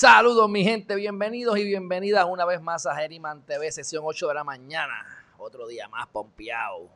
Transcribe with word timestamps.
Saludos 0.00 0.48
mi 0.48 0.62
gente, 0.62 0.94
bienvenidos 0.94 1.58
y 1.58 1.64
bienvenidas 1.64 2.24
una 2.30 2.44
vez 2.44 2.62
más 2.62 2.86
a 2.86 3.02
Herriman 3.02 3.42
TV, 3.42 3.72
sesión 3.72 4.04
8 4.06 4.28
de 4.28 4.34
la 4.34 4.44
mañana. 4.44 4.94
Otro 5.38 5.66
día 5.66 5.88
más 5.88 6.06
pompeado. 6.06 6.88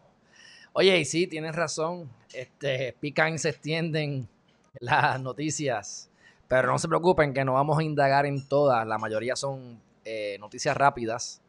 Oye, 0.72 0.96
y 1.00 1.04
sí, 1.04 1.27
tienes 1.27 1.56
razón, 1.56 2.08
este, 2.32 2.96
pican 3.00 3.34
y 3.34 3.38
se 3.38 3.48
extienden 3.48 4.28
las 4.78 5.20
noticias, 5.20 6.10
pero 6.46 6.68
no 6.68 6.78
se 6.78 6.86
preocupen 6.86 7.34
que 7.34 7.44
no 7.44 7.54
vamos 7.54 7.77
a 7.77 7.82
indagar 7.82 8.24
en 8.24 8.46
todas, 8.46 8.86
la 8.86 8.98
mayoría 8.98 9.34
son 9.34 9.82
eh, 10.05 10.36
noticias 10.38 10.77
rápidas, 10.77 11.42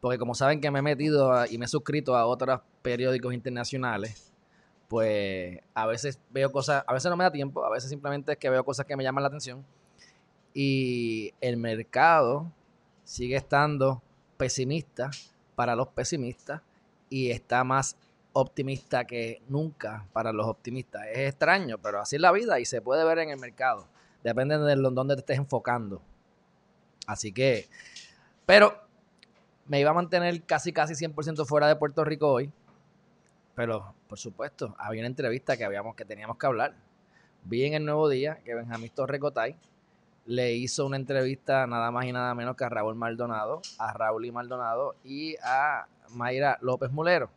porque 0.00 0.16
como 0.16 0.36
saben 0.36 0.60
que 0.60 0.70
me 0.70 0.78
he 0.78 0.82
metido 0.82 1.32
a- 1.32 1.48
y 1.48 1.58
me 1.58 1.64
he 1.64 1.68
suscrito 1.68 2.16
a 2.16 2.24
otros 2.24 2.60
periódicos 2.82 3.34
internacionales, 3.34 4.32
pues 4.86 5.58
a 5.74 5.86
veces 5.88 6.20
veo 6.30 6.52
cosas, 6.52 6.84
a 6.86 6.92
veces 6.92 7.10
no 7.10 7.16
me 7.16 7.24
da 7.24 7.32
tiempo, 7.32 7.64
a 7.64 7.70
veces 7.70 7.90
simplemente 7.90 8.30
es 8.30 8.38
que 8.38 8.48
veo 8.48 8.64
cosas 8.64 8.86
que 8.86 8.94
me 8.96 9.02
llaman 9.02 9.22
la 9.24 9.26
atención 9.26 9.66
y 10.54 11.34
el 11.40 11.56
mercado 11.56 12.50
sigue 13.02 13.36
estando 13.36 14.00
pesimista 14.36 15.10
para 15.56 15.74
los 15.74 15.88
pesimistas 15.88 16.62
y 17.10 17.30
está 17.30 17.64
más 17.64 17.96
optimista 18.32 19.04
que 19.04 19.42
nunca 19.48 20.06
para 20.12 20.32
los 20.32 20.46
optimistas. 20.46 21.02
Es 21.12 21.30
extraño, 21.30 21.78
pero 21.78 22.00
así 22.00 22.16
es 22.16 22.22
la 22.22 22.32
vida 22.32 22.58
y 22.60 22.64
se 22.64 22.80
puede 22.80 23.04
ver 23.04 23.18
en 23.18 23.30
el 23.30 23.38
mercado. 23.38 23.88
Depende 24.22 24.56
de 24.58 24.76
dónde 24.76 25.14
te 25.14 25.20
estés 25.20 25.38
enfocando. 25.38 26.00
Así 27.06 27.32
que, 27.32 27.68
pero 28.46 28.80
me 29.66 29.80
iba 29.80 29.90
a 29.90 29.94
mantener 29.94 30.42
casi 30.44 30.72
casi 30.72 30.94
100% 30.94 31.44
fuera 31.46 31.68
de 31.68 31.76
Puerto 31.76 32.04
Rico 32.04 32.30
hoy. 32.30 32.50
Pero, 33.54 33.94
por 34.08 34.18
supuesto, 34.18 34.74
había 34.78 35.02
una 35.02 35.08
entrevista 35.08 35.56
que, 35.56 35.64
habíamos, 35.64 35.94
que 35.94 36.04
teníamos 36.04 36.38
que 36.38 36.46
hablar. 36.46 36.74
Vi 37.44 37.64
en 37.64 37.74
el 37.74 37.84
nuevo 37.84 38.08
día 38.08 38.40
que 38.44 38.54
Benjamín 38.54 38.90
Torrecotay 38.90 39.56
le 40.26 40.54
hizo 40.54 40.86
una 40.86 40.96
entrevista 40.96 41.66
nada 41.66 41.90
más 41.90 42.06
y 42.06 42.12
nada 42.12 42.34
menos 42.34 42.56
que 42.56 42.64
a 42.64 42.68
Raúl 42.68 42.94
Maldonado, 42.94 43.60
a 43.78 43.92
Raúl 43.92 44.24
y 44.24 44.32
Maldonado 44.32 44.96
y 45.04 45.36
a 45.42 45.86
Mayra 46.10 46.58
López 46.60 46.90
Mulero, 46.90 47.30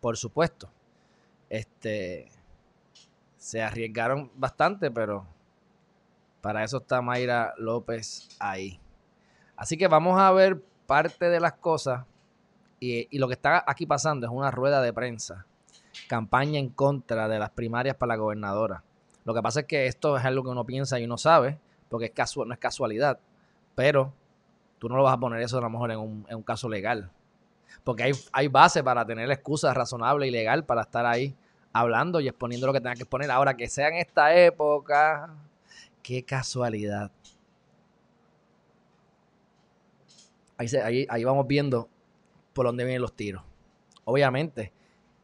por 0.00 0.16
supuesto. 0.16 0.68
Este 1.48 2.30
se 3.36 3.62
arriesgaron 3.62 4.30
bastante, 4.36 4.90
pero 4.90 5.26
para 6.40 6.64
eso 6.64 6.78
está 6.78 7.00
Mayra 7.00 7.54
López 7.58 8.28
ahí. 8.38 8.80
Así 9.56 9.76
que 9.76 9.88
vamos 9.88 10.20
a 10.20 10.30
ver 10.32 10.60
parte 10.86 11.28
de 11.30 11.40
las 11.40 11.54
cosas 11.54 12.04
y, 12.80 13.08
y 13.10 13.18
lo 13.18 13.28
que 13.28 13.34
está 13.34 13.64
aquí 13.66 13.86
pasando 13.86 14.26
es 14.26 14.32
una 14.32 14.50
rueda 14.50 14.82
de 14.82 14.92
prensa, 14.92 15.46
campaña 16.08 16.58
en 16.58 16.68
contra 16.68 17.28
de 17.28 17.38
las 17.38 17.50
primarias 17.50 17.96
para 17.96 18.14
la 18.14 18.16
gobernadora. 18.16 18.82
Lo 19.24 19.32
que 19.32 19.40
pasa 19.40 19.60
es 19.60 19.66
que 19.66 19.86
esto 19.86 20.18
es 20.18 20.24
algo 20.24 20.42
que 20.42 20.50
uno 20.50 20.66
piensa 20.66 20.98
y 21.00 21.04
uno 21.04 21.16
sabe, 21.16 21.58
porque 21.94 22.06
es 22.06 22.10
casual, 22.12 22.48
no 22.48 22.54
es 22.54 22.58
casualidad, 22.58 23.20
pero 23.76 24.12
tú 24.80 24.88
no 24.88 24.96
lo 24.96 25.04
vas 25.04 25.14
a 25.14 25.20
poner 25.20 25.40
eso 25.42 25.58
a 25.58 25.60
lo 25.60 25.70
mejor 25.70 25.92
en 25.92 26.00
un, 26.00 26.26
en 26.28 26.36
un 26.36 26.42
caso 26.42 26.68
legal. 26.68 27.08
Porque 27.84 28.02
hay, 28.02 28.12
hay 28.32 28.48
base 28.48 28.82
para 28.82 29.06
tener 29.06 29.30
excusa 29.30 29.72
razonable 29.72 30.26
y 30.26 30.32
legal 30.32 30.64
para 30.64 30.82
estar 30.82 31.06
ahí 31.06 31.36
hablando 31.72 32.20
y 32.20 32.28
exponiendo 32.28 32.66
lo 32.66 32.72
que 32.72 32.80
tenga 32.80 32.96
que 32.96 33.02
exponer. 33.04 33.30
Ahora 33.30 33.56
que 33.56 33.68
sea 33.68 33.88
en 33.88 33.96
esta 33.96 34.34
época, 34.34 35.30
qué 36.02 36.24
casualidad. 36.24 37.12
Ahí, 40.56 40.68
se- 40.68 40.82
ahí, 40.82 41.06
ahí 41.08 41.24
vamos 41.24 41.46
viendo 41.46 41.88
por 42.52 42.66
dónde 42.66 42.84
vienen 42.84 43.02
los 43.02 43.14
tiros. 43.14 43.42
Obviamente, 44.04 44.72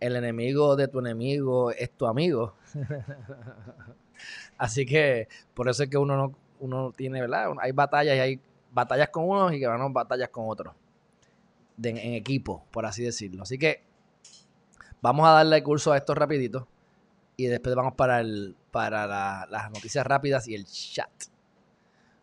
el 0.00 0.16
enemigo 0.16 0.76
de 0.76 0.88
tu 0.88 1.00
enemigo 1.00 1.70
es 1.72 1.90
tu 1.92 2.06
amigo. 2.06 2.54
Así 4.58 4.86
que 4.86 5.28
por 5.54 5.68
eso 5.68 5.82
es 5.84 5.90
que 5.90 5.98
uno 5.98 6.16
no 6.16 6.34
uno 6.60 6.92
tiene, 6.92 7.20
¿verdad? 7.20 7.52
Hay 7.60 7.72
batallas 7.72 8.16
y 8.16 8.20
hay 8.20 8.40
batallas 8.70 9.08
con 9.10 9.28
unos 9.28 9.52
y 9.52 9.58
que 9.58 9.66
van 9.66 9.92
batallas 9.92 10.28
con 10.28 10.48
otros. 10.48 10.74
En 11.82 11.96
equipo, 12.14 12.64
por 12.70 12.84
así 12.86 13.02
decirlo. 13.02 13.42
Así 13.42 13.58
que 13.58 13.82
vamos 15.00 15.26
a 15.26 15.32
darle 15.32 15.62
curso 15.62 15.92
a 15.92 15.96
esto 15.96 16.14
rapidito. 16.14 16.68
Y 17.36 17.46
después 17.46 17.74
vamos 17.74 17.94
para, 17.94 18.20
el, 18.20 18.54
para 18.70 19.06
la- 19.06 19.46
las 19.50 19.70
noticias 19.70 20.06
rápidas 20.06 20.46
y 20.46 20.54
el 20.54 20.66
chat. 20.66 21.10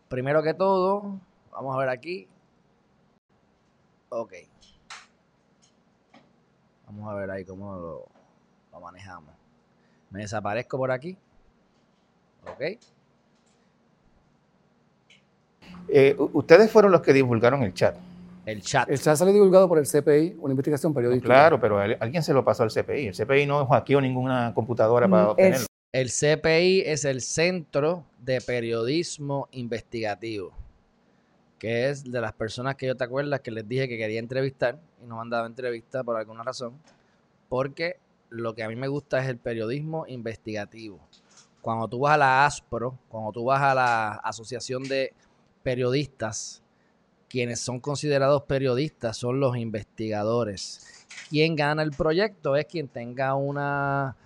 Primero 0.08 0.42
que 0.44 0.54
todo, 0.54 1.20
vamos 1.50 1.74
a 1.74 1.78
ver 1.80 1.88
aquí. 1.88 2.28
Ok. 4.10 4.32
Vamos 6.86 7.10
a 7.10 7.14
ver 7.14 7.30
ahí 7.30 7.44
cómo 7.44 7.74
lo, 7.74 8.06
lo 8.72 8.80
manejamos. 8.80 9.34
Me 10.10 10.20
desaparezco 10.20 10.78
por 10.78 10.92
aquí. 10.92 11.18
Ok. 12.46 12.78
Eh, 15.88 16.16
ustedes 16.32 16.70
fueron 16.70 16.90
los 16.92 17.00
que 17.02 17.12
divulgaron 17.12 17.62
el 17.62 17.72
chat. 17.74 17.96
El 18.46 18.62
chat. 18.62 18.88
El 18.88 18.98
chat 18.98 19.16
salió 19.16 19.32
divulgado 19.34 19.68
por 19.68 19.78
el 19.78 19.84
CPI, 19.86 20.36
una 20.40 20.52
investigación 20.52 20.94
periodística. 20.94 21.26
Claro, 21.34 21.60
pero 21.60 21.78
al- 21.78 21.96
alguien 22.00 22.22
se 22.22 22.32
lo 22.32 22.44
pasó 22.44 22.62
al 22.62 22.70
CPI. 22.70 23.08
El 23.08 23.14
CPI 23.14 23.46
no 23.46 23.66
hackeó 23.66 24.00
ninguna 24.00 24.52
computadora 24.54 25.06
para 25.08 25.24
Mm, 25.24 25.28
obtenerlo. 25.28 25.56
es- 25.58 25.68
El 25.90 26.10
CPI 26.10 26.82
es 26.86 27.04
el 27.06 27.20
Centro 27.22 28.04
de 28.22 28.40
Periodismo 28.42 29.48
Investigativo, 29.52 30.52
que 31.58 31.88
es 31.90 32.10
de 32.10 32.20
las 32.20 32.32
personas 32.34 32.76
que 32.76 32.86
yo 32.86 32.96
te 32.96 33.04
acuerdas 33.04 33.40
que 33.40 33.50
les 33.50 33.66
dije 33.68 33.88
que 33.88 33.96
quería 33.98 34.18
entrevistar 34.20 34.78
y 35.02 35.06
no 35.06 35.16
me 35.16 35.22
han 35.22 35.30
dado 35.30 35.46
entrevista 35.46 36.04
por 36.04 36.16
alguna 36.16 36.42
razón, 36.42 36.74
porque 37.48 37.96
lo 38.30 38.54
que 38.54 38.62
a 38.62 38.68
mí 38.68 38.76
me 38.76 38.88
gusta 38.88 39.18
es 39.22 39.28
el 39.28 39.38
periodismo 39.38 40.04
investigativo. 40.06 40.98
Cuando 41.62 41.88
tú 41.88 42.00
vas 42.00 42.14
a 42.14 42.18
la 42.18 42.46
ASPRO, 42.46 42.98
cuando 43.08 43.32
tú 43.32 43.44
vas 43.44 43.60
a 43.62 43.74
la 43.74 44.12
Asociación 44.12 44.82
de 44.84 45.12
Periodistas, 45.68 46.62
quienes 47.28 47.60
son 47.60 47.78
considerados 47.78 48.44
periodistas 48.44 49.18
son 49.18 49.38
los 49.38 49.54
investigadores. 49.58 51.06
Quien 51.28 51.56
gana 51.56 51.82
el 51.82 51.90
proyecto 51.90 52.56
es 52.56 52.64
quien 52.64 52.88
tenga 52.88 53.34
una, 53.34 54.16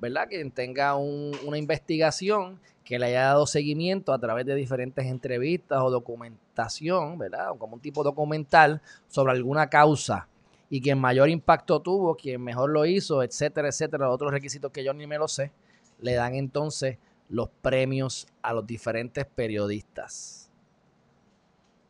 ¿verdad? 0.00 0.28
Quien 0.28 0.52
tenga 0.52 0.94
un- 0.94 1.36
una 1.44 1.58
investigación 1.58 2.60
que 2.84 3.00
le 3.00 3.06
haya 3.06 3.22
dado 3.22 3.48
seguimiento 3.48 4.12
a 4.12 4.18
través 4.20 4.46
de 4.46 4.54
diferentes 4.54 5.04
entrevistas 5.06 5.80
o 5.82 5.90
documentación, 5.90 7.18
¿verdad? 7.18 7.50
O 7.50 7.56
como 7.58 7.74
un 7.74 7.80
tipo 7.80 8.04
documental 8.04 8.80
sobre 9.08 9.32
alguna 9.32 9.68
causa. 9.68 10.28
Y 10.70 10.80
quien 10.80 11.00
mayor 11.00 11.28
impacto 11.30 11.80
tuvo, 11.82 12.14
quien 12.14 12.40
mejor 12.40 12.70
lo 12.70 12.86
hizo, 12.86 13.24
etcétera, 13.24 13.66
etcétera, 13.66 14.08
otros 14.08 14.30
requisitos 14.30 14.70
que 14.70 14.84
yo 14.84 14.94
ni 14.94 15.08
me 15.08 15.18
lo 15.18 15.26
sé, 15.26 15.50
le 15.98 16.14
dan 16.14 16.36
entonces 16.36 16.98
los 17.28 17.48
premios 17.60 18.28
a 18.40 18.52
los 18.52 18.64
diferentes 18.64 19.26
periodistas. 19.26 20.51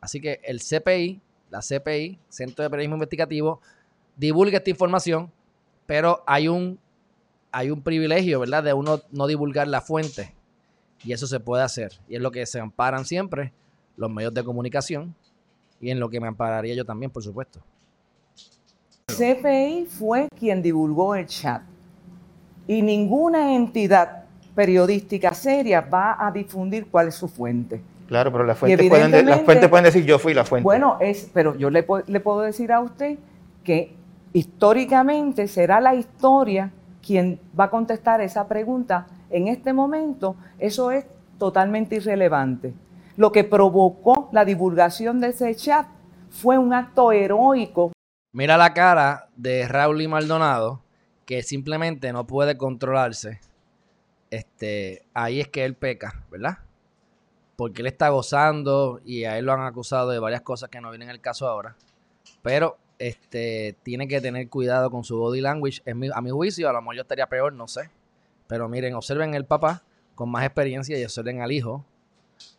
Así 0.02 0.20
que 0.20 0.40
el 0.42 0.60
CPI, 0.60 1.20
la 1.48 1.60
CPI, 1.60 2.18
Centro 2.28 2.64
de 2.64 2.70
Periodismo 2.70 2.96
Investigativo, 2.96 3.60
divulga 4.16 4.58
esta 4.58 4.68
información, 4.68 5.30
pero 5.86 6.24
hay 6.26 6.48
un, 6.48 6.78
hay 7.52 7.70
un 7.70 7.82
privilegio, 7.82 8.40
¿verdad?, 8.40 8.64
de 8.64 8.72
uno 8.74 9.00
no 9.12 9.28
divulgar 9.28 9.68
la 9.68 9.80
fuente. 9.80 10.34
Y 11.04 11.12
eso 11.12 11.28
se 11.28 11.38
puede 11.38 11.62
hacer. 11.62 11.92
Y 12.08 12.16
es 12.16 12.20
lo 12.20 12.32
que 12.32 12.44
se 12.46 12.58
amparan 12.58 13.04
siempre 13.04 13.52
los 13.96 14.10
medios 14.10 14.34
de 14.34 14.42
comunicación 14.42 15.14
y 15.80 15.90
en 15.90 16.00
lo 16.00 16.10
que 16.10 16.20
me 16.20 16.26
ampararía 16.26 16.74
yo 16.74 16.84
también, 16.84 17.10
por 17.10 17.22
supuesto. 17.22 17.60
CPI 19.06 19.86
fue 19.86 20.28
quien 20.36 20.62
divulgó 20.62 21.14
el 21.14 21.26
chat 21.26 21.62
y 22.66 22.82
ninguna 22.82 23.54
entidad 23.54 24.24
periodística 24.54 25.32
seria 25.32 25.80
va 25.80 26.16
a 26.18 26.32
difundir 26.32 26.88
cuál 26.88 27.08
es 27.08 27.14
su 27.14 27.28
fuente. 27.28 27.82
Claro, 28.12 28.30
pero 28.30 28.44
las 28.44 28.58
fuentes, 28.58 28.88
pueden, 28.90 29.10
de- 29.10 29.10
las 29.10 29.20
evidentemente- 29.22 29.44
fuentes 29.46 29.68
pueden 29.70 29.84
decir 29.84 30.04
yo 30.04 30.18
fui 30.18 30.34
la 30.34 30.44
fuente. 30.44 30.64
Bueno, 30.64 30.98
es, 31.00 31.30
pero 31.32 31.56
yo 31.56 31.70
le, 31.70 31.86
le 32.06 32.20
puedo 32.20 32.42
decir 32.42 32.70
a 32.70 32.80
usted 32.80 33.18
que 33.64 33.94
históricamente 34.34 35.48
será 35.48 35.80
la 35.80 35.94
historia 35.94 36.70
quien 37.00 37.40
va 37.58 37.64
a 37.64 37.70
contestar 37.70 38.20
esa 38.20 38.46
pregunta. 38.46 39.06
En 39.30 39.48
este 39.48 39.72
momento, 39.72 40.36
eso 40.58 40.90
es 40.90 41.06
totalmente 41.38 41.96
irrelevante. 41.96 42.74
Lo 43.16 43.32
que 43.32 43.44
provocó 43.44 44.28
la 44.30 44.44
divulgación 44.44 45.18
de 45.20 45.28
ese 45.28 45.54
chat 45.54 45.86
fue 46.28 46.58
un 46.58 46.74
acto 46.74 47.12
heroico 47.12 47.92
Mira 48.34 48.58
la 48.58 48.74
cara 48.74 49.28
de 49.36 49.66
Raúl 49.68 50.02
y 50.02 50.08
Maldonado, 50.08 50.82
que 51.24 51.42
simplemente 51.42 52.12
no 52.12 52.26
puede 52.26 52.58
controlarse. 52.58 53.40
Este, 54.30 55.02
ahí 55.14 55.40
es 55.40 55.48
que 55.48 55.64
él 55.64 55.74
peca, 55.76 56.24
¿verdad? 56.30 56.58
Porque 57.62 57.82
él 57.82 57.86
está 57.86 58.08
gozando 58.08 59.00
y 59.04 59.22
a 59.22 59.38
él 59.38 59.44
lo 59.44 59.52
han 59.52 59.60
acusado 59.60 60.10
de 60.10 60.18
varias 60.18 60.40
cosas 60.40 60.68
que 60.68 60.80
no 60.80 60.90
vienen 60.90 61.10
el 61.10 61.20
caso 61.20 61.46
ahora. 61.46 61.76
Pero 62.42 62.76
este, 62.98 63.76
tiene 63.84 64.08
que 64.08 64.20
tener 64.20 64.48
cuidado 64.48 64.90
con 64.90 65.04
su 65.04 65.16
body 65.16 65.40
language. 65.40 65.80
A 66.12 66.20
mi 66.20 66.30
juicio, 66.30 66.68
a 66.68 66.72
lo 66.72 66.80
mejor 66.80 66.96
yo 66.96 67.02
estaría 67.02 67.28
peor, 67.28 67.52
no 67.52 67.68
sé. 67.68 67.88
Pero 68.48 68.68
miren, 68.68 68.96
observen 68.96 69.34
el 69.34 69.44
papá 69.44 69.84
con 70.16 70.28
más 70.28 70.44
experiencia 70.44 70.98
y 70.98 71.04
observen 71.04 71.40
al 71.40 71.52
hijo 71.52 71.84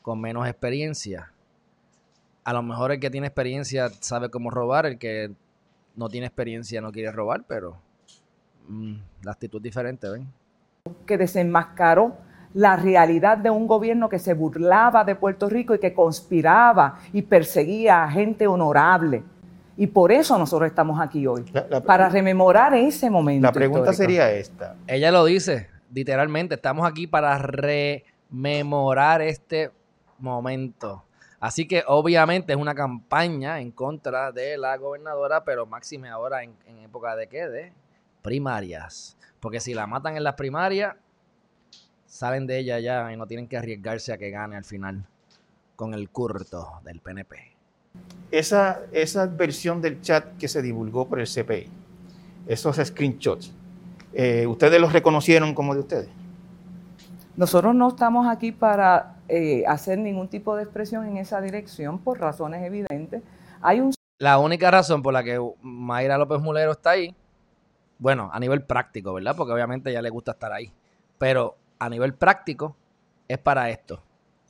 con 0.02 0.22
menos 0.22 0.48
experiencia. 0.48 1.34
A 2.46 2.54
lo 2.54 2.64
mejor 2.64 2.94
el 2.94 3.02
que 3.02 3.10
tiene 3.10 3.28
experiencia 3.28 3.90
sabe 3.90 4.30
cómo 4.30 4.52
robar, 4.52 4.86
el 4.86 4.98
que 4.98 5.34
no 5.98 6.08
tiene 6.08 6.28
experiencia 6.28 6.80
no 6.80 6.94
quiere 6.94 7.12
robar, 7.12 7.44
pero 7.46 7.78
mm, 8.70 8.96
la 9.24 9.34
actitud 9.34 9.60
es 9.60 9.64
diferente, 9.64 10.10
¿ven? 10.10 10.32
que 11.06 11.18
desenmascaró 11.18 12.16
la 12.54 12.76
realidad 12.76 13.38
de 13.38 13.50
un 13.50 13.66
gobierno 13.68 14.10
que 14.10 14.20
se 14.20 14.34
burlaba 14.34 15.04
de 15.04 15.16
Puerto 15.16 15.50
Rico 15.50 15.74
y 15.76 15.80
que 15.80 15.94
conspiraba 15.94 17.00
y 17.12 17.22
perseguía 17.24 18.04
a 18.04 18.12
gente 18.12 18.46
honorable. 18.48 19.24
Y 19.76 19.88
por 19.88 20.12
eso 20.12 20.38
nosotros 20.38 20.68
estamos 20.70 21.00
aquí 21.02 21.26
hoy, 21.26 21.46
La- 21.52 21.66
la- 21.68 21.82
para 21.82 22.08
rememorar 22.10 22.76
ese 22.76 23.10
momento. 23.10 23.48
La 23.48 23.52
pregunta 23.52 23.90
histórico. 23.92 24.02
sería 24.04 24.32
esta. 24.32 24.76
Ella 24.86 25.12
lo 25.12 25.26
dice, 25.26 25.68
literalmente, 25.92 26.54
estamos 26.56 26.88
aquí 26.88 27.08
para 27.08 27.40
rememorar 27.40 29.22
este 29.22 29.72
momento. 30.20 31.04
Así 31.40 31.68
que 31.68 31.84
obviamente 31.88 32.54
es 32.54 32.60
una 32.60 32.74
campaña 32.76 33.60
en 33.60 33.72
contra 33.72 34.32
de 34.32 34.58
la 34.58 34.78
gobernadora, 34.78 35.44
pero 35.44 35.66
máxime 35.66 36.08
ahora 36.10 36.44
en, 36.44 36.54
en 36.68 36.78
época 36.80 37.16
de 37.16 37.28
qué? 37.28 37.48
De 37.50 37.74
primarias. 38.22 39.18
Porque 39.40 39.60
si 39.60 39.74
la 39.74 39.86
matan 39.88 40.16
en 40.16 40.24
las 40.24 40.36
primarias, 40.36 40.96
salen 42.14 42.46
de 42.46 42.60
ella 42.60 42.80
ya 42.80 43.12
y 43.12 43.18
no 43.18 43.26
tienen 43.26 43.48
que 43.48 43.58
arriesgarse 43.58 44.14
a 44.14 44.20
que 44.20 44.30
gane 44.30 44.56
al 44.56 44.64
final 44.64 45.04
con 45.76 45.96
el 45.96 46.12
curto 46.12 46.80
del 46.84 47.00
PNP. 47.00 47.36
Esa, 48.30 48.82
esa 48.92 49.26
versión 49.26 49.82
del 49.82 50.00
chat 50.00 50.38
que 50.38 50.48
se 50.48 50.62
divulgó 50.62 51.08
por 51.08 51.20
el 51.20 51.26
CPI, 51.26 51.68
esos 52.46 52.76
screenshots, 52.76 53.52
eh, 54.14 54.46
¿ustedes 54.46 54.80
los 54.80 54.94
reconocieron 54.94 55.56
como 55.56 55.74
de 55.74 55.80
ustedes? 55.80 56.10
Nosotros 57.36 57.74
no 57.74 57.90
estamos 57.90 58.28
aquí 58.28 58.52
para 58.52 59.16
eh, 59.28 59.64
hacer 59.66 59.98
ningún 59.98 60.28
tipo 60.28 60.56
de 60.56 60.64
expresión 60.64 61.08
en 61.08 61.18
esa 61.18 61.42
dirección 61.42 61.98
por 61.98 62.20
razones 62.20 62.64
evidentes. 62.64 63.24
Hay 63.60 63.80
un 63.80 63.92
La 64.20 64.38
única 64.38 64.70
razón 64.70 65.02
por 65.02 65.14
la 65.14 65.24
que 65.24 65.40
Mayra 65.64 66.20
López 66.20 66.40
Mulero 66.40 66.74
está 66.74 66.92
ahí, 66.92 67.16
bueno, 67.98 68.30
a 68.32 68.40
nivel 68.40 68.62
práctico, 68.62 69.16
¿verdad? 69.16 69.36
Porque 69.36 69.54
obviamente 69.54 69.90
a 69.90 69.94
ella 69.94 70.02
le 70.04 70.12
gusta 70.12 70.34
estar 70.34 70.54
ahí. 70.54 70.72
Pero 71.18 71.56
a 71.80 71.90
nivel 71.90 72.14
práctico 72.14 72.76
es 73.28 73.38
para 73.38 73.70
esto. 73.70 74.02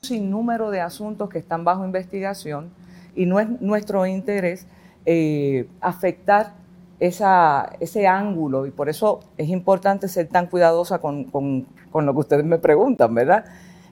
sinnúmero 0.01 0.69
de 0.69 0.81
asuntos 0.81 1.29
que 1.29 1.39
están 1.39 1.63
bajo 1.63 1.85
investigación 1.85 2.71
y 3.15 3.25
no 3.25 3.39
es 3.39 3.47
nuestro 3.61 4.05
interés 4.05 4.67
eh, 5.05 5.67
afectar 5.79 6.53
esa, 6.99 7.71
ese 7.79 8.05
ángulo 8.07 8.65
y 8.65 8.71
por 8.71 8.89
eso 8.89 9.21
es 9.37 9.47
importante 9.49 10.07
ser 10.09 10.27
tan 10.27 10.47
cuidadosa 10.47 10.99
con, 10.99 11.25
con- 11.25 11.65
con 11.91 12.05
lo 12.05 12.13
que 12.13 12.19
ustedes 12.19 12.43
me 12.45 12.57
preguntan, 12.57 13.13
¿verdad? 13.15 13.45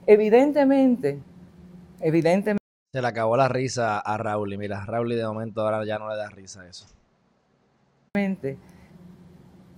Evidentemente, 0.07 1.19
evidentemente, 2.01 2.57
Se 2.93 3.01
le 3.01 3.07
acabó 3.07 3.37
la 3.37 3.47
risa 3.47 3.99
a 3.99 4.17
Raúl 4.17 4.51
y 4.53 4.57
mira, 4.57 4.83
Raúl 4.85 5.09
de 5.09 5.23
momento 5.25 5.61
ahora 5.61 5.85
ya 5.85 5.97
no 5.97 6.09
le 6.09 6.17
da 6.17 6.29
risa 6.29 6.67
eso. 6.67 6.87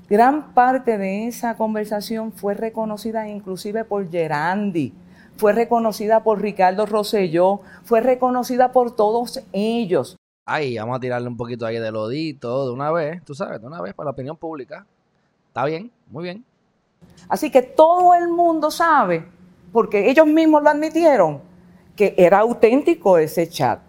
Gran 0.10 0.54
parte 0.54 0.98
de 0.98 1.28
esa 1.28 1.56
conversación 1.56 2.32
fue 2.32 2.54
reconocida 2.54 3.28
inclusive 3.28 3.86
por 3.86 4.10
Gerandi, 4.10 4.94
fue 5.38 5.54
reconocida 5.54 6.24
por 6.24 6.42
Ricardo 6.42 6.86
Rosselló, 6.86 7.62
fue 7.84 8.02
reconocida 8.02 8.72
por 8.72 8.96
todos 8.96 9.42
ellos. 9.52 10.16
Ay, 10.46 10.78
vamos 10.78 10.98
a 10.98 11.00
tirarle 11.00 11.28
un 11.28 11.38
poquito 11.38 11.66
ahí 11.66 11.80
de 11.80 11.92
lodito 11.92 12.68
de 12.68 12.74
una 12.74 12.92
vez, 12.92 13.24
tú 13.24 13.34
sabes, 13.34 13.62
de 13.62 13.68
una 13.68 13.82
vez 13.82 13.94
para 13.94 14.06
la 14.06 14.12
opinión 14.12 14.36
pública. 14.36 14.86
Está 15.48 15.66
bien, 15.66 15.92
muy 16.10 16.24
bien. 16.24 16.44
Así 17.30 17.50
que 17.50 17.62
todo 17.62 18.14
el 18.14 18.28
mundo 18.28 18.70
sabe, 18.70 19.26
porque 19.72 20.10
ellos 20.10 20.28
mismos 20.28 20.62
lo 20.62 20.70
admitieron, 20.70 21.42
que 21.96 22.14
era 22.18 22.40
auténtico 22.40 23.18
ese 23.18 23.48
chat. 23.48 23.80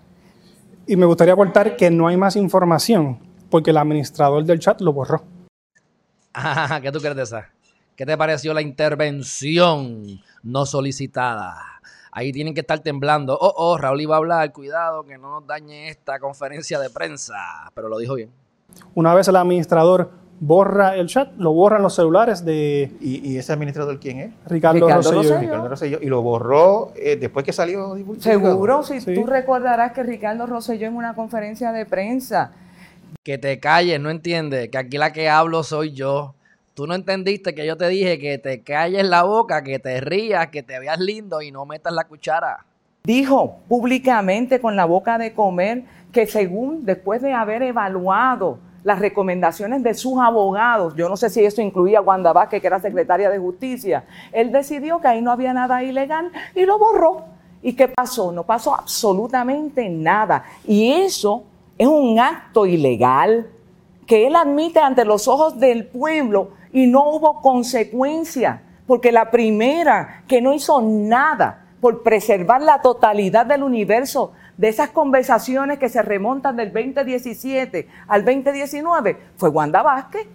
Y 0.86 0.96
me 0.96 1.06
gustaría 1.06 1.34
aportar 1.34 1.76
que 1.76 1.90
no 1.90 2.06
hay 2.06 2.16
más 2.16 2.36
información, 2.36 3.18
porque 3.50 3.70
el 3.70 3.78
administrador 3.78 4.44
del 4.44 4.60
chat 4.60 4.80
lo 4.80 4.92
borró. 4.92 5.22
Ah, 6.34 6.78
¿Qué 6.82 6.90
tú 6.92 7.00
crees 7.00 7.16
de 7.16 7.22
esa? 7.22 7.48
¿Qué 7.96 8.04
te 8.04 8.16
pareció 8.18 8.52
la 8.52 8.60
intervención 8.62 10.20
no 10.42 10.66
solicitada? 10.66 11.56
Ahí 12.12 12.32
tienen 12.32 12.54
que 12.54 12.60
estar 12.60 12.78
temblando. 12.80 13.36
Oh, 13.40 13.52
oh, 13.56 13.78
Raúl 13.78 14.00
iba 14.00 14.14
a 14.14 14.18
hablar, 14.18 14.52
cuidado 14.52 15.04
que 15.04 15.18
no 15.18 15.30
nos 15.30 15.46
dañe 15.46 15.88
esta 15.88 16.18
conferencia 16.20 16.78
de 16.78 16.90
prensa. 16.90 17.34
Pero 17.74 17.88
lo 17.88 17.98
dijo 17.98 18.14
bien. 18.14 18.30
Una 18.94 19.14
vez 19.14 19.26
el 19.28 19.36
administrador 19.36 20.10
borra 20.40 20.96
el 20.96 21.06
chat, 21.06 21.32
lo 21.38 21.52
borran 21.52 21.82
los 21.82 21.94
celulares 21.94 22.44
de 22.44 22.92
¿Y, 23.00 23.30
y 23.32 23.38
ese 23.38 23.52
administrador 23.52 23.98
quién 24.00 24.18
es? 24.18 24.32
Ricardo, 24.46 24.86
Ricardo 24.86 24.96
Rosselló. 25.02 25.20
Rosselló. 25.22 25.40
Ricardo 25.40 25.68
Rosselló, 25.68 25.98
y 26.02 26.06
lo 26.06 26.22
borró 26.22 26.92
eh, 26.96 27.16
después 27.16 27.44
que 27.44 27.52
salió 27.52 27.94
divulgado. 27.94 28.22
Seguro, 28.22 28.82
si 28.82 29.00
Sí. 29.00 29.14
tú 29.14 29.26
recordarás 29.26 29.92
que 29.92 30.02
Ricardo 30.02 30.46
Rosselló 30.46 30.86
en 30.88 30.96
una 30.96 31.14
conferencia 31.14 31.70
de 31.72 31.86
prensa 31.86 32.50
Que 33.22 33.38
te 33.38 33.60
calles, 33.60 34.00
no 34.00 34.10
entiendes. 34.10 34.68
Que 34.68 34.78
aquí 34.78 34.98
la 34.98 35.12
que 35.12 35.28
hablo 35.28 35.62
soy 35.62 35.92
yo. 35.92 36.34
Tú 36.74 36.88
no 36.88 36.94
entendiste 36.94 37.54
que 37.54 37.66
yo 37.66 37.76
te 37.76 37.88
dije 37.88 38.18
que 38.18 38.36
te 38.38 38.62
calles 38.62 39.06
la 39.06 39.22
boca, 39.22 39.62
que 39.62 39.78
te 39.78 40.00
rías, 40.00 40.48
que 40.48 40.64
te 40.64 40.80
veas 40.80 40.98
lindo 40.98 41.40
y 41.40 41.52
no 41.52 41.64
metas 41.66 41.92
la 41.92 42.04
cuchara. 42.04 42.64
dijo 43.04 43.60
públicamente 43.68 44.60
con 44.60 44.74
la 44.74 44.84
boca 44.84 45.16
de 45.16 45.34
comer 45.34 45.84
que 46.10 46.26
según 46.26 46.84
después 46.84 47.22
de 47.22 47.32
haber 47.32 47.62
evaluado 47.62 48.58
las 48.82 48.98
recomendaciones 48.98 49.82
de 49.82 49.94
sus 49.94 50.18
abogados, 50.18 50.94
yo 50.96 51.08
no 51.08 51.16
sé 51.16 51.30
si 51.30 51.44
eso 51.44 51.62
incluía 51.62 51.98
a 51.98 52.02
Wanda 52.02 52.32
Vázquez, 52.32 52.60
que 52.60 52.66
era 52.66 52.80
secretaria 52.80 53.30
de 53.30 53.38
Justicia, 53.38 54.04
él 54.32 54.52
decidió 54.52 55.00
que 55.00 55.08
ahí 55.08 55.22
no 55.22 55.30
había 55.30 55.54
nada 55.54 55.82
ilegal 55.82 56.30
y 56.54 56.64
lo 56.64 56.78
borró. 56.78 57.24
¿Y 57.62 57.74
qué 57.74 57.88
pasó? 57.88 58.30
No 58.30 58.44
pasó 58.44 58.74
absolutamente 58.74 59.88
nada. 59.88 60.44
Y 60.66 60.92
eso 60.92 61.44
es 61.78 61.86
un 61.86 62.18
acto 62.18 62.66
ilegal 62.66 63.50
que 64.06 64.26
él 64.26 64.36
admite 64.36 64.80
ante 64.80 65.04
los 65.04 65.28
ojos 65.28 65.58
del 65.58 65.86
pueblo 65.86 66.52
y 66.72 66.86
no 66.86 67.08
hubo 67.08 67.40
consecuencia, 67.40 68.62
porque 68.86 69.12
la 69.12 69.30
primera 69.30 70.24
que 70.28 70.42
no 70.42 70.52
hizo 70.52 70.82
nada 70.82 71.68
por 71.80 72.02
preservar 72.02 72.62
la 72.62 72.80
totalidad 72.82 73.46
del 73.46 73.62
universo 73.62 74.32
de 74.56 74.68
esas 74.68 74.90
conversaciones 74.90 75.78
que 75.78 75.88
se 75.88 76.02
remontan 76.02 76.56
del 76.56 76.72
2017 76.72 77.88
al 78.06 78.24
2019 78.24 79.18
fue 79.36 79.48
Wanda 79.48 79.82
Vázquez. 79.82 80.26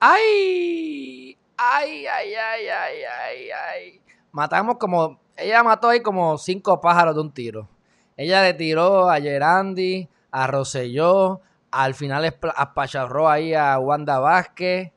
¡Ay! 0.00 1.36
¡Ay, 1.56 2.06
ay, 2.06 2.34
ay, 2.34 2.66
ay, 2.68 2.96
ay, 3.04 3.50
ay! 3.50 4.02
Matamos 4.32 4.76
como. 4.78 5.18
Ella 5.36 5.62
mató 5.62 5.88
ahí 5.88 6.00
como 6.00 6.36
cinco 6.38 6.80
pájaros 6.80 7.14
de 7.14 7.20
un 7.20 7.32
tiro. 7.32 7.68
Ella 8.16 8.42
le 8.42 8.54
tiró 8.54 9.10
a 9.10 9.20
Gerandi, 9.20 10.08
a 10.30 10.46
Rosselló, 10.46 11.40
al 11.70 11.94
final 11.94 12.36
apacharró 12.56 13.28
ahí 13.28 13.54
a 13.54 13.78
Wanda 13.78 14.18
Vázquez, 14.20 14.92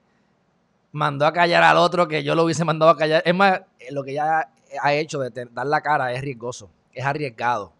mandó 0.91 1.25
a 1.25 1.33
callar 1.33 1.63
al 1.63 1.77
otro 1.77 2.07
que 2.07 2.24
yo 2.24 2.36
lo 2.36 2.43
hubiese 2.43 2.65
mandado 2.65 2.91
a 2.91 2.97
callar. 2.97 3.24
Es 3.25 3.33
más, 3.33 3.62
eh, 3.79 3.91
lo 3.91 4.03
que 4.03 4.12
ella 4.12 4.50
ha 4.81 4.93
hecho 4.93 5.19
de 5.19 5.47
dar 5.51 5.65
la 5.65 5.81
cara 5.81 6.13
es 6.13 6.21
riesgoso, 6.21 6.69
es 6.93 7.05
arriesgado. 7.05 7.74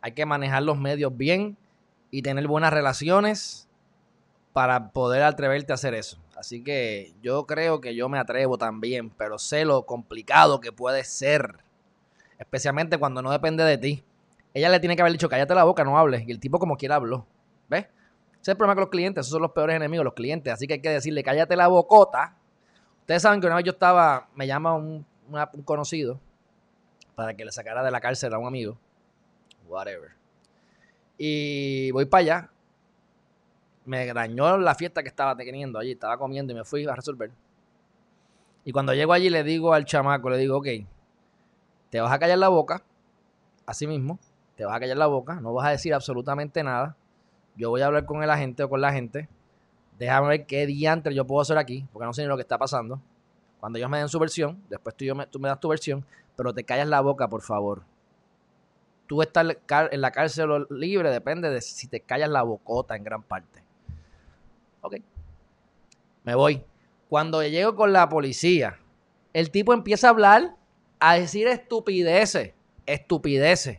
Hay 0.00 0.12
que 0.12 0.24
manejar 0.24 0.62
los 0.62 0.78
medios 0.78 1.16
bien 1.16 1.56
y 2.10 2.22
tener 2.22 2.46
buenas 2.46 2.72
relaciones 2.72 3.68
para 4.52 4.90
poder 4.90 5.22
atreverte 5.22 5.72
a 5.72 5.74
hacer 5.74 5.94
eso. 5.94 6.18
Así 6.36 6.62
que 6.62 7.14
yo 7.22 7.46
creo 7.46 7.80
que 7.80 7.94
yo 7.94 8.08
me 8.08 8.18
atrevo 8.18 8.58
también, 8.58 9.10
pero 9.10 9.38
sé 9.38 9.64
lo 9.64 9.84
complicado 9.84 10.60
que 10.60 10.72
puede 10.72 11.04
ser, 11.04 11.58
especialmente 12.38 12.98
cuando 12.98 13.22
no 13.22 13.30
depende 13.30 13.64
de 13.64 13.78
ti. 13.78 14.04
Ella 14.54 14.68
le 14.68 14.80
tiene 14.80 14.96
que 14.96 15.02
haber 15.02 15.12
dicho, 15.12 15.28
cállate 15.28 15.54
la 15.54 15.64
boca, 15.64 15.84
no 15.84 15.98
hables, 15.98 16.26
y 16.26 16.30
el 16.30 16.40
tipo 16.40 16.58
como 16.58 16.76
quiera 16.76 16.96
habló. 16.96 17.26
¿Ves? 17.68 17.84
Ese 17.84 18.42
es 18.42 18.48
el 18.48 18.56
problema 18.56 18.74
con 18.74 18.82
los 18.82 18.90
clientes, 18.90 19.26
esos 19.26 19.32
son 19.32 19.42
los 19.42 19.52
peores 19.52 19.76
enemigos, 19.76 20.04
los 20.04 20.14
clientes. 20.14 20.52
Así 20.52 20.66
que 20.66 20.74
hay 20.74 20.80
que 20.80 20.90
decirle, 20.90 21.22
cállate 21.22 21.56
la 21.56 21.68
bocota. 21.68 22.36
Ustedes 23.00 23.22
saben 23.22 23.40
que 23.40 23.46
una 23.46 23.56
vez 23.56 23.64
yo 23.64 23.72
estaba, 23.72 24.28
me 24.34 24.46
llama 24.46 24.74
un, 24.74 25.04
un 25.28 25.62
conocido 25.62 26.20
para 27.14 27.34
que 27.34 27.44
le 27.44 27.52
sacara 27.52 27.82
de 27.82 27.90
la 27.90 28.00
cárcel 28.00 28.32
a 28.34 28.38
un 28.38 28.46
amigo. 28.46 28.78
Whatever. 29.68 30.12
Y 31.18 31.90
voy 31.90 32.06
para 32.06 32.20
allá 32.20 32.50
me 33.88 34.12
dañó 34.12 34.58
la 34.58 34.74
fiesta 34.74 35.02
que 35.02 35.08
estaba 35.08 35.34
teniendo 35.34 35.78
allí. 35.78 35.92
Estaba 35.92 36.18
comiendo 36.18 36.52
y 36.52 36.56
me 36.56 36.64
fui 36.64 36.86
a 36.86 36.94
resolver. 36.94 37.30
Y 38.64 38.70
cuando 38.70 38.92
llego 38.92 39.14
allí 39.14 39.30
le 39.30 39.42
digo 39.42 39.72
al 39.72 39.86
chamaco, 39.86 40.28
le 40.28 40.36
digo, 40.36 40.58
ok, 40.58 40.66
te 41.88 42.00
vas 42.00 42.12
a 42.12 42.18
callar 42.18 42.36
la 42.36 42.48
boca, 42.48 42.82
así 43.64 43.86
mismo, 43.86 44.18
te 44.58 44.64
vas 44.64 44.74
a 44.76 44.80
callar 44.80 44.96
la 44.96 45.06
boca, 45.06 45.36
no 45.40 45.54
vas 45.54 45.68
a 45.68 45.70
decir 45.70 45.94
absolutamente 45.94 46.64
nada. 46.64 46.96
Yo 47.54 47.70
voy 47.70 47.80
a 47.80 47.86
hablar 47.86 48.04
con 48.06 48.24
el 48.24 48.28
agente 48.28 48.64
o 48.64 48.68
con 48.68 48.80
la 48.80 48.92
gente. 48.92 49.28
Déjame 49.98 50.26
ver 50.28 50.46
qué 50.46 50.66
diantre 50.66 51.14
yo 51.14 51.24
puedo 51.24 51.40
hacer 51.40 51.58
aquí, 51.58 51.86
porque 51.92 52.06
no 52.06 52.12
sé 52.12 52.22
ni 52.22 52.28
lo 52.28 52.34
que 52.36 52.42
está 52.42 52.58
pasando. 52.58 53.00
Cuando 53.60 53.78
ellos 53.78 53.88
me 53.88 53.98
den 53.98 54.08
su 54.08 54.18
versión, 54.18 54.60
después 54.68 54.96
tú, 54.96 55.04
yo 55.04 55.14
me, 55.14 55.26
tú 55.28 55.38
me 55.38 55.48
das 55.48 55.60
tu 55.60 55.68
versión, 55.68 56.04
pero 56.34 56.52
te 56.52 56.64
callas 56.64 56.88
la 56.88 57.00
boca, 57.00 57.28
por 57.28 57.40
favor. 57.42 57.82
tú 59.06 59.20
car- 59.66 59.88
en 59.92 60.00
la 60.00 60.10
cárcel 60.10 60.66
libre 60.70 61.10
depende 61.10 61.50
de 61.50 61.60
si 61.60 61.86
te 61.86 62.00
callas 62.00 62.28
la 62.28 62.42
bocota 62.42 62.96
en 62.96 63.04
gran 63.04 63.22
parte. 63.22 63.62
Ok. 64.82 64.96
Me 66.24 66.34
voy. 66.34 66.64
Cuando 67.08 67.42
llego 67.44 67.74
con 67.76 67.92
la 67.92 68.08
policía, 68.08 68.76
el 69.32 69.50
tipo 69.50 69.72
empieza 69.72 70.08
a 70.08 70.10
hablar, 70.10 70.56
a 70.98 71.14
decir 71.14 71.46
estupideces, 71.48 72.52
estupideces. 72.86 73.78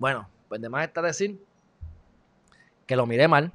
Bueno, 0.00 0.26
pues 0.48 0.62
de 0.62 0.70
más 0.70 0.86
está 0.86 1.02
decir 1.02 1.38
que 2.86 2.96
lo 2.96 3.06
miré 3.06 3.28
mal, 3.28 3.52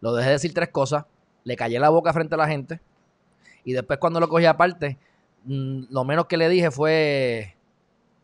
lo 0.00 0.12
dejé 0.12 0.30
decir 0.30 0.52
tres 0.52 0.70
cosas, 0.70 1.04
le 1.44 1.54
callé 1.54 1.78
la 1.78 1.90
boca 1.90 2.12
frente 2.12 2.34
a 2.34 2.38
la 2.38 2.48
gente 2.48 2.80
y 3.64 3.72
después 3.72 4.00
cuando 4.00 4.18
lo 4.18 4.28
cogí 4.28 4.46
aparte, 4.46 4.98
mm, 5.44 5.84
lo 5.90 6.04
menos 6.04 6.26
que 6.26 6.36
le 6.36 6.48
dije 6.48 6.72
fue 6.72 7.54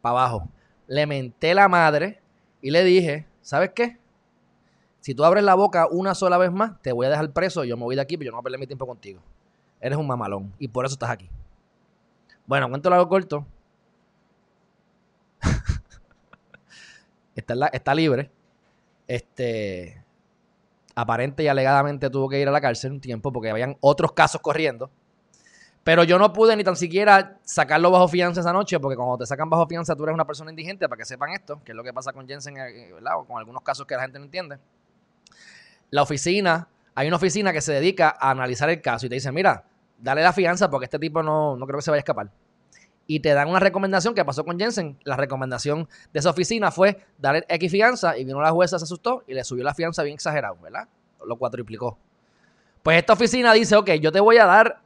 para 0.01 0.19
abajo. 0.19 0.49
Le 0.89 1.07
menté 1.07 1.55
la 1.55 1.69
madre 1.69 2.21
y 2.61 2.73
le 2.73 2.83
dije, 2.83 3.29
¿sabes 3.43 3.71
qué? 3.77 3.97
Si 4.99 5.15
tú 5.15 5.25
abres 5.25 5.45
la 5.45 5.55
boca 5.55 5.87
una 5.89 6.17
sola 6.17 6.39
vez 6.39 6.51
más, 6.51 6.83
te 6.83 6.91
voy 6.91 7.07
a 7.07 7.11
dejar 7.11 7.31
preso, 7.31 7.63
yo 7.63 7.77
me 7.77 7.85
voy 7.85 7.95
de 7.95 8.03
aquí, 8.03 8.17
pero 8.17 8.27
yo 8.27 8.33
no 8.33 8.39
voy 8.39 8.43
a 8.43 8.45
perder 8.45 8.59
mi 8.59 8.67
tiempo 8.67 8.89
contigo. 8.89 9.21
Eres 9.81 9.97
un 9.97 10.09
mamalón 10.09 10.53
y 10.59 10.67
por 10.67 10.85
eso 10.85 10.95
estás 10.95 11.11
aquí. 11.11 11.31
Bueno, 12.45 12.69
cuento 12.69 12.91
lo 12.91 12.97
hago 12.97 13.09
corto. 13.09 13.47
Está, 17.35 17.55
la- 17.55 17.67
está 17.69 17.95
libre. 17.95 18.31
Este 19.07 20.03
aparente 20.95 21.43
y 21.43 21.49
alegadamente 21.49 22.11
tuvo 22.11 22.29
que 22.29 22.39
ir 22.41 22.49
a 22.49 22.51
la 22.51 22.61
cárcel 22.61 22.93
un 22.93 23.01
tiempo 23.01 23.33
porque 23.33 23.51
habían 23.51 23.77
otros 23.81 24.13
casos 24.13 24.41
corriendo. 24.41 24.91
Pero 25.85 26.05
yo 26.05 26.19
no 26.19 26.33
pude 26.33 26.55
ni 26.57 26.63
tan 26.63 26.77
siquiera 26.77 27.39
sacarlo 27.43 27.91
bajo 27.91 28.07
fianza 28.07 28.41
esa 28.41 28.53
noche, 28.53 28.79
porque 28.79 28.95
cuando 28.97 29.19
te 29.19 29.27
sacan 29.27 29.51
bajo 29.51 29.67
fianza 29.67 29.97
tú 29.97 30.05
eres 30.05 30.15
una 30.15 30.25
persona 30.25 30.51
indigente, 30.51 30.89
para 30.89 30.99
que 30.99 31.05
sepan 31.05 31.31
esto, 31.31 31.61
que 31.65 31.73
es 31.73 31.77
lo 31.77 31.83
que 31.83 31.93
pasa 31.93 32.13
con 32.13 32.29
Jensen, 32.29 32.57
eh, 32.57 32.93
¿verdad? 32.95 33.19
O 33.19 33.25
con 33.25 33.39
algunos 33.39 33.63
casos 33.63 33.85
que 33.85 33.97
la 33.97 34.03
gente 34.03 34.19
no 34.21 34.27
entiende. 34.27 34.59
La 35.91 36.03
oficina, 36.03 36.69
hay 36.95 37.09
una 37.09 37.17
oficina 37.17 37.53
que 37.53 37.61
se 37.61 37.73
dedica 37.73 38.17
a 38.19 38.31
analizar 38.31 38.71
el 38.71 38.81
caso 38.81 39.07
y 39.07 39.09
te 39.09 39.17
dicen, 39.17 39.35
mira, 39.35 39.65
dale 39.99 40.23
la 40.23 40.33
fianza 40.33 40.71
porque 40.71 40.85
este 40.85 41.01
tipo 41.01 41.21
no, 41.23 41.57
no 41.57 41.67
creo 41.67 41.79
que 41.79 41.83
se 41.83 41.91
vaya 41.91 41.99
a 41.99 42.05
escapar. 42.05 42.31
Y 43.07 43.21
te 43.21 43.35
dan 43.35 43.49
una 43.49 43.59
recomendación 43.59 44.15
que 44.15 44.25
pasó 44.25 44.45
con 44.45 44.59
Jensen. 44.59 44.97
La 45.05 45.17
recomendación 45.17 45.89
de 46.13 46.21
esa 46.21 46.31
oficina 46.31 46.71
fue 46.71 46.99
darle 47.19 47.45
X 47.49 47.71
fianza 47.71 48.17
y 48.17 48.25
vino 48.25 48.41
la 48.41 48.51
jueza, 48.53 48.79
se 48.79 48.85
asustó 48.85 49.25
y 49.27 49.35
le 49.35 49.45
subió 49.45 49.65
la 49.65 49.75
fianza 49.75 50.03
bien 50.03 50.15
exagerado, 50.15 50.57
¿verdad? 50.63 50.89
Lo 51.27 51.37
cuatriplicó. 51.37 51.99
Pues 52.83 52.99
esta 52.99 53.13
oficina 53.13 53.53
dice, 53.53 53.77
ok, 53.77 53.91
yo 54.01 54.11
te 54.13 54.21
voy 54.21 54.39
a 54.39 54.47
dar 54.47 54.81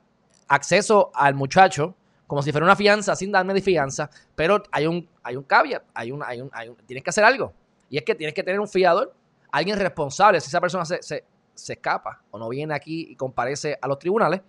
acceso 0.49 1.11
al 1.15 1.35
muchacho 1.35 1.95
como 2.27 2.43
si 2.43 2.51
fuera 2.51 2.65
una 2.65 2.75
fianza 2.75 3.15
sin 3.15 3.31
darme 3.31 3.55
de 3.55 3.63
fianza, 3.63 4.11
pero 4.35 4.63
hay 4.73 4.87
un, 4.87 5.09
hay 5.23 5.37
un 5.37 5.45
caveat, 5.45 5.85
hay 5.95 6.11
un, 6.11 6.23
hay 6.25 6.41
un, 6.41 6.51
hay 6.53 6.69
un- 6.71 6.77
tienes 6.87 7.05
que 7.05 7.11
hacer 7.11 7.23
algo. 7.25 7.53
Y 7.89 7.99
es 7.99 8.05
que 8.05 8.15
tienes 8.17 8.35
que 8.35 8.43
tener 8.43 8.59
un 8.59 8.67
fiador, 8.67 9.15
alguien 9.53 9.79
responsable. 9.79 10.41
Si 10.41 10.49
esa 10.49 10.61
persona 10.61 10.85
se, 10.85 11.01
se- 11.03 11.25
se 11.55 11.73
escapa 11.75 12.21
o 12.33 12.39
no 12.39 12.49
viene 12.49 12.75
aquí 12.75 13.07
y 13.11 13.15
comparece 13.17 13.79
a 13.81 13.87
los 13.87 13.99
tribunales, 14.01 14.41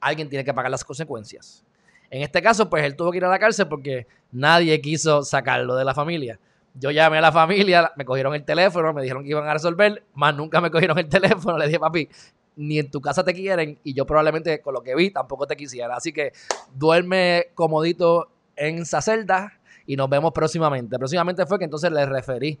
alguien 0.00 0.28
tiene 0.28 0.44
que 0.44 0.54
pagar 0.54 0.70
las 0.70 0.84
consecuencias. 0.84 1.64
En 2.10 2.22
este 2.22 2.42
caso, 2.42 2.68
pues 2.70 2.84
él 2.84 2.96
tuvo 2.96 3.10
que 3.10 3.18
ir 3.18 3.24
a 3.24 3.28
la 3.28 3.38
cárcel 3.38 3.68
porque 3.68 4.06
nadie 4.32 4.80
quiso 4.80 5.22
sacarlo 5.22 5.76
de 5.76 5.84
la 5.84 5.94
familia. 5.94 6.38
Yo 6.74 6.90
llamé 6.90 7.18
a 7.18 7.20
la 7.22 7.32
familia, 7.32 7.92
me 7.96 8.04
cogieron 8.04 8.34
el 8.34 8.44
teléfono, 8.44 8.92
me 8.92 9.02
dijeron 9.02 9.22
que 9.22 9.30
iban 9.30 9.48
a 9.48 9.52
resolver, 9.54 10.04
más 10.14 10.34
nunca 10.34 10.60
me 10.60 10.70
cogieron 10.72 10.98
el 10.98 11.08
teléfono. 11.08 11.56
Le 11.58 11.66
dije, 11.66 11.80
papi, 11.80 12.08
ni 12.56 12.78
en 12.78 12.90
tu 12.90 13.00
casa 13.00 13.24
te 13.24 13.34
quieren 13.34 13.78
y 13.84 13.94
yo 13.94 14.06
probablemente 14.06 14.60
con 14.60 14.74
lo 14.74 14.82
que 14.82 14.94
vi 14.94 15.10
tampoco 15.10 15.46
te 15.46 15.56
quisiera. 15.56 15.96
Así 15.96 16.12
que 16.12 16.32
duerme 16.74 17.46
comodito 17.54 18.28
en 18.56 18.78
esa 18.78 19.00
celda 19.00 19.52
y 19.86 19.96
nos 19.96 20.08
vemos 20.08 20.32
próximamente. 20.32 20.98
Próximamente 20.98 21.46
fue 21.46 21.58
que 21.58 21.64
entonces 21.64 21.90
le 21.92 22.04
referí 22.06 22.58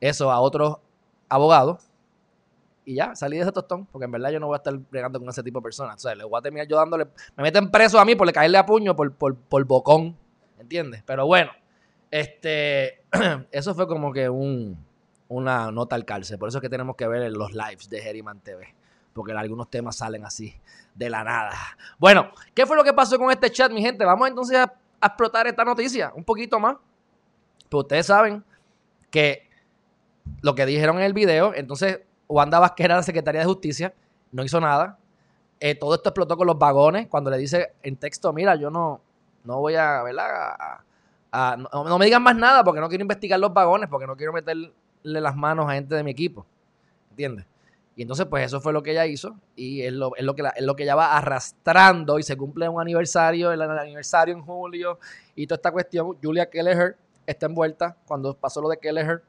eso 0.00 0.30
a 0.30 0.40
otros 0.40 0.76
abogados 1.28 1.78
y 2.86 2.94
ya, 2.94 3.16
salí 3.16 3.36
de 3.36 3.42
ese 3.42 3.50
tostón, 3.50 3.84
porque 3.86 4.04
en 4.04 4.12
verdad 4.12 4.30
yo 4.30 4.38
no 4.38 4.46
voy 4.46 4.54
a 4.54 4.58
estar 4.58 4.72
bregando 4.78 5.18
con 5.18 5.28
ese 5.28 5.42
tipo 5.42 5.58
de 5.58 5.64
personas. 5.64 5.96
O 5.96 5.98
sea, 5.98 6.14
le 6.14 6.22
voy 6.22 6.38
a 6.38 6.40
terminar 6.40 6.68
yo 6.68 6.76
dándole, 6.76 7.08
me 7.36 7.42
meten 7.42 7.68
preso 7.68 7.98
a 7.98 8.04
mí 8.04 8.14
por 8.14 8.28
le 8.28 8.32
caerle 8.32 8.58
a 8.58 8.64
puño 8.64 8.94
por, 8.94 9.12
por, 9.12 9.34
por 9.34 9.64
bocón, 9.64 10.16
¿entiendes? 10.56 11.02
Pero 11.04 11.26
bueno, 11.26 11.50
este, 12.12 13.02
eso 13.50 13.74
fue 13.74 13.88
como 13.88 14.12
que 14.12 14.28
un, 14.28 14.78
una 15.26 15.72
nota 15.72 15.96
al 15.96 16.04
cárcel. 16.04 16.38
Por 16.38 16.48
eso 16.48 16.58
es 16.58 16.62
que 16.62 16.68
tenemos 16.68 16.94
que 16.94 17.08
ver 17.08 17.28
los 17.32 17.52
lives 17.52 17.90
de 17.90 18.00
Geriman 18.00 18.38
TV, 18.38 18.72
porque 19.12 19.32
algunos 19.32 19.68
temas 19.68 19.96
salen 19.96 20.24
así, 20.24 20.54
de 20.94 21.10
la 21.10 21.24
nada. 21.24 21.56
Bueno, 21.98 22.30
¿qué 22.54 22.66
fue 22.66 22.76
lo 22.76 22.84
que 22.84 22.92
pasó 22.92 23.18
con 23.18 23.32
este 23.32 23.50
chat, 23.50 23.72
mi 23.72 23.82
gente? 23.82 24.04
Vamos 24.04 24.28
entonces 24.28 24.58
a, 24.58 24.72
a 25.00 25.06
explotar 25.08 25.48
esta 25.48 25.64
noticia 25.64 26.12
un 26.14 26.22
poquito 26.22 26.60
más. 26.60 26.76
Pues 27.68 27.82
ustedes 27.82 28.06
saben 28.06 28.44
que 29.10 29.50
lo 30.40 30.54
que 30.54 30.64
dijeron 30.66 30.98
en 30.98 31.02
el 31.02 31.14
video, 31.14 31.52
entonces 31.52 32.02
Wanda 32.28 32.58
Vázquez 32.58 32.84
era 32.84 32.96
la 32.96 33.02
secretaria 33.02 33.40
de 33.40 33.46
Justicia, 33.46 33.94
no 34.32 34.44
hizo 34.44 34.60
nada. 34.60 34.98
Eh, 35.58 35.74
todo 35.74 35.94
esto 35.94 36.10
explotó 36.10 36.36
con 36.36 36.46
los 36.46 36.58
vagones, 36.58 37.06
cuando 37.08 37.30
le 37.30 37.38
dice 37.38 37.72
en 37.82 37.96
texto, 37.96 38.32
mira, 38.32 38.56
yo 38.56 38.70
no, 38.70 39.00
no 39.44 39.60
voy 39.60 39.74
a, 39.74 40.02
¿verdad? 40.02 40.80
No, 41.72 41.98
me 41.98 42.04
digan 42.06 42.22
más 42.22 42.36
nada 42.36 42.64
porque 42.64 42.80
no 42.80 42.88
quiero 42.88 43.02
investigar 43.02 43.38
los 43.38 43.52
vagones, 43.52 43.88
porque 43.88 44.06
no 44.06 44.16
quiero 44.16 44.32
meterle 44.32 44.72
las 45.02 45.36
manos 45.36 45.68
a 45.68 45.74
gente 45.74 45.94
de 45.94 46.02
mi 46.02 46.10
equipo. 46.10 46.46
¿Entiendes? 47.10 47.46
Y 47.94 48.02
entonces, 48.02 48.26
pues 48.26 48.44
eso 48.44 48.60
fue 48.60 48.74
lo 48.74 48.82
que 48.82 48.90
ella 48.90 49.06
hizo 49.06 49.36
y 49.54 49.80
es 49.80 49.92
lo, 49.92 50.10
que, 50.10 50.42
es 50.54 50.62
lo 50.62 50.76
que 50.76 50.82
ella 50.82 50.94
va 50.94 51.16
arrastrando 51.16 52.18
y 52.18 52.22
se 52.22 52.36
cumple 52.36 52.68
un 52.68 52.78
aniversario, 52.78 53.52
el 53.52 53.62
aniversario 53.62 54.34
en 54.34 54.42
julio 54.42 54.98
y 55.34 55.46
toda 55.46 55.56
esta 55.56 55.72
cuestión. 55.72 56.18
Julia 56.22 56.50
Kelleher 56.50 56.96
está 57.26 57.46
envuelta 57.46 57.96
cuando 58.06 58.34
pasó 58.34 58.60
lo 58.60 58.68
de 58.68 58.78
Kelleher. 58.78 59.22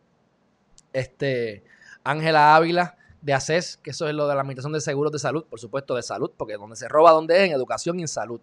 Este, 0.91 1.63
Ángela 2.09 2.55
Ávila 2.55 2.95
de 3.21 3.33
ACES, 3.33 3.77
que 3.77 3.89
eso 3.91 4.07
es 4.07 4.13
lo 4.13 4.27
de 4.27 4.35
la 4.35 4.41
Administración 4.41 4.73
de 4.73 4.81
Seguros 4.81 5.11
de 5.11 5.19
Salud, 5.19 5.45
por 5.45 5.59
supuesto 5.59 5.95
de 5.95 6.03
salud, 6.03 6.31
porque 6.37 6.53
donde 6.53 6.75
se 6.75 6.87
roba, 6.87 7.11
donde 7.11 7.37
es, 7.37 7.49
en 7.49 7.51
educación 7.55 7.99
y 7.99 8.03
en 8.03 8.07
salud. 8.07 8.39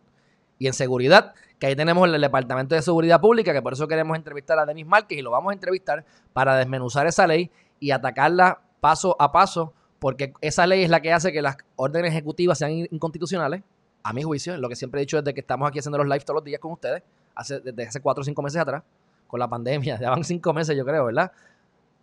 Y 0.59 0.67
en 0.67 0.73
seguridad, 0.73 1.35
que 1.59 1.67
ahí 1.67 1.77
tenemos 1.77 2.09
el 2.09 2.21
Departamento 2.21 2.75
de 2.75 2.83
Seguridad 2.83 3.21
Pública, 3.21 3.53
que 3.53 3.63
por 3.63 3.73
eso 3.73 3.89
queremos 3.89 4.17
entrevistar 4.17 4.59
a 4.59 4.67
Denis 4.67 4.87
Márquez 4.87 5.19
y 5.19 5.23
lo 5.23 5.31
vamos 5.31 5.51
a 5.51 5.55
entrevistar 5.55 6.05
para 6.33 6.57
desmenuzar 6.57 7.07
esa 7.07 7.27
ley 7.27 7.51
y 7.81 7.91
atacarla 7.91 8.61
paso 8.81 9.17
a 9.19 9.33
paso, 9.33 9.73
porque 9.99 10.33
esa 10.41 10.67
ley 10.67 10.85
es 10.85 10.91
la 10.91 11.01
que 11.01 11.13
hace 11.13 11.33
que 11.33 11.43
las 11.43 11.57
órdenes 11.77 12.13
ejecutivas 12.13 12.59
sean 12.59 12.71
in- 12.73 12.89
inconstitucionales, 12.91 13.63
a 14.03 14.13
mi 14.13 14.23
juicio, 14.23 14.53
es 14.55 14.61
lo 14.61 14.69
que 14.69 14.77
siempre 14.77 15.01
he 15.01 15.03
dicho 15.05 15.17
desde 15.17 15.33
que 15.33 15.41
estamos 15.41 15.67
aquí 15.69 15.79
haciendo 15.79 15.97
los 15.99 16.07
lives 16.07 16.25
todos 16.27 16.37
los 16.37 16.45
días 16.45 16.61
con 16.61 16.73
ustedes, 16.73 17.03
hace, 17.35 17.61
desde 17.61 17.87
hace 17.87 18.01
cuatro 18.01 18.21
o 18.21 18.25
cinco 18.25 18.43
meses 18.43 18.61
atrás, 18.61 18.83
con 19.27 19.41
la 19.41 19.49
pandemia, 19.49 19.99
ya 20.01 20.11
van 20.11 20.23
cinco 20.25 20.53
meses 20.53 20.77
yo 20.77 20.85
creo, 20.85 21.07
¿verdad? 21.07 21.33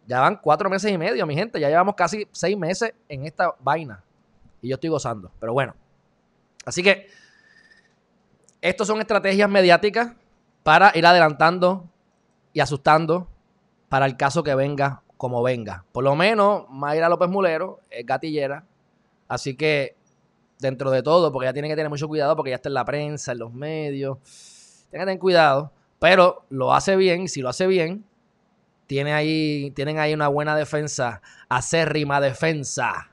Ya 0.07 0.19
van 0.19 0.37
cuatro 0.37 0.69
meses 0.69 0.91
y 0.91 0.97
medio, 0.97 1.25
mi 1.25 1.35
gente. 1.35 1.59
Ya 1.59 1.69
llevamos 1.69 1.95
casi 1.95 2.27
seis 2.31 2.57
meses 2.57 2.93
en 3.07 3.25
esta 3.25 3.55
vaina. 3.59 4.03
Y 4.61 4.69
yo 4.69 4.75
estoy 4.75 4.89
gozando. 4.89 5.31
Pero 5.39 5.53
bueno. 5.53 5.75
Así 6.65 6.83
que 6.83 7.07
estos 8.61 8.87
son 8.87 8.99
estrategias 8.99 9.49
mediáticas 9.49 10.13
para 10.63 10.91
ir 10.95 11.05
adelantando 11.05 11.89
y 12.53 12.59
asustando 12.59 13.27
para 13.89 14.05
el 14.05 14.17
caso 14.17 14.43
que 14.43 14.53
venga 14.55 15.01
como 15.17 15.43
venga. 15.43 15.85
Por 15.91 16.03
lo 16.03 16.15
menos 16.15 16.65
Mayra 16.69 17.09
López 17.09 17.29
Mulero 17.29 17.79
es 17.89 18.05
gatillera. 18.05 18.65
Así 19.27 19.55
que 19.55 19.95
dentro 20.59 20.91
de 20.91 21.03
todo, 21.03 21.31
porque 21.31 21.45
ya 21.45 21.53
tiene 21.53 21.67
que 21.67 21.75
tener 21.75 21.89
mucho 21.89 22.07
cuidado 22.07 22.35
porque 22.35 22.51
ya 22.51 22.55
está 22.55 22.69
en 22.69 22.75
la 22.75 22.85
prensa, 22.85 23.31
en 23.31 23.39
los 23.39 23.53
medios. 23.53 24.17
Tener 24.91 25.19
cuidado. 25.19 25.71
Pero 25.99 26.45
lo 26.49 26.73
hace 26.73 26.95
bien. 26.95 27.27
Si 27.27 27.41
lo 27.41 27.49
hace 27.49 27.67
bien, 27.67 28.05
tienen 28.95 29.99
ahí 29.99 30.13
una 30.13 30.27
buena 30.27 30.55
defensa, 30.55 31.21
acérrima 31.47 32.19
defensa. 32.19 33.09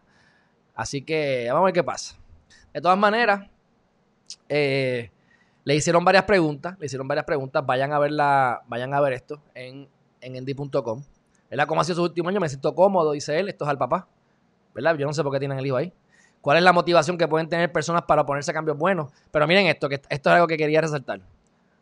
Así 0.75 1.03
que 1.03 1.47
vamos 1.49 1.63
a 1.63 1.65
ver 1.67 1.75
qué 1.75 1.85
pasa. 1.85 2.17
De 2.73 2.81
todas 2.81 2.99
maneras, 2.99 3.49
eh, 4.49 5.11
le 5.65 5.75
hicieron 5.77 6.05
varias 6.05 6.25
preguntas, 6.25 6.77
le 6.81 6.87
hicieron 6.87 7.07
varias 7.07 7.25
preguntas. 7.25 7.65
Vayan 7.65 7.93
a 7.93 7.99
ver 7.99 8.11
la, 8.11 8.63
vayan 8.67 8.93
a 8.93 9.01
ver 9.01 9.13
esto 9.13 9.41
en, 9.55 9.89
en 10.21 10.37
endy.com. 10.37 11.03
¿Verdad? 11.49 11.67
¿Cómo 11.67 11.81
ha 11.81 11.85
sido 11.85 11.97
su 11.97 12.03
último 12.03 12.29
año? 12.29 12.41
Me 12.41 12.49
siento 12.49 12.75
cómodo, 12.75 13.13
dice 13.13 13.39
él. 13.39 13.49
Esto 13.49 13.65
es 13.65 13.71
al 13.71 13.79
papá. 13.79 14.09
¿Verdad? 14.75 14.97
Yo 14.97 15.07
no 15.07 15.13
sé 15.13 15.23
por 15.23 15.33
qué 15.33 15.39
tienen 15.39 15.59
el 15.59 15.67
hijo 15.67 15.77
ahí. 15.77 15.93
¿Cuál 16.41 16.59
es 16.59 16.65
la 16.65 16.73
motivación 16.73 17.17
que 17.17 17.29
pueden 17.29 17.49
tener 17.49 17.71
personas 17.73 18.03
para 18.03 18.23
oponerse 18.23 18.51
a 18.51 18.55
cambios 18.55 18.77
buenos? 18.77 19.13
Pero 19.31 19.47
miren 19.47 19.67
esto, 19.67 19.89
esto 19.91 20.09
es 20.09 20.27
algo 20.27 20.47
que 20.47 20.57
quería 20.57 20.81
resaltar. 20.81 21.21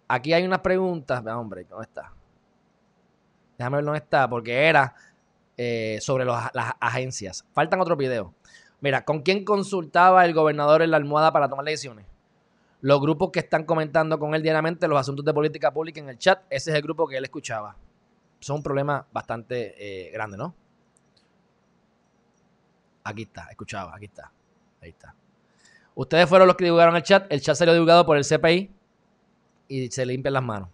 Aquí 0.08 0.32
hay 0.32 0.44
unas 0.44 0.60
preguntas. 0.60 1.24
Hombre, 1.26 1.64
¿dónde 1.64 1.84
está? 1.84 2.12
Déjame 3.58 3.76
ver 3.76 3.84
dónde 3.84 3.98
está, 3.98 4.28
porque 4.28 4.66
era 4.66 4.94
eh, 5.56 5.98
sobre 6.00 6.24
las 6.24 6.50
agencias. 6.80 7.44
Faltan 7.52 7.80
otros 7.80 7.96
videos. 7.96 8.30
Mira, 8.80 9.04
¿con 9.04 9.22
quién 9.22 9.44
consultaba 9.44 10.24
el 10.24 10.34
gobernador 10.34 10.82
en 10.82 10.90
la 10.90 10.98
almohada 10.98 11.32
para 11.32 11.48
tomar 11.48 11.64
decisiones? 11.64 12.06
Los 12.82 13.00
grupos 13.00 13.30
que 13.32 13.40
están 13.40 13.64
comentando 13.64 14.18
con 14.18 14.34
él 14.34 14.42
diariamente 14.42 14.86
los 14.86 15.00
asuntos 15.00 15.24
de 15.24 15.32
política 15.32 15.72
pública 15.72 16.00
en 16.00 16.10
el 16.10 16.18
chat, 16.18 16.42
ese 16.50 16.70
es 16.70 16.76
el 16.76 16.82
grupo 16.82 17.08
que 17.08 17.16
él 17.16 17.24
escuchaba. 17.24 17.74
Es 18.40 18.50
un 18.50 18.62
problema 18.62 19.06
bastante 19.10 19.74
eh, 19.78 20.10
grande, 20.12 20.36
¿no? 20.36 20.54
Aquí 23.02 23.22
está, 23.22 23.46
escuchaba, 23.50 23.94
aquí 23.96 24.04
está. 24.04 24.30
Ahí 24.82 24.90
está. 24.90 25.14
Ustedes 25.94 26.28
fueron 26.28 26.46
los 26.46 26.56
que 26.56 26.64
divulgaron 26.64 26.94
el 26.96 27.02
chat. 27.02 27.26
El 27.32 27.40
chat 27.40 27.56
salió 27.56 27.72
divulgado 27.72 28.04
por 28.04 28.18
el 28.18 28.24
CPI 28.24 28.70
y 29.68 29.90
se 29.90 30.04
limpian 30.04 30.34
las 30.34 30.42
manos. 30.42 30.68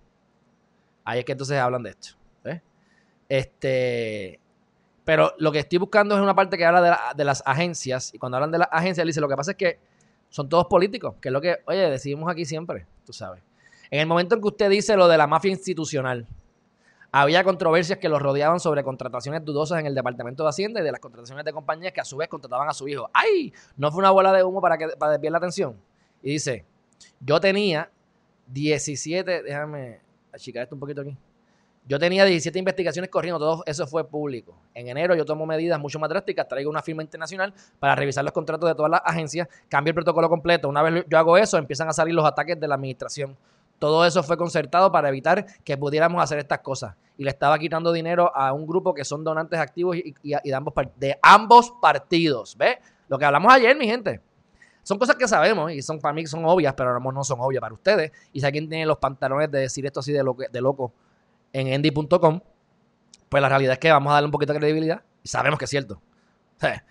Ahí 1.04 1.20
es 1.20 1.24
que 1.24 1.32
entonces 1.32 1.58
hablan 1.58 1.84
de 1.84 1.90
esto. 1.90 2.21
Este, 3.32 4.38
pero 5.04 5.32
lo 5.38 5.50
que 5.52 5.60
estoy 5.60 5.78
buscando 5.78 6.14
es 6.14 6.20
una 6.20 6.34
parte 6.34 6.58
que 6.58 6.66
habla 6.66 6.82
de, 6.82 6.90
la- 6.90 7.14
de 7.16 7.24
las 7.24 7.42
agencias. 7.46 8.12
Y 8.12 8.18
cuando 8.18 8.36
hablan 8.36 8.50
de 8.50 8.58
las 8.58 8.68
agencias, 8.70 9.06
dice, 9.06 9.22
lo 9.22 9.28
que 9.28 9.36
pasa 9.36 9.52
es 9.52 9.56
que 9.56 9.78
son 10.28 10.50
todos 10.50 10.66
políticos, 10.66 11.14
que 11.18 11.30
es 11.30 11.32
lo 11.32 11.40
que, 11.40 11.56
oye, 11.66 11.78
decidimos 11.88 12.30
aquí 12.30 12.44
siempre, 12.44 12.86
tú 13.06 13.12
sabes. 13.14 13.42
En 13.90 14.00
el 14.00 14.06
momento 14.06 14.34
en 14.34 14.42
que 14.42 14.48
usted 14.48 14.68
dice 14.68 14.96
lo 14.98 15.08
de 15.08 15.16
la 15.16 15.26
mafia 15.26 15.50
institucional, 15.50 16.26
había 17.10 17.42
controversias 17.42 17.98
que 17.98 18.08
los 18.10 18.20
rodeaban 18.20 18.60
sobre 18.60 18.84
contrataciones 18.84 19.42
dudosas 19.44 19.80
en 19.80 19.86
el 19.86 19.94
Departamento 19.94 20.42
de 20.42 20.50
Hacienda 20.50 20.80
y 20.80 20.84
de 20.84 20.92
las 20.92 21.00
contrataciones 21.00 21.44
de 21.46 21.52
compañías 21.54 21.92
que 21.94 22.00
a 22.02 22.04
su 22.04 22.18
vez 22.18 22.28
contrataban 22.28 22.68
a 22.68 22.74
su 22.74 22.86
hijo. 22.86 23.08
¡Ay! 23.14 23.52
No 23.78 23.90
fue 23.90 24.00
una 24.00 24.10
bola 24.10 24.30
de 24.32 24.44
humo 24.44 24.60
para, 24.60 24.76
que, 24.76 24.88
para 24.98 25.12
desviar 25.12 25.32
la 25.32 25.38
atención. 25.38 25.74
Y 26.22 26.32
dice, 26.32 26.66
yo 27.20 27.40
tenía 27.40 27.90
17, 28.48 29.42
déjame 29.42 30.00
achicar 30.34 30.62
esto 30.64 30.76
un 30.76 30.80
poquito 30.80 31.00
aquí. 31.00 31.16
Yo 31.84 31.98
tenía 31.98 32.24
17 32.24 32.58
investigaciones 32.58 33.10
corriendo, 33.10 33.40
todo 33.40 33.62
eso 33.66 33.86
fue 33.88 34.08
público. 34.08 34.54
En 34.72 34.86
enero 34.88 35.16
yo 35.16 35.24
tomo 35.24 35.46
medidas 35.46 35.80
mucho 35.80 35.98
más 35.98 36.08
drásticas, 36.08 36.46
traigo 36.46 36.70
una 36.70 36.80
firma 36.80 37.02
internacional 37.02 37.52
para 37.80 37.96
revisar 37.96 38.22
los 38.22 38.32
contratos 38.32 38.68
de 38.68 38.74
todas 38.76 38.90
las 38.90 39.02
agencias, 39.04 39.48
cambio 39.68 39.90
el 39.90 39.94
protocolo 39.96 40.28
completo. 40.28 40.68
Una 40.68 40.82
vez 40.82 41.04
yo 41.08 41.18
hago 41.18 41.36
eso, 41.36 41.58
empiezan 41.58 41.88
a 41.88 41.92
salir 41.92 42.14
los 42.14 42.24
ataques 42.24 42.58
de 42.60 42.68
la 42.68 42.76
administración. 42.76 43.36
Todo 43.80 44.06
eso 44.06 44.22
fue 44.22 44.36
concertado 44.36 44.92
para 44.92 45.08
evitar 45.08 45.44
que 45.64 45.76
pudiéramos 45.76 46.22
hacer 46.22 46.38
estas 46.38 46.60
cosas. 46.60 46.94
Y 47.18 47.24
le 47.24 47.30
estaba 47.30 47.58
quitando 47.58 47.90
dinero 47.90 48.30
a 48.32 48.52
un 48.52 48.64
grupo 48.64 48.94
que 48.94 49.04
son 49.04 49.24
donantes 49.24 49.58
activos 49.58 49.96
y, 49.96 50.14
de, 50.22 51.18
ambos, 51.20 51.72
partidos. 51.80 52.56
¿Ves? 52.56 52.76
Lo 53.08 53.18
que 53.18 53.24
hablamos 53.24 53.52
ayer, 53.52 53.76
mi 53.76 53.86
gente. 53.86 54.20
Son 54.84 54.98
cosas 55.00 55.16
que 55.16 55.26
sabemos 55.26 55.72
y 55.72 55.82
son 55.82 55.98
para 55.98 56.14
mí 56.14 56.24
son 56.26 56.44
obvias, 56.44 56.74
pero 56.74 56.98
lo 56.98 57.12
no 57.12 57.24
son 57.24 57.40
obvias 57.40 57.60
para 57.60 57.74
ustedes. 57.74 58.12
Y 58.32 58.38
si 58.38 58.46
alguien 58.46 58.68
tiene 58.68 58.86
los 58.86 58.98
pantalones 58.98 59.50
de 59.50 59.58
decir 59.58 59.84
esto 59.84 59.98
así 59.98 60.12
de, 60.12 60.22
loco- 60.22 60.48
de 60.48 60.60
loco 60.60 60.92
en 61.52 61.68
endy.com, 61.68 62.40
pues 63.28 63.40
la 63.40 63.48
realidad 63.48 63.74
es 63.74 63.78
que 63.78 63.90
vamos 63.90 64.10
a 64.10 64.14
darle 64.14 64.26
un 64.26 64.32
poquito 64.32 64.52
de 64.52 64.58
credibilidad 64.58 65.02
y 65.22 65.28
sabemos 65.28 65.58
que 65.58 65.64
es 65.64 65.70
cierto. 65.70 66.00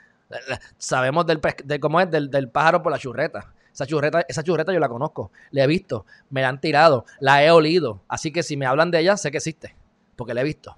Sabemos 0.77 1.25
del, 1.25 1.41
de 1.65 1.79
cómo 1.79 1.99
es 1.99 2.09
del, 2.09 2.31
del 2.31 2.49
pájaro 2.49 2.81
por 2.81 2.91
la 2.91 2.97
churreta. 2.97 3.53
Esa 3.73 3.85
churreta, 3.85 4.25
esa 4.27 4.43
churreta 4.43 4.73
yo 4.73 4.79
la 4.79 4.89
conozco, 4.89 5.31
la 5.51 5.63
he 5.63 5.67
visto, 5.67 6.05
me 6.29 6.41
la 6.41 6.49
han 6.49 6.59
tirado, 6.59 7.05
la 7.19 7.43
he 7.43 7.51
olido. 7.51 8.01
Así 8.07 8.31
que 8.31 8.43
si 8.43 8.57
me 8.57 8.65
hablan 8.65 8.91
de 8.91 8.99
ella, 8.99 9.17
sé 9.17 9.31
que 9.31 9.37
existe, 9.37 9.75
porque 10.15 10.33
la 10.33 10.41
he 10.41 10.43
visto. 10.43 10.75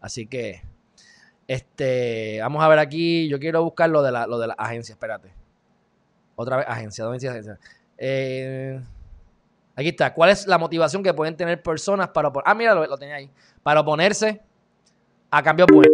Así 0.00 0.26
que, 0.26 0.62
este, 1.46 2.38
vamos 2.40 2.62
a 2.62 2.68
ver 2.68 2.78
aquí, 2.80 3.28
yo 3.28 3.38
quiero 3.38 3.62
buscar 3.62 3.90
lo 3.90 4.02
de 4.02 4.12
la, 4.12 4.26
lo 4.26 4.38
de 4.38 4.48
la 4.48 4.54
agencia, 4.54 4.92
espérate. 4.92 5.32
Otra 6.34 6.58
vez, 6.58 6.66
agencia, 6.68 7.04
¿dónde 7.04 7.16
dice 7.18 7.28
agencia? 7.28 7.58
Eh, 7.96 8.80
aquí 9.76 9.88
está. 9.90 10.12
¿Cuál 10.12 10.30
es 10.30 10.46
la 10.46 10.58
motivación 10.58 11.02
que 11.02 11.14
pueden 11.14 11.36
tener 11.36 11.62
personas 11.62 12.08
para 12.08 12.28
oponer? 12.28 12.44
Ah, 12.48 12.54
mira, 12.54 12.74
lo, 12.74 12.96
tenía 12.96 13.16
ahí. 13.16 13.30
Para 13.62 13.80
oponerse 13.80 14.40
a 15.30 15.42
cambio 15.42 15.66
bueno. 15.72 15.92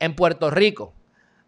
En 0.00 0.16
Puerto 0.16 0.50
Rico 0.50 0.92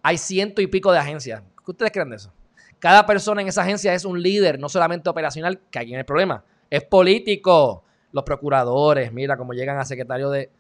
hay 0.03 0.19
ciento 0.19 0.61
y 0.63 0.67
pico 0.67 0.93
de 0.93 0.99
agencias. 0.99 1.43
¿Qué 1.65 1.71
ustedes 1.71 1.91
creen 1.91 2.11
de 2.11 2.17
eso? 2.17 2.33
Cada 2.79 3.07
persona 3.07 3.41
en 3.41 3.49
esa 3.49 3.63
agencia 3.63 3.95
es 3.95 4.05
un 4.05 4.23
líder, 4.23 4.61
no 4.61 4.69
solamente 4.69 5.09
operacional, 5.09 5.59
que 5.71 5.79
aquí 5.79 5.95
en 5.95 6.01
el 6.01 6.05
problema, 6.05 6.45
es 6.69 6.85
político. 6.85 7.83
Los 8.13 8.23
procuradores, 8.23 9.13
mira 9.13 9.37
cómo 9.37 9.55
llegan 9.55 9.79
a 9.79 9.85
secretario 9.85 10.31
de, 10.31 10.51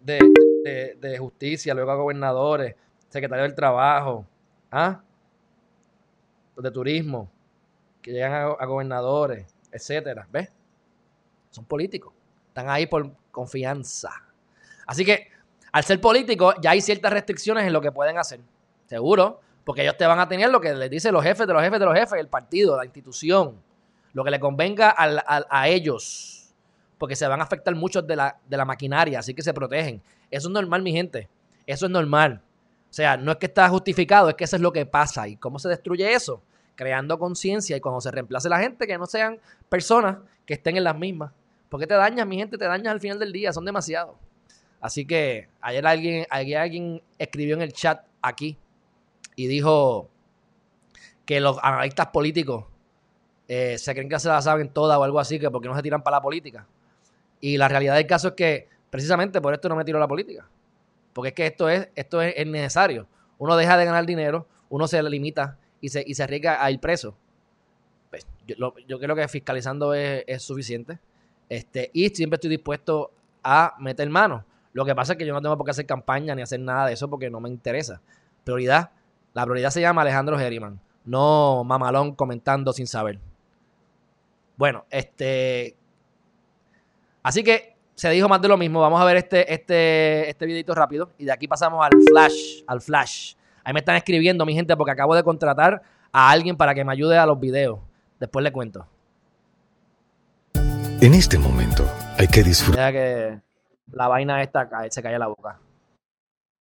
de, 0.00 1.16
justicia, 1.18 1.72
luego 1.72 1.90
a 1.90 1.94
gobernadores, 1.94 2.74
secretario 3.08 3.44
del 3.44 3.54
trabajo, 3.54 4.26
¿ah? 4.70 5.00
de 6.54 6.70
turismo, 6.70 7.30
que 8.02 8.12
llegan 8.12 8.56
a 8.58 8.66
gobernadores, 8.66 9.46
etcétera. 9.72 10.26
¿Ves? 10.30 10.50
Son 11.50 11.64
políticos. 11.64 12.12
Están 12.48 12.68
ahí 12.68 12.86
por 12.86 13.10
confianza. 13.30 14.10
Así 14.86 15.04
que, 15.04 15.28
al 15.72 15.84
ser 15.84 16.00
políticos, 16.00 16.54
ya 16.60 16.70
hay 16.70 16.80
ciertas 16.80 17.12
restricciones 17.12 17.66
en 17.66 17.72
lo 17.72 17.80
que 17.80 17.92
pueden 17.92 18.18
hacer. 18.18 18.40
Seguro. 18.86 19.40
Porque 19.64 19.82
ellos 19.82 19.98
te 19.98 20.06
van 20.06 20.18
a 20.18 20.26
tener 20.26 20.48
lo 20.48 20.60
que 20.62 20.72
les 20.72 20.88
dicen 20.88 21.12
los 21.12 21.22
jefes 21.22 21.46
de 21.46 21.52
los 21.52 21.62
jefes 21.62 21.78
de 21.78 21.84
los 21.84 21.94
jefes, 21.94 22.18
el 22.18 22.28
partido, 22.28 22.74
la 22.74 22.86
institución. 22.86 23.60
Lo 24.14 24.24
que 24.24 24.30
le 24.30 24.40
convenga 24.40 24.94
a 24.96 25.68
ellos. 25.68 26.54
Porque 26.96 27.14
se 27.14 27.26
van 27.26 27.40
a 27.40 27.44
afectar 27.44 27.74
muchos 27.74 28.06
de 28.06 28.16
la, 28.16 28.38
de 28.48 28.56
la 28.56 28.64
maquinaria, 28.64 29.18
así 29.18 29.34
que 29.34 29.42
se 29.42 29.52
protegen. 29.52 30.00
Eso 30.30 30.48
es 30.48 30.52
normal, 30.52 30.82
mi 30.82 30.92
gente. 30.92 31.28
Eso 31.66 31.84
es 31.84 31.92
normal. 31.92 32.40
O 32.90 32.92
sea, 32.92 33.18
no 33.18 33.32
es 33.32 33.36
que 33.36 33.44
está 33.44 33.68
justificado, 33.68 34.30
es 34.30 34.36
que 34.36 34.44
eso 34.44 34.56
es 34.56 34.62
lo 34.62 34.72
que 34.72 34.86
pasa. 34.86 35.28
¿Y 35.28 35.36
cómo 35.36 35.58
se 35.58 35.68
destruye 35.68 36.14
eso? 36.14 36.42
Creando 36.78 37.18
conciencia 37.18 37.76
y 37.76 37.80
cuando 37.80 38.00
se 38.00 38.12
reemplace 38.12 38.48
la 38.48 38.60
gente, 38.60 38.86
que 38.86 38.96
no 38.96 39.06
sean 39.06 39.40
personas 39.68 40.18
que 40.46 40.54
estén 40.54 40.76
en 40.76 40.84
las 40.84 40.96
mismas. 40.96 41.32
Porque 41.68 41.88
te 41.88 41.94
dañas, 41.94 42.24
mi 42.24 42.36
gente, 42.36 42.56
te 42.56 42.66
dañas 42.66 42.92
al 42.92 43.00
final 43.00 43.18
del 43.18 43.32
día, 43.32 43.52
son 43.52 43.64
demasiados. 43.64 44.14
Así 44.80 45.04
que 45.04 45.48
ayer 45.60 45.84
alguien, 45.84 46.24
ayer 46.30 46.56
alguien 46.56 47.02
escribió 47.18 47.56
en 47.56 47.62
el 47.62 47.72
chat 47.72 48.06
aquí 48.22 48.56
y 49.34 49.48
dijo 49.48 50.08
que 51.26 51.40
los 51.40 51.58
analistas 51.64 52.06
políticos 52.06 52.66
eh, 53.48 53.76
se 53.76 53.92
creen 53.92 54.08
que 54.08 54.20
se 54.20 54.28
la 54.28 54.40
saben 54.40 54.68
todas 54.68 54.96
o 54.98 55.02
algo 55.02 55.18
así, 55.18 55.40
que 55.40 55.50
porque 55.50 55.66
no 55.66 55.74
se 55.74 55.82
tiran 55.82 56.04
para 56.04 56.18
la 56.18 56.22
política. 56.22 56.64
Y 57.40 57.56
la 57.56 57.66
realidad 57.66 57.96
del 57.96 58.06
caso 58.06 58.28
es 58.28 58.34
que 58.34 58.68
precisamente 58.88 59.40
por 59.40 59.52
esto 59.52 59.68
no 59.68 59.74
me 59.74 59.84
tiro 59.84 59.98
a 59.98 60.00
la 60.00 60.06
política. 60.06 60.48
Porque 61.12 61.30
es 61.30 61.34
que 61.34 61.46
esto 61.48 61.68
es, 61.68 61.88
esto 61.96 62.22
es, 62.22 62.34
es 62.36 62.46
necesario. 62.46 63.08
Uno 63.38 63.56
deja 63.56 63.76
de 63.76 63.84
ganar 63.84 64.06
dinero, 64.06 64.46
uno 64.68 64.86
se 64.86 65.02
limita 65.02 65.58
y 65.80 65.88
se, 65.88 66.02
y 66.06 66.14
se 66.14 66.22
arriesga 66.22 66.62
a 66.64 66.70
ir 66.70 66.80
preso. 66.80 67.14
Pues, 68.10 68.26
yo, 68.46 68.54
lo- 68.58 68.74
creo 68.98 69.14
que 69.16 69.28
fiscalizando 69.28 69.94
es, 69.94 70.24
es 70.26 70.42
suficiente. 70.42 70.98
Este, 71.48 71.90
y 71.92 72.08
siempre 72.10 72.36
estoy 72.36 72.50
dispuesto 72.50 73.10
a 73.42 73.74
meter 73.78 74.08
mano. 74.10 74.44
Lo 74.72 74.84
que 74.84 74.94
pasa 74.94 75.12
es 75.12 75.18
que 75.18 75.26
yo 75.26 75.32
no 75.32 75.40
tengo 75.40 75.56
por 75.56 75.64
qué 75.64 75.70
hacer 75.70 75.86
campaña 75.86 76.34
ni 76.34 76.42
hacer 76.42 76.60
nada 76.60 76.86
de 76.86 76.92
eso 76.92 77.08
porque 77.08 77.30
no 77.30 77.40
me 77.40 77.48
interesa. 77.48 78.00
Prioridad. 78.44 78.90
La 79.34 79.44
prioridad 79.44 79.70
se 79.70 79.80
llama 79.80 80.02
Alejandro 80.02 80.38
Geriman, 80.38 80.80
no 81.04 81.62
mamalón 81.64 82.14
comentando 82.14 82.72
sin 82.72 82.86
saber. 82.86 83.18
Bueno, 84.56 84.84
este. 84.90 85.76
Así 87.22 87.42
que 87.42 87.76
se 87.94 88.10
dijo 88.10 88.28
más 88.28 88.40
de 88.40 88.48
lo 88.48 88.56
mismo. 88.56 88.80
Vamos 88.80 89.00
a 89.00 89.04
ver 89.04 89.16
este, 89.18 89.52
este, 89.52 90.28
este 90.30 90.46
videito 90.46 90.74
rápido. 90.74 91.10
Y 91.18 91.24
de 91.24 91.32
aquí 91.32 91.46
pasamos 91.46 91.84
al 91.84 91.92
flash. 92.08 92.62
Al 92.66 92.80
flash. 92.80 93.34
Ahí 93.68 93.74
me 93.74 93.80
están 93.80 93.96
escribiendo, 93.96 94.46
mi 94.46 94.54
gente, 94.54 94.74
porque 94.78 94.92
acabo 94.92 95.14
de 95.14 95.22
contratar 95.22 95.82
a 96.10 96.30
alguien 96.30 96.56
para 96.56 96.74
que 96.74 96.82
me 96.86 96.90
ayude 96.92 97.18
a 97.18 97.26
los 97.26 97.38
videos. 97.38 97.78
Después 98.18 98.42
le 98.42 98.50
cuento. 98.50 98.86
En 101.02 101.12
este 101.12 101.38
momento 101.38 101.84
hay 102.18 102.28
que 102.28 102.42
disfrutar. 102.42 102.90
Que 102.94 103.38
la 103.92 104.08
vaina 104.08 104.42
esta 104.42 104.70
cae- 104.70 104.90
se 104.90 105.02
cae 105.02 105.18
la 105.18 105.26
boca. 105.26 105.60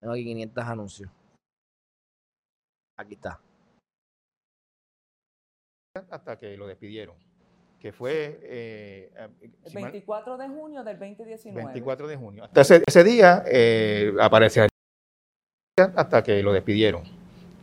Tengo 0.00 0.14
aquí 0.14 0.24
500 0.24 0.64
anuncios. 0.64 1.10
Aquí 2.98 3.14
está. 3.14 3.38
hasta 6.10 6.36
que 6.40 6.56
lo 6.56 6.66
despidieron, 6.66 7.14
que 7.78 7.92
fue 7.92 8.40
eh, 8.42 9.12
eh, 9.16 9.28
El 9.64 9.70
si 9.70 9.74
mal- 9.74 9.92
24 9.92 10.36
de 10.38 10.48
junio 10.48 10.82
del 10.82 10.98
2019. 10.98 11.64
24 11.66 12.08
de 12.08 12.16
junio. 12.16 12.44
Hasta 12.46 12.60
ese, 12.62 12.82
ese 12.84 13.04
día 13.04 13.44
eh, 13.46 14.12
aparecería 14.20 14.69
hasta 15.96 16.22
que 16.22 16.42
lo 16.42 16.52
despidieron, 16.52 17.02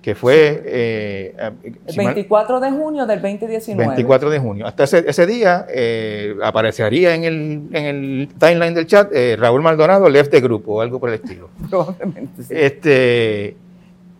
que 0.01 0.15
fue 0.15 0.61
eh, 0.65 1.35
eh, 1.37 1.51
El 1.87 1.95
mal- 1.97 2.05
24 2.13 2.59
de 2.59 2.71
junio 2.71 3.05
del 3.05 3.21
2019. 3.21 3.87
24 3.87 4.29
de 4.29 4.39
junio. 4.39 4.65
Hasta 4.67 4.83
ese, 4.85 5.03
ese 5.07 5.25
día 5.25 5.65
eh, 5.69 6.35
aparecería 6.43 7.13
en 7.15 7.23
el, 7.25 7.61
en 7.73 7.85
el 7.85 8.29
timeline 8.39 8.73
del 8.73 8.87
chat 8.87 9.11
eh, 9.13 9.35
Raúl 9.37 9.61
Maldonado 9.61 10.07
left 10.09 10.31
the 10.31 10.39
grupo 10.41 10.75
o 10.75 10.81
algo 10.81 10.99
por 10.99 11.09
el 11.09 11.15
estilo. 11.15 11.49
Probablemente 11.69 12.43
sí. 12.43 12.53
Este, 12.55 13.55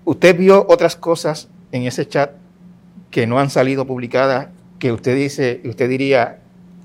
¿Usted 0.05 0.37
vio 0.37 0.65
otras 0.69 0.95
cosas 0.95 1.47
en 1.71 1.83
ese 1.83 2.07
chat 2.07 2.31
que 3.11 3.25
no 3.27 3.39
han 3.39 3.49
salido 3.49 3.85
publicadas 3.85 4.47
que 4.79 4.91
usted 4.91 5.15
dice, 5.15 5.61
usted 5.65 5.89
diría, 5.89 6.39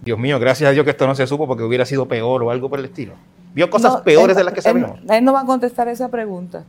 Dios 0.04 0.18
mío, 0.18 0.38
gracias 0.40 0.68
a 0.70 0.72
Dios 0.72 0.84
que 0.84 0.90
esto 0.90 1.06
no 1.06 1.14
se 1.14 1.26
supo 1.26 1.46
porque 1.46 1.62
hubiera 1.62 1.84
sido 1.84 2.06
peor 2.08 2.42
o 2.42 2.50
algo 2.50 2.68
por 2.70 2.78
el 2.78 2.86
estilo? 2.86 3.12
¿Vio 3.54 3.68
cosas 3.68 3.92
No, 3.94 4.02
peores 4.02 4.30
él- 4.30 4.38
de 4.38 4.44
las 4.44 4.54
que 4.54 4.60
él- 4.60 4.64
sabemos? 4.64 5.00
Él, 5.10 5.24
no 5.24 5.32
va 5.32 5.42
a 5.42 5.44
contestar 5.46 5.86
esa 5.88 6.08
pregunta, 6.08 6.64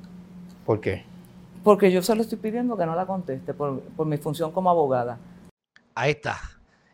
¿Por 0.66 0.80
qué? 0.82 1.06
porque 1.64 1.90
yo 1.94 2.02
se 2.02 2.14
lo 2.14 2.22
estoy 2.22 2.38
pidiendo 2.38 2.76
que 2.76 2.86
no 2.86 2.94
la 2.94 3.06
conteste 3.06 3.54
por, 3.54 3.80
por 3.82 4.06
mi 4.06 4.18
función 4.18 4.52
como 4.52 4.70
abogada. 4.70 5.18
Ahí 5.96 6.12
está. 6.12 6.38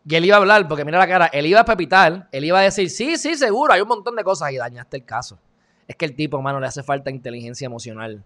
Y 0.06 0.14
él 0.14 0.26
iba 0.26 0.36
a 0.36 0.40
hablar, 0.40 0.68
porque 0.68 0.86
mira 0.86 1.00
la 1.00 1.08
cara, 1.08 1.26
él 1.26 1.48
iba 1.48 1.60
a 1.62 1.66
pepitar, 1.66 2.28
él 2.32 2.46
iba 2.46 2.60
a 2.60 2.62
decir, 2.62 2.88
sí, 2.92 3.18
sí, 3.18 3.34
seguro, 3.34 3.74
hay 3.74 3.82
un 3.82 3.88
montón 3.88 4.16
de 4.16 4.24
cosas 4.24 4.52
y 4.52 4.58
dañaste 4.58 4.98
el 4.98 5.06
caso. 5.06 5.40
Es 5.88 5.96
que 5.96 6.06
el 6.06 6.16
tipo, 6.16 6.38
hermano, 6.38 6.60
le 6.60 6.68
hace 6.68 6.84
falta 6.84 7.10
inteligencia 7.10 7.66
emocional. 7.66 8.24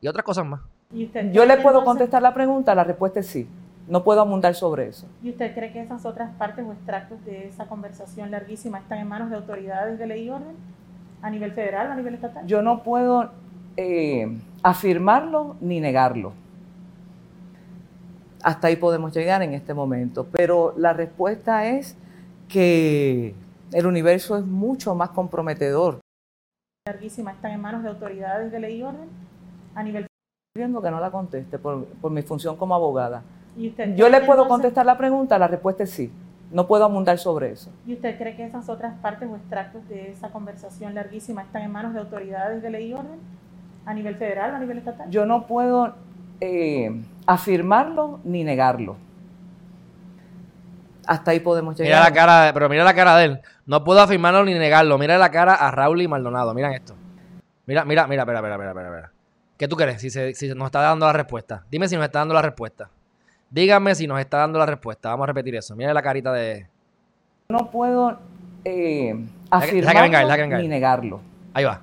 Y 0.00 0.08
otras 0.08 0.24
cosas 0.24 0.44
más. 0.46 0.60
¿Y 0.92 1.04
usted 1.04 1.30
Yo 1.30 1.44
le 1.46 1.54
puedo 1.58 1.78
entonces- 1.78 1.84
contestar 1.84 2.22
la 2.22 2.34
pregunta, 2.34 2.74
la 2.74 2.82
respuesta 2.82 3.20
es 3.20 3.26
sí. 3.28 3.48
No 3.86 4.02
puedo 4.02 4.20
abundar 4.20 4.56
sobre 4.56 4.88
eso. 4.88 5.06
¿Y 5.22 5.30
usted 5.30 5.54
cree 5.54 5.72
que 5.72 5.80
esas 5.80 6.04
otras 6.04 6.34
partes 6.34 6.64
o 6.66 6.72
extractos 6.72 7.24
de 7.24 7.46
esa 7.46 7.66
conversación 7.66 8.32
larguísima 8.32 8.80
están 8.80 8.98
en 8.98 9.06
manos 9.06 9.30
de 9.30 9.36
autoridades 9.36 9.96
de 9.96 10.06
ley 10.08 10.24
y 10.24 10.30
orden? 10.30 10.56
¿A 11.22 11.30
nivel 11.30 11.52
federal 11.52 11.86
o 11.88 11.92
a 11.92 11.94
nivel 11.94 12.14
estatal? 12.14 12.44
Yo 12.48 12.62
no 12.62 12.82
puedo 12.82 13.30
eh, 13.76 14.36
afirmarlo 14.62 15.56
ni 15.60 15.80
negarlo. 15.80 16.32
Hasta 18.42 18.68
ahí 18.68 18.76
podemos 18.76 19.14
llegar 19.14 19.42
en 19.42 19.54
este 19.54 19.74
momento. 19.74 20.26
Pero 20.30 20.74
la 20.76 20.92
respuesta 20.92 21.66
es 21.66 21.96
que 22.48 23.34
el 23.72 23.86
universo 23.86 24.36
es 24.38 24.44
mucho 24.44 24.94
más 24.94 25.10
comprometedor 25.10 26.00
larguísima 26.86 27.32
están 27.32 27.50
en 27.52 27.60
manos 27.60 27.82
de 27.82 27.90
autoridades 27.90 28.50
de 28.50 28.60
ley 28.60 28.78
y 28.78 28.82
orden 28.82 29.10
a 29.74 29.82
nivel 29.82 30.06
Pidiendo 30.54 30.80
que 30.80 30.90
no 30.90 30.98
la 31.00 31.10
conteste 31.10 31.58
por, 31.58 31.84
por 31.84 32.10
mi 32.10 32.22
función 32.22 32.56
como 32.56 32.74
abogada. 32.74 33.22
¿Y 33.58 33.68
usted 33.68 33.94
Yo 33.94 34.08
le 34.08 34.20
puedo 34.20 34.42
entonces- 34.44 34.48
contestar 34.48 34.86
la 34.86 34.96
pregunta, 34.96 35.38
la 35.38 35.48
respuesta 35.48 35.82
es 35.82 35.90
sí. 35.90 36.10
No 36.50 36.66
puedo 36.66 36.84
abundar 36.84 37.18
sobre 37.18 37.52
eso. 37.52 37.70
¿Y 37.86 37.92
usted 37.92 38.16
cree 38.16 38.34
que 38.34 38.46
esas 38.46 38.70
otras 38.70 38.94
partes 39.00 39.28
o 39.28 39.36
extractos 39.36 39.86
de 39.90 40.10
esa 40.12 40.30
conversación 40.30 40.94
larguísima 40.94 41.42
están 41.42 41.60
en 41.62 41.70
manos 41.72 41.92
de 41.92 42.00
autoridades 42.00 42.62
de 42.62 42.70
ley 42.70 42.88
y 42.88 42.94
orden 42.94 43.18
a 43.88 43.94
nivel 43.94 44.16
federal 44.16 44.52
o 44.52 44.56
a 44.56 44.58
nivel 44.58 44.78
estatal? 44.78 45.08
Yo 45.10 45.24
no 45.26 45.46
puedo 45.46 45.94
eh, 46.40 46.90
afirmarlo 47.26 48.20
ni 48.24 48.44
negarlo. 48.44 48.96
Hasta 51.06 51.30
ahí 51.30 51.40
podemos 51.40 51.74
llegar. 51.76 51.88
Mira 51.90 52.04
la 52.04 52.12
cara, 52.14 52.42
de- 52.44 52.52
pero 52.52 52.68
mira 52.68 52.84
la 52.84 52.94
cara 52.94 53.16
de 53.16 53.24
él. 53.24 53.40
No 53.66 53.82
puedo 53.82 54.00
afirmarlo 54.00 54.44
ni 54.44 54.52
negarlo. 54.54 54.98
Mira 54.98 55.16
la 55.16 55.30
cara 55.30 55.54
a 55.54 55.70
Raúl 55.70 56.02
y 56.02 56.08
Maldonado. 56.08 56.52
Miren 56.54 56.72
esto. 56.72 56.94
Mira, 57.66 57.84
mira, 57.84 58.06
mira, 58.06 58.22
espera, 58.22 58.38
espera, 58.40 58.54
espera, 58.56 58.70
espera, 58.70 58.88
espera. 58.88 59.12
¿Qué 59.56 59.68
tú 59.68 59.76
crees? 59.76 60.00
Si, 60.00 60.10
se- 60.10 60.34
si 60.34 60.48
nos 60.54 60.66
está 60.66 60.80
dando 60.82 61.06
la 61.06 61.12
respuesta. 61.14 61.64
Dime 61.70 61.88
si 61.88 61.96
nos 61.96 62.04
está 62.04 62.18
dando 62.20 62.34
la 62.34 62.42
respuesta. 62.42 62.90
Dígame 63.50 63.94
si 63.94 64.06
nos 64.06 64.20
está 64.20 64.38
dando 64.38 64.58
la 64.58 64.66
respuesta. 64.66 65.08
Vamos 65.08 65.24
a 65.24 65.28
repetir 65.28 65.56
eso. 65.56 65.74
Mira 65.74 65.94
la 65.94 66.02
carita 66.02 66.30
de. 66.32 66.66
No 67.48 67.70
puedo 67.70 68.18
eh, 68.66 69.14
deja 69.14 69.26
que 69.60 69.66
afirmarlo 69.66 70.02
venga 70.02 70.20
él, 70.20 70.26
deja 70.26 70.36
que 70.36 70.42
venga 70.42 70.58
ni 70.58 70.68
negarlo. 70.68 71.20
Ahí 71.54 71.64
va. 71.64 71.80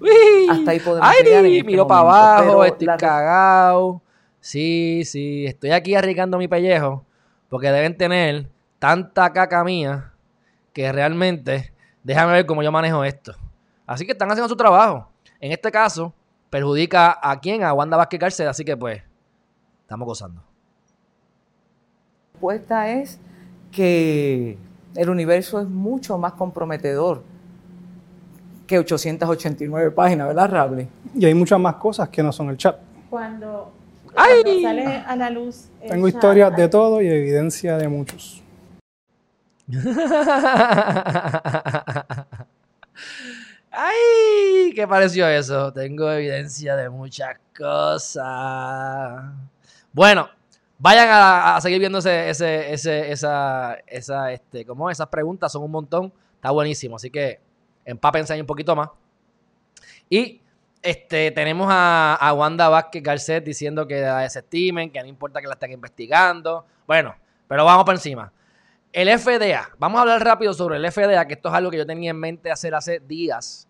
¡Uy! 0.00 0.48
Hasta 0.50 0.70
ahí 0.70 0.80
podemos 0.80 1.08
¡Ay! 1.08 1.24
llegar 1.24 1.44
en 1.44 1.52
este 1.52 1.64
miro 1.64 1.86
para 1.86 2.00
abajo, 2.00 2.42
pero 2.44 2.64
estoy 2.64 2.86
la- 2.86 2.96
cagado. 2.96 4.00
Sí, 4.40 5.02
sí, 5.04 5.46
estoy 5.46 5.70
aquí 5.70 5.94
arriesgando 5.94 6.36
mi 6.36 6.48
pellejo 6.48 7.04
porque 7.48 7.70
deben 7.70 7.96
tener 7.96 8.48
tanta 8.78 9.32
caca 9.32 9.64
mía 9.64 10.12
que 10.72 10.90
realmente 10.92 11.72
déjame 12.02 12.32
ver 12.32 12.46
cómo 12.46 12.62
yo 12.62 12.70
manejo 12.70 13.04
esto. 13.04 13.34
Así 13.86 14.04
que 14.04 14.12
están 14.12 14.30
haciendo 14.30 14.48
su 14.48 14.56
trabajo. 14.56 15.08
En 15.40 15.52
este 15.52 15.70
caso, 15.70 16.12
perjudica 16.50 17.18
a 17.22 17.38
quién, 17.40 17.62
a 17.64 17.72
Wanda 17.72 17.96
Vázquez 17.96 18.20
García, 18.20 18.50
así 18.50 18.64
que 18.64 18.76
pues 18.76 19.02
estamos 19.82 20.06
gozando. 20.06 20.40
La 20.40 22.32
respuesta 22.34 22.90
es 22.90 23.18
que 23.72 24.58
el 24.94 25.08
universo 25.10 25.60
es 25.60 25.68
mucho 25.68 26.18
más 26.18 26.32
comprometedor 26.32 27.22
que 28.66 28.78
889 28.78 29.90
páginas, 29.90 30.28
¿verdad, 30.28 30.50
Rable? 30.50 30.88
Y 31.14 31.24
hay 31.24 31.34
muchas 31.34 31.60
más 31.60 31.76
cosas 31.76 32.08
que 32.08 32.22
no 32.22 32.32
son 32.32 32.50
el 32.50 32.56
chat. 32.56 32.78
Cuando, 33.10 33.72
¡Ay! 34.16 34.42
cuando 34.42 34.60
sale 34.62 34.86
a 35.06 35.16
la 35.16 35.30
luz. 35.30 35.68
el 35.80 35.90
Tengo 35.90 36.08
chat, 36.08 36.16
historias 36.16 36.56
de 36.56 36.68
todo 36.68 37.02
y 37.02 37.08
evidencia 37.08 37.76
de 37.76 37.88
muchos. 37.88 38.42
¡Ay! 43.70 44.72
¿Qué 44.74 44.86
pareció 44.88 45.26
eso? 45.28 45.72
Tengo 45.72 46.10
evidencia 46.10 46.76
de 46.76 46.90
muchas 46.90 47.36
cosas. 47.56 49.24
Bueno, 49.92 50.28
vayan 50.78 51.08
a, 51.08 51.56
a 51.56 51.60
seguir 51.60 51.78
viendo 51.80 51.98
ese, 51.98 52.30
ese, 52.30 52.72
ese, 52.72 53.12
esa, 53.12 53.74
esa, 53.86 54.32
este, 54.32 54.64
¿cómo? 54.64 54.90
Esas 54.90 55.08
preguntas 55.08 55.50
son 55.52 55.62
un 55.62 55.70
montón. 55.70 56.12
Está 56.36 56.50
buenísimo. 56.50 56.96
Así 56.96 57.10
que 57.10 57.40
empápense 57.84 58.32
ahí 58.32 58.40
un 58.40 58.46
poquito 58.46 58.74
más. 58.76 58.90
Y 60.08 60.40
este, 60.82 61.30
tenemos 61.30 61.68
a, 61.70 62.14
a 62.14 62.32
Wanda 62.34 62.68
Vázquez 62.68 63.02
Garcet 63.02 63.44
diciendo 63.44 63.86
que 63.86 64.00
la 64.00 64.18
desestimen, 64.20 64.90
que 64.90 65.00
no 65.00 65.06
importa 65.06 65.40
que 65.40 65.46
la 65.46 65.54
estén 65.54 65.72
investigando. 65.72 66.66
Bueno, 66.86 67.14
pero 67.48 67.64
vamos 67.64 67.84
por 67.84 67.94
encima. 67.94 68.30
El 68.92 69.08
FDA, 69.18 69.70
vamos 69.78 69.98
a 69.98 70.02
hablar 70.02 70.22
rápido 70.24 70.52
sobre 70.54 70.76
el 70.76 70.92
FDA, 70.92 71.26
que 71.26 71.34
esto 71.34 71.48
es 71.48 71.54
algo 71.54 71.70
que 71.70 71.78
yo 71.78 71.86
tenía 71.86 72.10
en 72.10 72.18
mente 72.20 72.50
hacer 72.50 72.74
hace 72.74 73.00
días. 73.00 73.66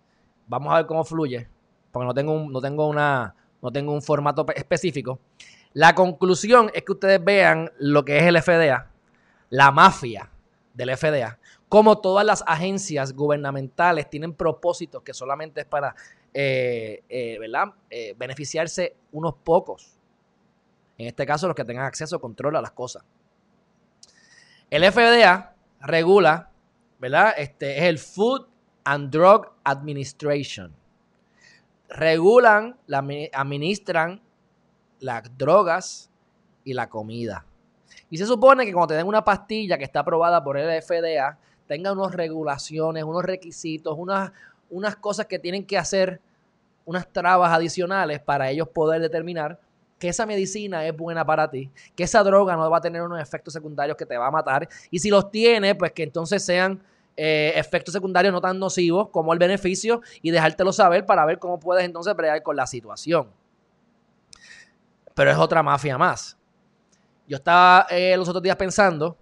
Vamos 0.46 0.72
a 0.72 0.76
ver 0.78 0.86
cómo 0.86 1.02
fluye, 1.04 1.48
porque 1.92 2.06
no 2.06 2.12
tengo 2.12 2.32
un, 2.32 2.52
no 2.52 2.60
tengo 2.60 2.86
una, 2.88 3.34
no 3.62 3.72
tengo 3.72 3.92
un 3.94 4.02
formato 4.02 4.44
pe- 4.44 4.58
específico. 4.58 5.18
La 5.72 5.94
conclusión 5.94 6.70
es 6.74 6.82
que 6.82 6.92
ustedes 6.92 7.24
vean 7.24 7.70
lo 7.78 8.04
que 8.04 8.18
es 8.18 8.24
el 8.24 8.40
FDA, 8.42 8.90
la 9.48 9.70
mafia 9.70 10.28
del 10.74 10.94
FDA, 10.96 11.38
como 11.68 11.98
todas 11.98 12.24
las 12.24 12.44
agencias 12.46 13.12
gubernamentales 13.12 14.08
tienen 14.08 14.34
propósitos 14.34 15.02
que 15.02 15.14
solamente 15.14 15.62
es 15.62 15.66
para 15.66 15.94
eh, 16.32 17.02
eh. 17.08 17.38
Eh, 17.90 18.14
beneficiarse 18.16 18.96
unos 19.12 19.34
pocos. 19.34 19.96
En 20.98 21.06
este 21.06 21.26
caso, 21.26 21.46
los 21.46 21.56
que 21.56 21.64
tengan 21.64 21.84
acceso, 21.86 22.20
control 22.20 22.56
a 22.56 22.62
las 22.62 22.70
cosas. 22.72 23.02
El 24.70 24.84
FDA 24.90 25.54
regula, 25.80 26.50
¿verdad? 26.98 27.34
Este 27.36 27.78
es 27.78 27.84
el 27.84 27.98
Food 27.98 28.46
and 28.84 29.10
Drug 29.10 29.52
Administration. 29.64 30.74
Regulan, 31.88 32.76
la, 32.86 33.02
admi- 33.02 33.30
administran 33.32 34.20
las 35.00 35.36
drogas 35.36 36.10
y 36.64 36.74
la 36.74 36.88
comida. 36.88 37.44
Y 38.10 38.18
se 38.18 38.26
supone 38.26 38.64
que 38.64 38.72
cuando 38.72 38.88
te 38.88 38.94
den 38.94 39.06
una 39.06 39.24
pastilla 39.24 39.78
que 39.78 39.84
está 39.84 40.00
aprobada 40.00 40.42
por 40.42 40.56
el 40.56 40.82
FDA, 40.82 41.38
tenga 41.66 41.92
unas 41.92 42.14
regulaciones, 42.14 43.04
unos 43.04 43.24
requisitos, 43.24 43.94
unas, 43.98 44.32
unas 44.70 44.96
cosas 44.96 45.26
que 45.26 45.38
tienen 45.38 45.64
que 45.64 45.78
hacer, 45.78 46.20
unas 46.84 47.10
trabas 47.10 47.52
adicionales 47.52 48.20
para 48.20 48.50
ellos 48.50 48.68
poder 48.68 49.00
determinar 49.00 49.58
que 49.98 50.08
esa 50.08 50.26
medicina 50.26 50.86
es 50.86 50.94
buena 50.96 51.24
para 51.24 51.50
ti, 51.50 51.70
que 51.96 52.04
esa 52.04 52.22
droga 52.22 52.56
no 52.56 52.68
va 52.68 52.78
a 52.78 52.80
tener 52.80 53.00
unos 53.02 53.20
efectos 53.20 53.54
secundarios 53.54 53.96
que 53.96 54.04
te 54.04 54.18
va 54.18 54.26
a 54.26 54.30
matar, 54.30 54.68
y 54.90 54.98
si 54.98 55.08
los 55.08 55.30
tiene, 55.30 55.74
pues 55.74 55.92
que 55.92 56.02
entonces 56.02 56.44
sean 56.44 56.82
eh, 57.16 57.52
efectos 57.54 57.92
secundarios 57.92 58.32
no 58.32 58.40
tan 58.40 58.58
nocivos 58.58 59.08
como 59.10 59.32
el 59.32 59.38
beneficio 59.38 60.02
y 60.20 60.32
dejártelo 60.32 60.72
saber 60.72 61.06
para 61.06 61.24
ver 61.24 61.38
cómo 61.38 61.60
puedes 61.60 61.84
entonces 61.84 62.14
bregar 62.14 62.42
con 62.42 62.56
la 62.56 62.66
situación. 62.66 63.30
Pero 65.14 65.30
es 65.30 65.38
otra 65.38 65.62
mafia 65.62 65.96
más. 65.96 66.36
Yo 67.28 67.36
estaba 67.36 67.86
eh, 67.88 68.16
los 68.16 68.28
otros 68.28 68.42
días 68.42 68.56
pensando, 68.56 69.16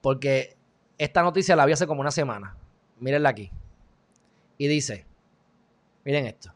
porque 0.00 0.55
esta 0.98 1.22
noticia 1.22 1.56
la 1.56 1.66
vi 1.66 1.72
hace 1.72 1.86
como 1.86 2.00
una 2.00 2.10
semana. 2.10 2.56
Mírenla 2.98 3.28
aquí. 3.28 3.50
Y 4.58 4.66
dice, 4.68 5.06
miren 6.04 6.26
esto. 6.26 6.52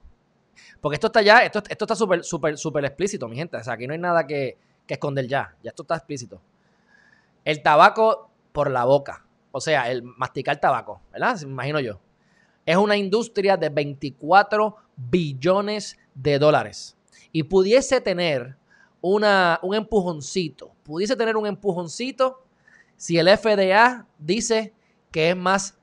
Porque 0.81 0.95
esto 0.95 1.09
está 1.09 1.23
ya, 1.23 1.41
esto, 1.41 1.63
esto 1.69 1.85
está 1.85 1.95
súper, 1.95 2.25
súper, 2.25 2.57
súper 2.57 2.85
explícito, 2.85 3.29
mi 3.29 3.37
gente. 3.37 3.57
O 3.57 3.65
sea, 3.65 3.75
aquí 3.75 3.87
no 3.87 3.93
hay 3.93 3.99
nada 3.99 4.27
que, 4.27 4.57
que 4.87 4.95
esconder 4.95 5.27
ya. 5.27 5.55
Ya 5.63 5.71
esto 5.71 5.83
está 5.83 5.97
explícito. 5.97 6.41
El 7.45 7.63
tabaco 7.63 8.31
por 8.53 8.71
la 8.71 8.85
boca. 8.85 9.25
O 9.53 9.61
sea, 9.61 9.91
el 9.91 10.03
masticar 10.03 10.59
tabaco, 10.61 11.01
¿verdad? 11.13 11.39
Me 11.43 11.51
imagino 11.51 11.81
yo. 11.81 12.01
Es 12.65 12.77
una 12.77 12.97
industria 12.97 13.57
de 13.57 13.69
24 13.69 14.77
billones 14.97 15.99
de 16.15 16.39
dólares. 16.39 16.97
Y 17.33 17.43
pudiese 17.43 18.01
tener 18.01 18.57
una, 19.01 19.59
un 19.63 19.75
empujoncito. 19.75 20.73
Pudiese 20.83 21.17
tener 21.17 21.37
un 21.37 21.47
empujoncito 21.47 22.45
si 23.01 23.17
el 23.17 23.29
FDA 23.29 24.05
dice 24.19 24.75
que 25.11 25.31
es 25.31 25.37
más 25.37 25.75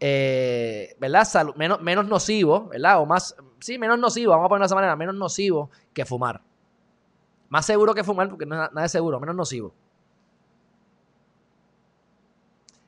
eh, 0.00 0.96
¿verdad? 0.98 1.22
Salu- 1.22 1.54
menos, 1.54 1.80
menos 1.80 2.06
nocivo, 2.08 2.66
¿verdad? 2.68 3.00
O 3.00 3.06
más, 3.06 3.36
sí, 3.60 3.78
menos 3.78 3.98
nocivo, 4.00 4.32
vamos 4.32 4.46
a 4.46 4.48
ponerlo 4.48 4.64
de 4.64 4.66
esa 4.66 4.74
manera, 4.74 4.96
menos 4.96 5.14
nocivo 5.14 5.70
que 5.94 6.04
fumar. 6.04 6.40
Más 7.48 7.64
seguro 7.64 7.94
que 7.94 8.02
fumar, 8.02 8.28
porque 8.28 8.46
nada 8.46 8.84
es 8.84 8.90
seguro, 8.92 9.20
menos 9.20 9.36
nocivo. 9.36 9.72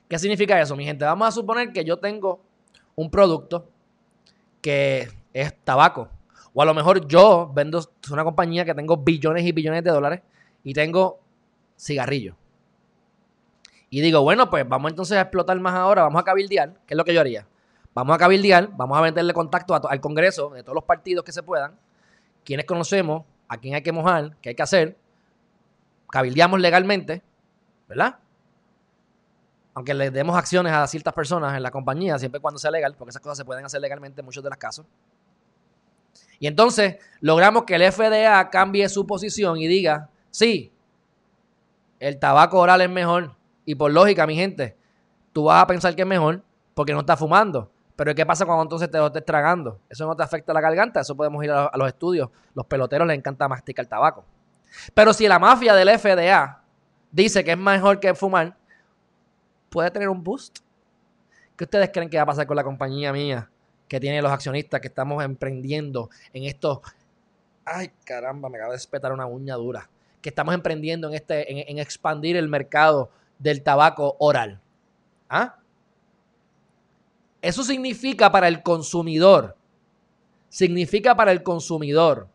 ¿Qué 0.09 0.19
significa 0.19 0.61
eso, 0.61 0.75
mi 0.75 0.85
gente? 0.85 1.05
Vamos 1.05 1.29
a 1.29 1.31
suponer 1.31 1.73
que 1.73 1.85
yo 1.85 1.99
tengo 1.99 2.41
un 2.97 3.11
producto 3.11 3.69
que 4.61 5.09
es 5.33 5.55
tabaco. 5.65 6.09
O 6.53 6.63
a 6.63 6.65
lo 6.65 6.75
mejor 6.75 7.07
yo 7.07 7.51
vendo 7.55 7.81
una 8.11 8.25
compañía 8.25 8.65
que 8.65 8.75
tengo 8.75 8.97
billones 8.97 9.45
y 9.45 9.53
billones 9.53 9.85
de 9.85 9.91
dólares 9.91 10.23
y 10.65 10.75
tengo 10.75 11.21
cigarrillos. 11.79 12.35
Y 13.91 14.01
digo, 14.01 14.23
bueno, 14.23 14.49
pues 14.49 14.67
vamos 14.69 14.93
entonces 14.93 15.19
a 15.19 15.23
explotar 15.23 15.59
más 15.59 15.75
ahora, 15.75 16.03
vamos 16.03 16.21
a 16.21 16.25
cabildear, 16.25 16.75
que 16.87 16.95
es 16.95 16.97
lo 16.97 17.05
que 17.05 17.13
yo 17.13 17.21
haría. 17.21 17.47
Vamos 17.93 18.15
a 18.15 18.19
cabildear, 18.19 18.71
vamos 18.77 18.97
a 18.97 19.03
meterle 19.03 19.35
contacto 19.35 19.75
a 19.75 19.79
al 19.79 20.01
Congreso 20.01 20.51
de 20.51 20.63
todos 20.63 20.77
los 20.77 20.85
partidos 20.85 21.25
que 21.25 21.33
se 21.33 21.43
puedan, 21.43 21.77
quienes 22.45 22.67
conocemos, 22.67 23.25
a 23.49 23.59
quién 23.59 23.75
hay 23.75 23.83
que 23.83 23.91
mojar, 23.91 24.37
qué 24.41 24.51
hay 24.51 24.55
que 24.55 24.63
hacer, 24.63 24.97
cabildeamos 26.09 26.61
legalmente, 26.61 27.23
¿verdad? 27.89 28.17
Aunque 29.75 29.93
le 29.93 30.13
demos 30.13 30.37
acciones 30.37 30.73
a 30.73 30.87
ciertas 30.87 31.13
personas 31.13 31.57
en 31.57 31.63
la 31.63 31.73
compañía, 31.73 32.17
siempre 32.17 32.39
y 32.39 32.43
cuando 32.43 32.59
sea 32.59 32.71
legal, 32.71 32.95
porque 32.97 33.11
esas 33.11 33.23
cosas 33.23 33.39
se 33.39 33.45
pueden 33.45 33.65
hacer 33.65 33.81
legalmente 33.81 34.21
en 34.21 34.25
muchos 34.25 34.45
de 34.45 34.51
los 34.51 34.59
casos. 34.59 34.87
Y 36.39 36.47
entonces 36.47 36.97
logramos 37.21 37.65
que 37.65 37.75
el 37.75 37.93
FDA 37.93 38.49
cambie 38.51 38.89
su 38.89 39.07
posición 39.07 39.59
y 39.59 39.67
diga, 39.67 40.09
sí, 40.31 40.73
el 41.99 42.19
tabaco 42.19 42.59
oral 42.59 42.81
es 42.81 42.91
mejor. 42.91 43.37
Y 43.65 43.75
por 43.75 43.93
lógica, 43.93 44.27
mi 44.27 44.35
gente, 44.35 44.77
tú 45.33 45.45
vas 45.45 45.63
a 45.63 45.67
pensar 45.67 45.95
que 45.95 46.03
es 46.03 46.09
mejor 46.09 46.43
porque 46.75 46.93
no 46.93 47.01
estás 47.01 47.19
fumando. 47.19 47.71
Pero 48.01 48.15
¿qué 48.15 48.25
pasa 48.25 48.47
cuando 48.47 48.63
entonces 48.63 48.91
te 48.91 48.97
lo 48.97 49.09
estés 49.09 49.25
tragando? 49.25 49.79
Eso 49.89 50.07
no 50.07 50.17
te 50.17 50.23
afecta 50.23 50.55
la 50.55 50.61
garganta, 50.63 51.01
eso 51.01 51.15
podemos 51.15 51.45
ir 51.45 51.51
a, 51.51 51.71
los 51.75 51.87
estudios. 51.87 52.31
Los 52.55 52.65
peloteros 52.65 53.07
les 53.07 53.19
encanta 53.19 53.47
masticar 53.47 53.85
tabaco. 53.85 54.25
Pero 54.95 55.13
si 55.13 55.29
la 55.29 55.39
mafia 55.39 55.75
del 55.75 55.99
FDA 55.99 56.63
dice 57.11 57.45
que 57.45 57.53
es 57.53 57.59
mejor 57.59 58.01
que 58.01 58.15
fumar, 58.15 58.57
puede 59.69 59.91
tener 59.91 60.09
un 60.09 60.25
boost. 60.25 60.61
¿Qué 61.57 61.65
ustedes 61.65 61.91
creen 61.93 62.09
que 62.09 62.17
va 62.17 62.23
a 62.23 62.27
pasar 62.27 62.47
con 62.47 62.57
la 62.57 62.65
compañía 62.65 63.13
mía 63.13 63.51
que 63.87 64.01
tiene 64.01 64.23
los 64.23 64.33
accionistas 64.33 64.81
que 64.81 64.89
estamos 64.89 65.23
emprendiendo 65.23 66.09
en 66.33 66.45
estos... 66.45 66.79
Ay, 67.67 67.93
caramba, 68.05 68.49
me 68.49 68.57
acaba 68.57 68.73
de 68.73 68.79
espetar 68.79 69.13
una 69.13 69.27
uña 69.27 69.57
dura. 69.57 69.91
Que 70.23 70.31
estamos 70.31 70.55
emprendiendo 70.55 71.09
en, 71.09 71.15
este, 71.15 71.71
en 71.71 71.79
expandir 71.79 72.39
el 72.39 72.49
mercado 72.49 73.11
del 73.41 73.63
tabaco 73.63 74.17
oral. 74.21 74.61
¿Ah? 75.29 75.57
Eso 77.43 77.65
significa 77.65 78.31
para 78.31 78.47
el 78.47 78.63
consumidor. 78.63 79.57
Significa 80.49 81.17
para 81.17 81.33
el 81.33 81.43
consumidor 81.43 82.29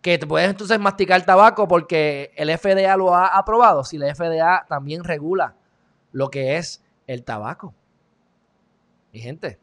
que 0.00 0.18
te 0.18 0.26
puedes 0.26 0.48
entonces 0.48 0.78
masticar 0.78 1.26
tabaco 1.26 1.66
porque 1.66 2.30
el 2.36 2.56
FDA 2.56 2.96
lo 2.96 3.14
ha 3.14 3.26
aprobado. 3.26 3.82
Si 3.82 3.98
la 3.98 4.14
FDA 4.14 4.64
también 4.68 5.02
regula 5.02 5.56
lo 6.12 6.30
que 6.30 6.56
es 6.56 6.82
el 7.06 7.24
tabaco. 7.24 7.74
Mi 9.12 9.20
gente. 9.20 9.58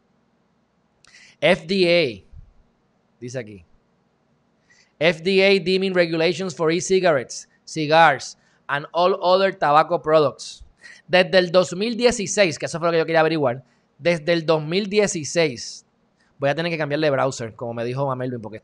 FDA. 1.39 2.25
Dice 3.19 3.39
aquí. 3.39 3.65
FDA 4.99 5.63
deeming 5.63 5.93
regulations 5.93 6.55
for 6.55 6.71
e-cigarettes, 6.71 7.49
cigars, 7.65 8.37
and 8.67 8.85
all 8.91 9.17
other 9.21 9.55
tobacco 9.55 10.01
products. 10.01 10.63
Desde 11.07 11.37
el 11.37 11.51
2016, 11.51 12.57
que 12.57 12.65
eso 12.65 12.79
fue 12.79 12.87
lo 12.87 12.91
que 12.91 12.97
yo 12.99 13.05
quería 13.05 13.19
averiguar, 13.19 13.63
desde 13.97 14.33
el 14.33 14.45
2016, 14.45 15.85
voy 16.37 16.49
a 16.49 16.55
tener 16.55 16.71
que 16.71 16.77
cambiarle 16.77 17.07
de 17.07 17.11
browser, 17.11 17.53
como 17.55 17.73
me 17.73 17.85
dijo 17.85 18.05
Mamelvin, 18.07 18.41
porque 18.41 18.63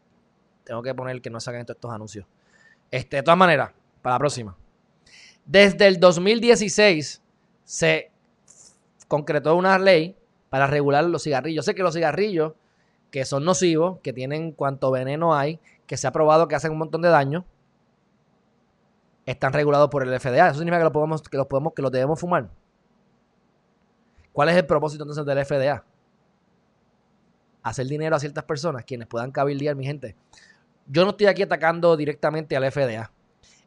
tengo 0.64 0.82
que 0.82 0.94
poner 0.94 1.22
que 1.22 1.30
no 1.30 1.40
saquen 1.40 1.66
estos 1.68 1.92
anuncios. 1.92 2.26
Este, 2.92 3.18
de 3.18 3.24
todas 3.24 3.38
maneras, 3.38 3.72
para 4.02 4.16
la 4.16 4.20
próxima. 4.20 4.56
Desde 5.46 5.88
el 5.88 6.00
2016 6.00 7.22
se 7.64 8.12
concretó 9.08 9.56
una 9.56 9.78
ley 9.80 10.16
para 10.50 10.68
regular 10.68 11.04
los 11.06 11.24
cigarrillos. 11.24 11.66
Sé 11.66 11.76
que 11.76 11.84
los 11.84 11.94
cigarrillos 11.94 12.54
que 13.12 13.26
son 13.26 13.44
nocivos, 13.46 14.00
que 14.02 14.14
tienen 14.14 14.52
cuanto 14.52 14.92
veneno 14.92 15.36
hay, 15.36 15.60
que 15.88 15.98
se 15.98 16.08
ha 16.08 16.12
probado 16.12 16.48
que 16.48 16.56
hacen 16.56 16.72
un 16.72 16.78
montón 16.78 17.02
de 17.02 17.10
daño, 17.10 17.46
están 19.32 19.54
regulados 19.54 19.89
por 19.89 20.02
el 20.02 20.20
FDA. 20.20 20.48
Eso 20.48 20.60
significa 20.60 20.80
que 20.80 20.84
los 20.84 21.22
que 21.22 21.38
los 21.38 21.48
podemos, 21.48 21.74
que 21.74 21.82
los 21.84 21.92
debemos 21.92 22.20
fumar. 22.20 22.50
¿Cuál 24.34 24.50
es 24.50 24.56
el 24.56 24.65
propósito 24.65 25.04
entonces 25.04 25.24
del 25.24 25.46
FDA? 25.46 25.84
Hacer 27.62 27.86
dinero 27.86 28.15
a 28.15 28.20
ciertas 28.20 28.44
personas, 28.46 28.86
quienes 28.86 29.08
puedan 29.08 29.32
cabildear, 29.32 29.76
mi 29.76 29.86
gente. 29.86 30.15
Yo 30.88 31.04
no 31.04 31.12
estoy 31.12 31.28
aquí 31.28 31.44
atacando 31.44 31.96
directamente 31.96 32.58
al 32.58 32.72
FDA. 32.72 33.12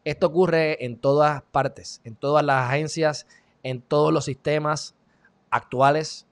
Esto 0.05 0.27
ocurre 0.27 0.85
en 0.85 0.97
todas 0.99 1.43
partes, 1.43 2.01
en 2.03 2.17
todas 2.17 2.45
las 2.45 2.69
agencias, 2.69 3.29
en 3.63 3.81
todos 3.83 4.13
los 4.13 4.25
sistemas 4.25 4.97
actuales 5.51 6.27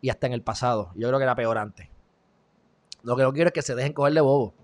y 0.00 0.10
hasta 0.10 0.28
en 0.28 0.34
el 0.34 0.42
pasado. 0.42 0.92
Yo 0.94 1.08
creo 1.08 1.18
que 1.18 1.24
era 1.24 1.34
peor 1.34 1.58
antes. 1.58 1.88
Lo 3.02 3.16
que 3.16 3.22
no 3.24 3.32
quiero 3.32 3.48
es 3.48 3.54
que 3.54 3.62
se 3.62 3.74
dejen 3.74 3.92
coger 3.92 4.14
de 4.14 4.20
bobo. 4.20 4.54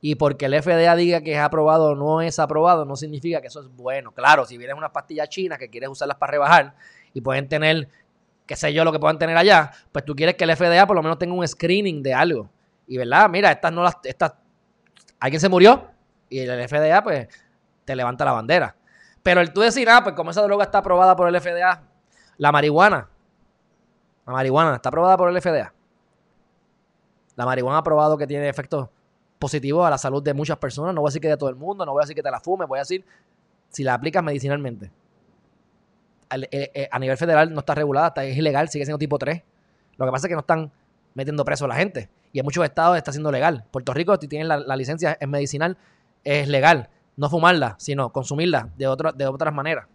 Y 0.00 0.16
porque 0.16 0.46
el 0.46 0.62
FDA 0.62 0.94
diga 0.94 1.20
que 1.22 1.32
es 1.32 1.38
aprobado 1.38 1.90
o 1.90 1.94
no 1.94 2.20
es 2.20 2.38
aprobado, 2.38 2.84
no 2.84 2.96
significa 2.96 3.40
que 3.40 3.48
eso 3.48 3.60
es 3.60 3.68
bueno. 3.68 4.12
Claro, 4.12 4.44
si 4.44 4.58
vienes 4.58 4.76
unas 4.76 4.90
pastillas 4.90 5.28
chinas 5.28 5.58
que 5.58 5.70
quieres 5.70 5.88
usarlas 5.88 6.16
para 6.16 6.32
rebajar 6.32 6.74
y 7.14 7.20
pueden 7.20 7.48
tener, 7.48 7.88
qué 8.46 8.56
sé 8.56 8.72
yo, 8.72 8.84
lo 8.84 8.92
que 8.92 8.98
puedan 8.98 9.18
tener 9.18 9.36
allá, 9.36 9.72
pues 9.92 10.04
tú 10.04 10.14
quieres 10.14 10.36
que 10.36 10.44
el 10.44 10.54
FDA 10.54 10.86
por 10.86 10.96
lo 10.96 11.02
menos 11.02 11.18
tenga 11.18 11.34
un 11.34 11.46
screening 11.46 12.02
de 12.02 12.14
algo. 12.14 12.50
Y 12.86 12.98
verdad, 12.98 13.28
mira, 13.30 13.50
estas 13.50 13.72
no 13.72 13.82
las, 13.82 13.96
estas, 14.04 14.34
alguien 15.18 15.40
se 15.40 15.48
murió 15.48 15.90
y 16.28 16.40
el 16.40 16.68
FDA 16.68 17.02
pues 17.02 17.28
te 17.84 17.96
levanta 17.96 18.24
la 18.24 18.32
bandera. 18.32 18.76
Pero 19.22 19.40
el 19.40 19.52
tú 19.52 19.60
decir, 19.62 19.88
ah, 19.90 20.02
pues 20.04 20.14
como 20.14 20.30
esa 20.30 20.42
droga 20.42 20.64
está 20.64 20.78
aprobada 20.78 21.16
por 21.16 21.28
el 21.28 21.40
FDA, 21.40 21.82
la 22.36 22.52
marihuana, 22.52 23.08
la 24.26 24.32
marihuana 24.32 24.76
está 24.76 24.88
aprobada 24.88 25.16
por 25.16 25.30
el 25.30 25.40
FDA. 25.40 25.72
La 27.34 27.44
marihuana 27.44 27.78
ha 27.78 27.82
probado 27.82 28.16
que 28.16 28.26
tiene 28.26 28.48
efectos 28.48 28.88
positivos 29.38 29.86
a 29.86 29.90
la 29.90 29.98
salud 29.98 30.22
de 30.22 30.34
muchas 30.34 30.58
personas. 30.58 30.94
No 30.94 31.00
voy 31.00 31.08
a 31.08 31.10
decir 31.10 31.22
que 31.22 31.28
de 31.28 31.36
todo 31.36 31.50
el 31.50 31.56
mundo, 31.56 31.84
no 31.84 31.92
voy 31.92 32.00
a 32.00 32.04
decir 32.04 32.16
que 32.16 32.22
te 32.22 32.30
la 32.30 32.40
fumes, 32.40 32.68
voy 32.68 32.78
a 32.78 32.82
decir 32.82 33.04
si 33.68 33.82
la 33.84 33.94
aplicas 33.94 34.22
medicinalmente. 34.22 34.90
Eh, 36.30 36.70
eh, 36.74 36.88
a 36.90 36.98
nivel 36.98 37.16
federal 37.16 37.52
no 37.52 37.60
está 37.60 37.74
regulada, 37.74 38.08
está, 38.08 38.24
es 38.24 38.36
ilegal, 38.36 38.68
sigue 38.68 38.84
siendo 38.84 38.98
tipo 38.98 39.18
3. 39.18 39.42
Lo 39.96 40.06
que 40.06 40.12
pasa 40.12 40.26
es 40.26 40.28
que 40.28 40.34
no 40.34 40.40
están 40.40 40.72
metiendo 41.14 41.44
preso 41.44 41.64
a 41.64 41.68
la 41.68 41.76
gente. 41.76 42.08
Y 42.32 42.40
en 42.40 42.44
muchos 42.44 42.64
estados 42.64 42.96
está 42.96 43.12
siendo 43.12 43.30
legal. 43.30 43.64
Puerto 43.70 43.94
Rico, 43.94 44.16
si 44.16 44.28
tienen 44.28 44.48
la, 44.48 44.76
licencia 44.76 45.16
en 45.20 45.30
medicinal, 45.30 45.78
es 46.24 46.48
legal. 46.48 46.90
No 47.16 47.30
fumarla, 47.30 47.76
sino 47.78 48.12
consumirla 48.12 48.70
de, 48.76 48.84
de 49.14 49.26
otras 49.26 49.54
maneras. 49.54 49.86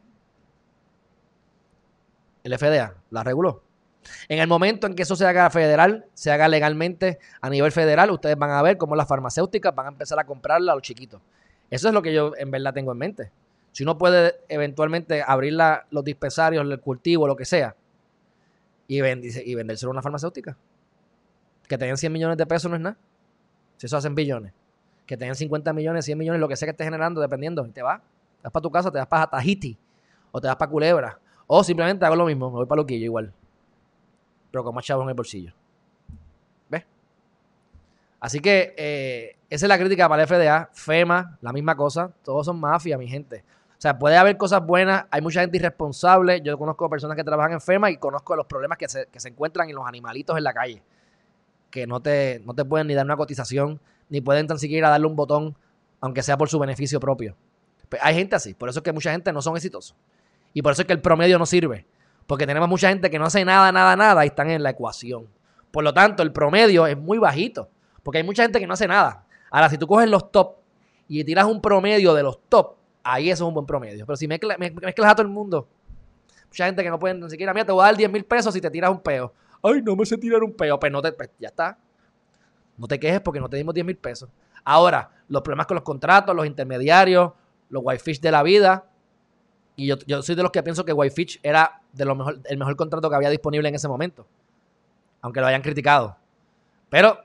El 2.43 2.57
FDA 2.57 2.95
la 3.11 3.23
reguló. 3.23 3.61
En 4.27 4.39
el 4.39 4.47
momento 4.47 4.87
en 4.87 4.95
que 4.95 5.03
eso 5.03 5.15
se 5.15 5.25
haga 5.25 5.49
federal, 5.49 6.05
se 6.13 6.31
haga 6.31 6.47
legalmente 6.47 7.19
a 7.41 7.49
nivel 7.49 7.71
federal, 7.71 8.11
ustedes 8.11 8.37
van 8.37 8.51
a 8.51 8.61
ver 8.61 8.77
cómo 8.77 8.95
las 8.95 9.07
farmacéuticas 9.07 9.73
van 9.75 9.87
a 9.87 9.89
empezar 9.89 10.19
a 10.19 10.25
comprarla 10.25 10.71
a 10.71 10.75
los 10.75 10.81
chiquitos. 10.81 11.21
Eso 11.69 11.87
es 11.87 11.93
lo 11.93 12.01
que 12.01 12.13
yo 12.13 12.33
en 12.37 12.51
verdad 12.51 12.73
tengo 12.73 12.91
en 12.91 12.97
mente. 12.97 13.31
Si 13.71 13.83
uno 13.83 13.97
puede 13.97 14.35
eventualmente 14.49 15.23
abrir 15.25 15.53
los 15.89 16.03
dispensarios, 16.03 16.65
el 16.65 16.79
cultivo, 16.79 17.27
lo 17.27 17.35
que 17.35 17.45
sea, 17.45 17.75
y, 18.87 18.97
y 18.97 19.55
vendérselo 19.55 19.91
a 19.91 19.93
una 19.93 20.01
farmacéutica. 20.01 20.57
Que 21.67 21.77
tengan 21.77 21.95
100 21.95 22.11
millones 22.11 22.37
de 22.37 22.45
pesos 22.45 22.69
no 22.69 22.75
es 22.75 22.81
nada. 22.81 22.97
Si 23.77 23.85
eso 23.85 23.95
hacen 23.95 24.13
billones. 24.13 24.51
Que 25.05 25.15
tengan 25.15 25.35
50 25.35 25.71
millones, 25.71 26.03
100 26.03 26.17
millones, 26.17 26.41
lo 26.41 26.49
que 26.49 26.57
sea 26.57 26.65
que 26.65 26.71
esté 26.71 26.83
generando, 26.83 27.21
dependiendo. 27.21 27.65
Y 27.65 27.71
te 27.71 27.81
vas. 27.81 28.01
Te 28.01 28.43
vas 28.43 28.51
para 28.51 28.61
tu 28.61 28.71
casa, 28.71 28.91
te 28.91 28.97
vas 28.97 29.07
para 29.07 29.27
Tahiti. 29.27 29.77
O 30.33 30.41
te 30.41 30.47
vas 30.47 30.57
para 30.57 30.69
Culebra. 30.69 31.19
O 31.47 31.63
simplemente 31.63 32.05
hago 32.05 32.17
lo 32.17 32.25
mismo, 32.25 32.49
me 32.49 32.57
voy 32.57 32.65
para 32.65 32.81
Loquillo 32.81 33.05
igual 33.05 33.33
pero 34.51 34.63
con 34.63 34.75
más 34.75 34.85
chavos 34.85 35.03
en 35.03 35.09
el 35.09 35.15
bolsillo. 35.15 35.53
¿Ves? 36.69 36.85
Así 38.19 38.39
que 38.39 38.75
eh, 38.77 39.37
esa 39.49 39.65
es 39.65 39.69
la 39.69 39.77
crítica 39.79 40.07
para 40.07 40.23
el 40.23 40.27
FDA. 40.27 40.69
FEMA, 40.73 41.37
la 41.41 41.53
misma 41.53 41.75
cosa. 41.75 42.11
Todos 42.23 42.45
son 42.45 42.59
mafia, 42.59 42.97
mi 42.97 43.07
gente. 43.07 43.43
O 43.71 43.81
sea, 43.81 43.97
puede 43.97 44.15
haber 44.15 44.37
cosas 44.37 44.63
buenas, 44.63 45.05
hay 45.09 45.21
mucha 45.21 45.41
gente 45.41 45.57
irresponsable. 45.57 46.39
Yo 46.41 46.55
conozco 46.55 46.87
personas 46.87 47.17
que 47.17 47.23
trabajan 47.23 47.53
en 47.53 47.61
FEMA 47.61 47.89
y 47.89 47.97
conozco 47.97 48.35
los 48.35 48.45
problemas 48.45 48.77
que 48.77 48.87
se, 48.87 49.07
encuentran 49.25 49.69
en 49.69 49.75
los 49.75 49.87
animalitos 49.87 50.37
en 50.37 50.43
la 50.43 50.53
calle. 50.53 50.83
Que 51.71 51.87
no 51.87 51.99
te, 51.99 52.43
no 52.45 52.53
te 52.53 52.63
pueden 52.63 52.85
ni 52.85 52.93
dar 52.93 53.05
una 53.05 53.17
cotización, 53.17 53.81
ni 54.07 54.21
pueden 54.21 54.45
tan 54.45 54.59
siquiera 54.59 54.89
darle 54.89 55.07
un 55.07 55.15
botón, 55.15 55.57
aunque 55.99 56.21
sea 56.21 56.37
por 56.37 56.47
su 56.47 56.59
beneficio 56.59 56.99
propio. 56.99 57.35
Pues 57.89 57.99
hay 58.03 58.13
gente 58.13 58.35
así, 58.35 58.53
por 58.53 58.69
eso 58.69 58.81
es 58.81 58.83
que 58.83 58.91
mucha 58.91 59.11
gente 59.11 59.33
no 59.33 59.41
son 59.41 59.55
exitosos. 59.55 59.95
Y 60.53 60.61
por 60.61 60.73
eso 60.73 60.83
es 60.83 60.87
que 60.87 60.93
el 60.93 61.01
promedio 61.01 61.39
no 61.39 61.47
sirve. 61.47 61.87
Porque 62.31 62.47
tenemos 62.47 62.69
mucha 62.69 62.87
gente 62.87 63.09
que 63.09 63.19
no 63.19 63.25
hace 63.25 63.43
nada, 63.43 63.73
nada, 63.73 63.93
nada 63.97 64.23
y 64.23 64.29
están 64.29 64.49
en 64.49 64.63
la 64.63 64.69
ecuación. 64.69 65.27
Por 65.69 65.83
lo 65.83 65.93
tanto, 65.93 66.23
el 66.23 66.31
promedio 66.31 66.87
es 66.87 66.97
muy 66.97 67.17
bajito. 67.17 67.67
Porque 68.03 68.19
hay 68.19 68.23
mucha 68.23 68.43
gente 68.43 68.57
que 68.57 68.65
no 68.65 68.73
hace 68.73 68.87
nada. 68.87 69.25
Ahora, 69.49 69.69
si 69.69 69.77
tú 69.77 69.85
coges 69.85 70.09
los 70.09 70.31
top 70.31 70.55
y 71.09 71.25
tiras 71.25 71.43
un 71.43 71.61
promedio 71.61 72.13
de 72.13 72.23
los 72.23 72.39
top, 72.47 72.75
ahí 73.03 73.29
eso 73.29 73.43
es 73.43 73.47
un 73.49 73.53
buen 73.53 73.65
promedio. 73.65 74.05
Pero 74.05 74.15
si 74.15 74.29
mezclas, 74.29 74.57
a 74.57 75.13
todo 75.13 75.23
el 75.23 75.27
mundo, 75.27 75.67
mucha 76.47 76.67
gente 76.67 76.81
que 76.81 76.89
no 76.89 76.97
puede 76.97 77.15
ni 77.15 77.29
siquiera, 77.29 77.53
mira, 77.53 77.65
te 77.65 77.73
voy 77.73 77.81
a 77.81 77.87
dar 77.87 77.97
10 77.97 78.09
mil 78.09 78.23
pesos 78.23 78.53
si 78.53 78.61
te 78.61 78.71
tiras 78.71 78.91
un 78.91 79.01
peo. 79.01 79.33
Ay, 79.61 79.81
no 79.81 79.97
me 79.97 80.05
sé 80.05 80.17
tirar 80.17 80.41
un 80.41 80.53
peo. 80.53 80.79
Pues 80.79 80.89
no 80.89 81.01
te, 81.01 81.11
pues 81.11 81.31
ya 81.37 81.49
está. 81.49 81.77
No 82.77 82.87
te 82.87 82.97
quejes 82.97 83.19
porque 83.19 83.41
no 83.41 83.49
te 83.49 83.57
dimos 83.57 83.73
10 83.73 83.85
mil 83.85 83.97
pesos. 83.97 84.29
Ahora, 84.63 85.11
los 85.27 85.41
problemas 85.41 85.67
con 85.67 85.75
los 85.75 85.83
contratos, 85.83 86.33
los 86.33 86.45
intermediarios, 86.45 87.33
los 87.67 87.83
whitefish 87.83 88.21
de 88.21 88.31
la 88.31 88.41
vida, 88.41 88.85
y 89.75 89.87
yo, 89.87 90.21
soy 90.21 90.35
de 90.35 90.43
los 90.43 90.51
que 90.51 90.61
pienso 90.63 90.85
que 90.85 90.93
Whitefish 90.93 91.39
era 91.41 91.80
de 91.93 92.05
lo 92.05 92.15
mejor, 92.15 92.39
el 92.45 92.57
mejor 92.57 92.75
contrato 92.75 93.09
que 93.09 93.15
había 93.15 93.29
disponible 93.29 93.69
en 93.69 93.75
ese 93.75 93.87
momento. 93.87 94.25
Aunque 95.21 95.39
lo 95.39 95.47
hayan 95.47 95.61
criticado. 95.61 96.17
Pero, 96.89 97.19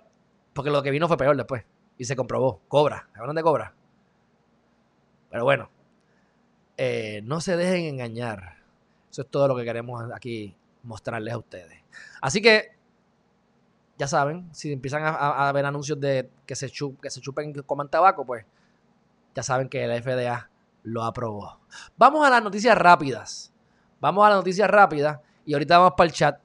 porque 0.53 0.71
lo 0.71 0.83
que 0.83 0.91
vino 0.91 1.09
fue 1.09 1.17
peor 1.17 1.37
después. 1.37 1.65
Y 1.99 2.05
se 2.05 2.17
comprobó. 2.17 2.61
Cobra. 2.69 3.09
¿Hablan 3.15 3.37
de 3.37 3.43
cobra? 3.43 3.75
Pero 5.31 5.45
bueno. 5.45 5.71
Eh, 6.77 7.23
no 7.25 7.41
se 7.41 7.57
dejen 7.57 7.87
engañar. 7.87 8.57
Eso 9.11 9.23
es 9.23 9.29
todo 9.29 9.49
lo 9.49 9.57
que 9.57 9.65
queremos 9.65 10.05
aquí 10.15 10.57
mostrarles 10.83 11.35
a 11.35 11.39
ustedes. 11.39 11.83
Así 12.21 12.43
que, 12.43 12.77
ya 13.99 14.07
saben, 14.07 14.49
si 14.53 14.73
empiezan 14.73 15.03
a, 15.05 15.51
ver 15.53 15.65
anuncios 15.65 15.99
de 15.99 16.29
que 16.45 16.55
se, 16.55 16.71
que 16.71 17.11
se 17.11 17.21
chupen 17.21 17.51
y 17.51 17.63
coman 17.63 17.89
tabaco, 17.89 18.27
pues 18.27 18.45
ya 19.35 19.43
saben 19.43 19.69
que 19.69 19.85
el 19.85 20.03
FDA 20.03 20.51
lo 20.83 21.03
aprobó. 21.03 21.59
Vamos 21.97 22.27
a 22.27 22.31
las 22.31 22.43
noticias 22.43 22.77
rápidas. 22.77 23.53
Vamos 24.01 24.25
a 24.27 24.31
las 24.31 24.39
noticias 24.39 24.69
rápidas 24.69 25.19
y 25.45 25.53
ahorita 25.53 25.79
vamos 25.79 25.95
para 25.97 26.07
el 26.09 26.13
chat. 26.13 26.39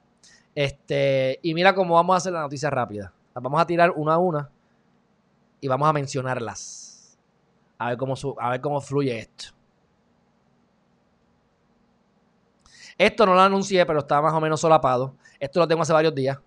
Este, 0.53 1.39
y 1.41 1.53
mira 1.53 1.73
cómo 1.73 1.95
vamos 1.95 2.13
a 2.13 2.17
hacer 2.17 2.33
la 2.33 2.41
noticia 2.41 2.69
rápida. 2.69 3.13
Las 3.33 3.43
vamos 3.43 3.61
a 3.61 3.65
tirar 3.65 3.91
una 3.95 4.13
a 4.13 4.17
una 4.17 4.49
y 5.59 5.67
vamos 5.67 5.87
a 5.87 5.93
mencionarlas. 5.93 7.17
A 7.77 7.89
ver 7.89 7.97
cómo, 7.97 8.15
a 8.39 8.49
ver 8.49 8.61
cómo 8.61 8.81
fluye 8.81 9.17
esto. 9.17 9.45
Esto 12.97 13.25
no 13.25 13.33
lo 13.33 13.41
anuncié, 13.41 13.85
pero 13.85 13.99
está 13.99 14.21
más 14.21 14.33
o 14.33 14.39
menos 14.39 14.61
solapado. 14.61 15.15
Esto 15.39 15.59
lo 15.59 15.67
tengo 15.67 15.81
hace 15.81 15.93
varios 15.93 16.13
días. 16.13 16.37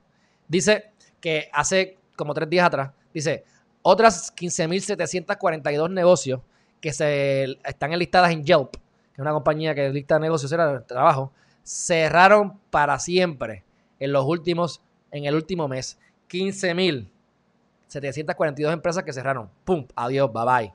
Dice 0.46 0.92
que 1.20 1.48
hace 1.52 1.98
como 2.16 2.32
tres 2.34 2.48
días 2.48 2.66
atrás, 2.66 2.92
dice, 3.12 3.44
otras 3.82 4.34
15.742 4.36 5.90
negocios 5.90 6.40
que 6.80 6.92
se 6.92 7.58
están 7.64 7.92
enlistadas 7.92 8.30
en 8.30 8.44
Yelp, 8.44 8.76
que 9.14 9.20
es 9.20 9.22
una 9.22 9.32
compañía 9.32 9.74
que 9.74 9.88
lista 9.90 10.18
negocios, 10.18 10.50
era 10.50 10.84
trabajo, 10.84 11.30
cerraron 11.62 12.58
para 12.70 12.98
siempre 12.98 13.62
en 14.00 14.10
los 14.12 14.24
últimos, 14.26 14.82
en 15.12 15.24
el 15.24 15.36
último 15.36 15.68
mes. 15.68 16.00
15.742 16.28 18.72
empresas 18.72 19.04
que 19.04 19.12
cerraron. 19.12 19.48
¡Pum! 19.64 19.86
Adiós, 19.94 20.32
bye 20.32 20.44
bye. 20.44 20.74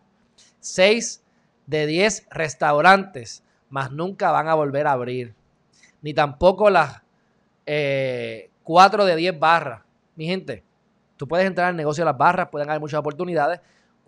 6 0.61 1.21
de 1.67 1.85
10 1.85 2.27
restaurantes, 2.31 3.43
más 3.69 3.91
nunca 3.91 4.31
van 4.31 4.47
a 4.47 4.55
volver 4.55 4.87
a 4.87 4.93
abrir. 4.93 5.35
Ni 6.01 6.13
tampoco 6.13 6.69
las 6.69 7.01
eh, 7.65 8.49
4 8.63 9.03
de 9.03 9.17
10 9.17 9.37
barras. 9.37 9.81
Mi 10.15 10.27
gente, 10.27 10.63
tú 11.17 11.27
puedes 11.27 11.45
entrar 11.45 11.67
al 11.67 11.75
negocio 11.75 12.03
de 12.03 12.05
las 12.05 12.17
barras, 12.17 12.47
pueden 12.49 12.69
haber 12.69 12.79
muchas 12.79 13.01
oportunidades. 13.01 13.59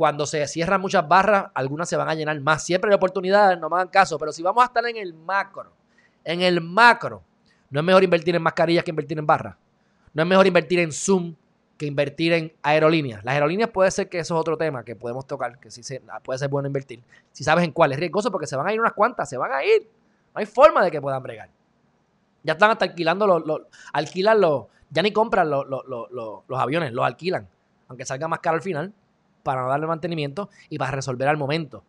Cuando 0.01 0.25
se 0.25 0.47
cierran 0.47 0.81
muchas 0.81 1.07
barras, 1.07 1.51
algunas 1.53 1.87
se 1.87 1.95
van 1.95 2.09
a 2.09 2.15
llenar 2.15 2.41
más. 2.41 2.63
Siempre 2.63 2.89
hay 2.89 2.95
oportunidades, 2.95 3.59
no 3.59 3.69
me 3.69 3.75
hagan 3.75 3.89
caso. 3.89 4.17
Pero 4.17 4.31
si 4.31 4.41
vamos 4.41 4.63
a 4.63 4.65
estar 4.65 4.83
en 4.87 4.97
el 4.97 5.13
macro, 5.13 5.71
en 6.23 6.41
el 6.41 6.59
macro, 6.59 7.21
no 7.69 7.81
es 7.81 7.85
mejor 7.85 8.03
invertir 8.03 8.35
en 8.35 8.41
mascarillas 8.41 8.83
que 8.83 8.89
invertir 8.89 9.19
en 9.19 9.27
barras. 9.27 9.55
No 10.15 10.23
es 10.23 10.27
mejor 10.27 10.47
invertir 10.47 10.79
en 10.79 10.91
Zoom 10.91 11.35
que 11.77 11.85
invertir 11.85 12.33
en 12.33 12.51
aerolíneas. 12.63 13.23
Las 13.23 13.35
aerolíneas 13.35 13.69
puede 13.69 13.91
ser 13.91 14.09
que 14.09 14.17
eso 14.17 14.33
es 14.33 14.41
otro 14.41 14.57
tema 14.57 14.83
que 14.83 14.95
podemos 14.95 15.27
tocar, 15.27 15.59
que 15.59 15.69
sí 15.69 15.83
se, 15.83 16.01
puede 16.23 16.39
ser 16.39 16.49
bueno 16.49 16.65
invertir. 16.65 17.03
Si 17.31 17.43
sabes 17.43 17.63
en 17.63 17.71
cuál 17.71 17.91
es 17.91 17.99
riesgoso, 17.99 18.31
porque 18.31 18.47
se 18.47 18.55
van 18.55 18.65
a 18.65 18.73
ir 18.73 18.79
unas 18.79 18.93
cuantas, 18.93 19.29
se 19.29 19.37
van 19.37 19.53
a 19.53 19.63
ir. 19.63 19.87
No 20.33 20.39
hay 20.39 20.47
forma 20.47 20.83
de 20.83 20.89
que 20.89 20.99
puedan 20.99 21.21
bregar. 21.21 21.49
Ya 22.41 22.53
están 22.53 22.71
hasta 22.71 22.85
alquilando 22.85 23.27
los, 23.27 23.61
alquilan 23.93 24.41
los, 24.41 24.65
ya 24.89 25.03
ni 25.03 25.13
compran 25.13 25.47
los, 25.47 25.67
los 25.67 26.59
aviones, 26.59 26.91
los 26.91 27.05
alquilan, 27.05 27.47
aunque 27.87 28.03
salga 28.03 28.27
más 28.27 28.39
caro 28.39 28.55
al 28.55 28.63
final, 28.63 28.91
para 29.43 29.61
no 29.61 29.69
darle 29.69 29.87
mantenimiento 29.87 30.49
y 30.69 30.77
para 30.77 30.91
resolver 30.91 31.27
al 31.27 31.37
momento. 31.37 31.83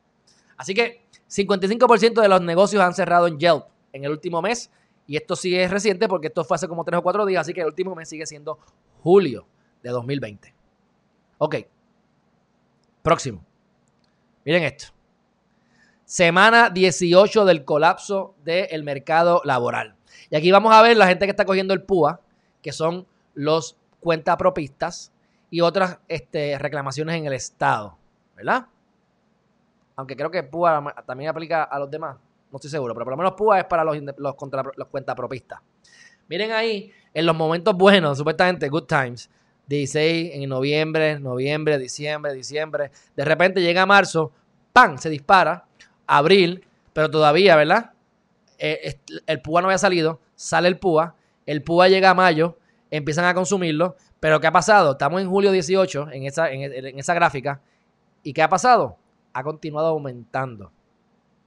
Así 0.56 0.74
que 0.74 1.04
55% 1.28 2.20
de 2.20 2.28
los 2.28 2.40
negocios 2.42 2.82
han 2.82 2.94
cerrado 2.94 3.26
en 3.26 3.38
Yelp 3.38 3.64
en 3.92 4.04
el 4.04 4.10
último 4.10 4.42
mes. 4.42 4.70
Y 5.06 5.16
esto 5.16 5.34
sí 5.34 5.56
es 5.58 5.70
reciente 5.70 6.08
porque 6.08 6.28
esto 6.28 6.44
fue 6.44 6.54
hace 6.54 6.68
como 6.68 6.84
3 6.84 6.98
o 6.98 7.02
4 7.02 7.26
días, 7.26 7.40
así 7.40 7.52
que 7.52 7.60
el 7.60 7.66
último 7.66 7.94
mes 7.94 8.08
sigue 8.08 8.26
siendo 8.26 8.58
julio 9.02 9.46
de 9.82 9.90
2020. 9.90 10.54
Ok. 11.38 11.56
Próximo. 13.02 13.44
Miren 14.44 14.62
esto. 14.64 14.92
Semana 16.04 16.70
18 16.70 17.44
del 17.44 17.64
colapso 17.64 18.34
del 18.44 18.84
mercado 18.84 19.40
laboral. 19.44 19.96
Y 20.30 20.36
aquí 20.36 20.52
vamos 20.52 20.72
a 20.74 20.82
ver 20.82 20.96
la 20.96 21.06
gente 21.06 21.26
que 21.26 21.30
está 21.30 21.44
cogiendo 21.44 21.74
el 21.74 21.82
PUA, 21.82 22.20
que 22.60 22.72
son 22.72 23.06
los 23.34 23.76
cuentapropistas 24.00 25.12
y 25.52 25.60
otras 25.60 25.98
este, 26.08 26.58
reclamaciones 26.58 27.14
en 27.14 27.26
el 27.26 27.34
Estado, 27.34 27.98
¿verdad? 28.34 28.66
Aunque 29.94 30.16
creo 30.16 30.30
que 30.30 30.42
PUA 30.42 30.94
también 31.06 31.28
aplica 31.28 31.64
a 31.64 31.78
los 31.78 31.90
demás, 31.90 32.16
no 32.50 32.56
estoy 32.56 32.70
seguro, 32.70 32.94
pero 32.94 33.04
por 33.04 33.12
lo 33.12 33.18
menos 33.18 33.34
PUA 33.34 33.58
es 33.60 33.64
para 33.66 33.84
los, 33.84 34.34
contra, 34.34 34.64
los 34.74 34.88
cuentapropistas. 34.88 35.60
Miren 36.26 36.52
ahí, 36.52 36.90
en 37.12 37.26
los 37.26 37.36
momentos 37.36 37.76
buenos, 37.76 38.16
supuestamente, 38.16 38.66
good 38.70 38.84
times, 38.84 39.28
16 39.66 40.30
en 40.32 40.48
noviembre, 40.48 41.20
noviembre, 41.20 41.76
diciembre, 41.76 42.32
diciembre. 42.32 42.90
De 43.14 43.22
repente 43.22 43.60
llega 43.60 43.84
marzo, 43.84 44.32
¡pam! 44.72 44.96
Se 44.96 45.10
dispara. 45.10 45.66
Abril, 46.06 46.64
pero 46.94 47.10
todavía, 47.10 47.56
¿verdad? 47.56 47.92
Eh, 48.58 48.98
el 49.26 49.42
púa 49.42 49.60
no 49.60 49.68
había 49.68 49.76
salido, 49.76 50.18
sale 50.34 50.68
el 50.68 50.78
púa, 50.78 51.14
el 51.44 51.62
púa 51.62 51.88
llega 51.88 52.08
a 52.08 52.14
mayo, 52.14 52.56
empiezan 52.90 53.26
a 53.26 53.34
consumirlo, 53.34 53.96
pero 54.22 54.40
¿qué 54.40 54.46
ha 54.46 54.52
pasado? 54.52 54.92
Estamos 54.92 55.20
en 55.20 55.28
julio 55.28 55.50
18, 55.50 56.10
en 56.12 56.22
esa, 56.22 56.48
en, 56.48 56.96
esa 56.96 57.12
gráfica, 57.12 57.60
¿y 58.22 58.32
qué 58.32 58.40
ha 58.40 58.48
pasado? 58.48 58.96
Ha 59.32 59.42
continuado 59.42 59.88
aumentando 59.88 60.70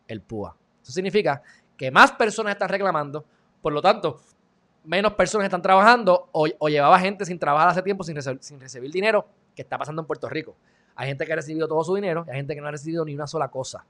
el 0.09 0.19
púa. 0.19 0.57
Eso 0.83 0.91
significa 0.91 1.41
que 1.77 1.89
más 1.89 2.11
personas 2.11 2.51
están 2.51 2.67
reclamando, 2.67 3.23
por 3.61 3.71
lo 3.71 3.81
tanto, 3.81 4.19
menos 4.83 5.13
personas 5.13 5.45
están 5.45 5.61
trabajando 5.61 6.27
o, 6.33 6.67
llevaba 6.67 6.99
gente 6.99 7.23
sin 7.23 7.39
trabajar 7.39 7.69
hace 7.69 7.81
tiempo, 7.81 8.03
sin, 8.03 8.21
sin 8.41 8.59
recibir 8.59 8.91
dinero, 8.91 9.25
que 9.55 9.61
está 9.61 9.77
pasando 9.77 10.01
en 10.01 10.05
Puerto 10.05 10.27
Rico. 10.27 10.53
Hay 10.97 11.07
gente 11.07 11.25
que 11.25 11.31
ha 11.31 11.37
recibido 11.37 11.69
todo 11.69 11.81
su 11.81 11.95
dinero 11.95 12.25
y 12.27 12.31
hay 12.31 12.35
gente 12.35 12.55
que 12.55 12.59
no 12.59 12.67
ha 12.67 12.71
recibido 12.71 13.05
ni 13.05 13.15
una 13.15 13.25
sola 13.25 13.47
cosa. 13.47 13.85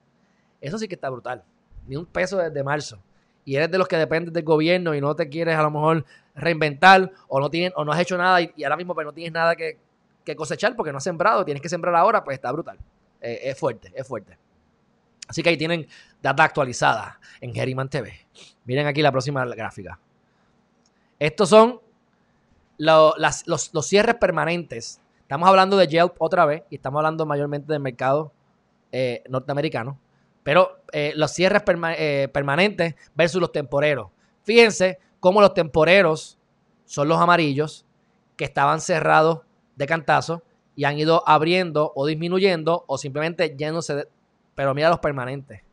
Eso 0.62 0.78
sí 0.78 0.88
que 0.88 0.93
está 0.93 1.10
brutal. 1.10 1.43
Ni 1.88 1.95
un 1.95 2.06
peso 2.06 2.38
desde 2.38 2.63
marzo. 2.63 3.00
Y 3.45 3.56
eres 3.56 3.71
de 3.71 3.80
los 3.80 3.88
que 3.88 3.98
dependes 3.98 4.32
del 4.32 4.43
gobierno 4.43 4.93
y 4.93 5.02
no 5.02 5.15
te 5.15 5.28
quieres 5.28 5.58
a 5.58 5.63
lo 5.63 5.71
mejor 5.71 6.06
reinventar 6.36 7.12
o 7.28 7.39
no, 7.39 7.50
tienes, 7.50 7.74
o 7.76 7.86
no 7.86 7.91
has 7.91 8.00
hecho 8.00 8.17
nada 8.17 8.41
y, 8.41 8.63
ahora 8.63 8.76
mismo 8.76 8.93
pues, 8.93 9.06
no 9.06 9.13
tienes 9.13 9.34
nada 9.34 9.56
que, 9.56 9.80
cosechar 10.36 10.76
porque 10.76 10.91
no 10.91 10.98
has 10.98 11.04
sembrado, 11.04 11.45
tienes 11.45 11.62
que 11.62 11.69
sembrar 11.69 11.95
ahora, 11.95 12.24
pues 12.24 12.36
está 12.36 12.52
brutal. 12.52 12.78
Eh, 13.21 13.41
es 13.43 13.60
fuerte, 13.60 13.91
es 13.95 14.08
fuerte. 14.08 14.38
Así 15.28 15.41
que 15.41 15.50
ahí 15.50 15.58
tienen 15.58 15.88
data 16.21 16.43
actualizada 16.43 17.19
en 17.41 17.54
Geriman 17.54 17.89
TV. 17.89 18.13
Miren 18.65 18.88
aquí 18.88 19.02
la 19.02 19.12
próxima 19.12 19.45
gráfica. 19.45 20.00
Estos 21.19 21.50
son 21.50 21.80
los, 22.78 23.88
cierres 23.88 24.15
permanentes. 24.15 25.02
Estamos 25.21 25.48
hablando 25.48 25.78
de 25.78 25.88
Yelp 25.88 26.15
otra 26.19 26.45
vez 26.45 26.63
y 26.69 26.76
estamos 26.76 27.00
hablando 27.00 27.26
mayormente 27.26 27.71
del 27.71 27.82
mercado 27.82 28.32
eh, 28.91 29.24
norteamericano. 29.30 30.00
Pero 30.43 30.82
eh, 30.91 31.13
los 31.15 31.32
cierres 31.32 31.63
permanentes 31.63 32.95
versus 33.15 33.41
los 33.41 33.52
temporeros. 33.52 34.10
Fíjense 34.43 35.00
cómo 35.26 35.42
los 35.42 35.56
temporeros 35.56 36.38
son 36.86 37.08
los 37.08 37.20
amarillos 37.20 37.84
que 38.38 38.44
estaban 38.46 38.80
cerrados 38.80 39.40
de 39.76 39.88
cantazo 39.88 40.44
y 40.76 40.84
han 40.84 41.00
ido 41.00 41.28
abriendo 41.28 41.92
o 41.96 42.06
disminuyendo 42.06 42.86
o 42.86 43.00
simplemente 43.00 43.56
yéndose. 43.58 44.08
Pero 44.54 44.76
mira 44.76 44.88
los 44.90 45.00
permanentes. 45.00 45.64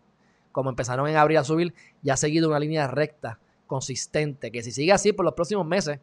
Como 0.52 0.70
empezaron 0.70 1.06
en 1.06 1.16
abrir 1.16 1.36
a 1.36 1.44
subir, 1.44 1.74
ya 2.00 2.14
ha 2.14 2.16
seguido 2.16 2.48
una 2.48 2.58
línea 2.58 2.86
recta 2.86 3.38
consistente, 3.66 4.50
que 4.50 4.62
si 4.62 4.72
sigue 4.72 4.90
así 4.90 5.12
por 5.12 5.26
los 5.26 5.34
próximos 5.34 5.66
meses, 5.66 6.00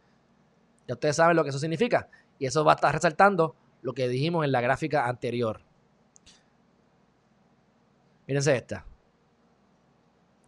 ya 0.88 0.94
ustedes 0.94 1.16
saben 1.16 1.36
lo 1.36 1.44
que 1.44 1.50
eso 1.50 1.58
significa. 1.58 2.08
Y 2.38 2.46
eso 2.46 2.64
va 2.64 2.74
a 2.74 2.76
estar 2.76 2.94
resaltando 2.94 3.56
lo 3.82 3.94
que 3.94 4.08
dijimos 4.08 4.46
en 4.46 4.52
la 4.52 4.62
gráfica 4.62 5.08
anterior. 5.08 5.60
Mírense 8.28 8.56
esta. 8.56 8.86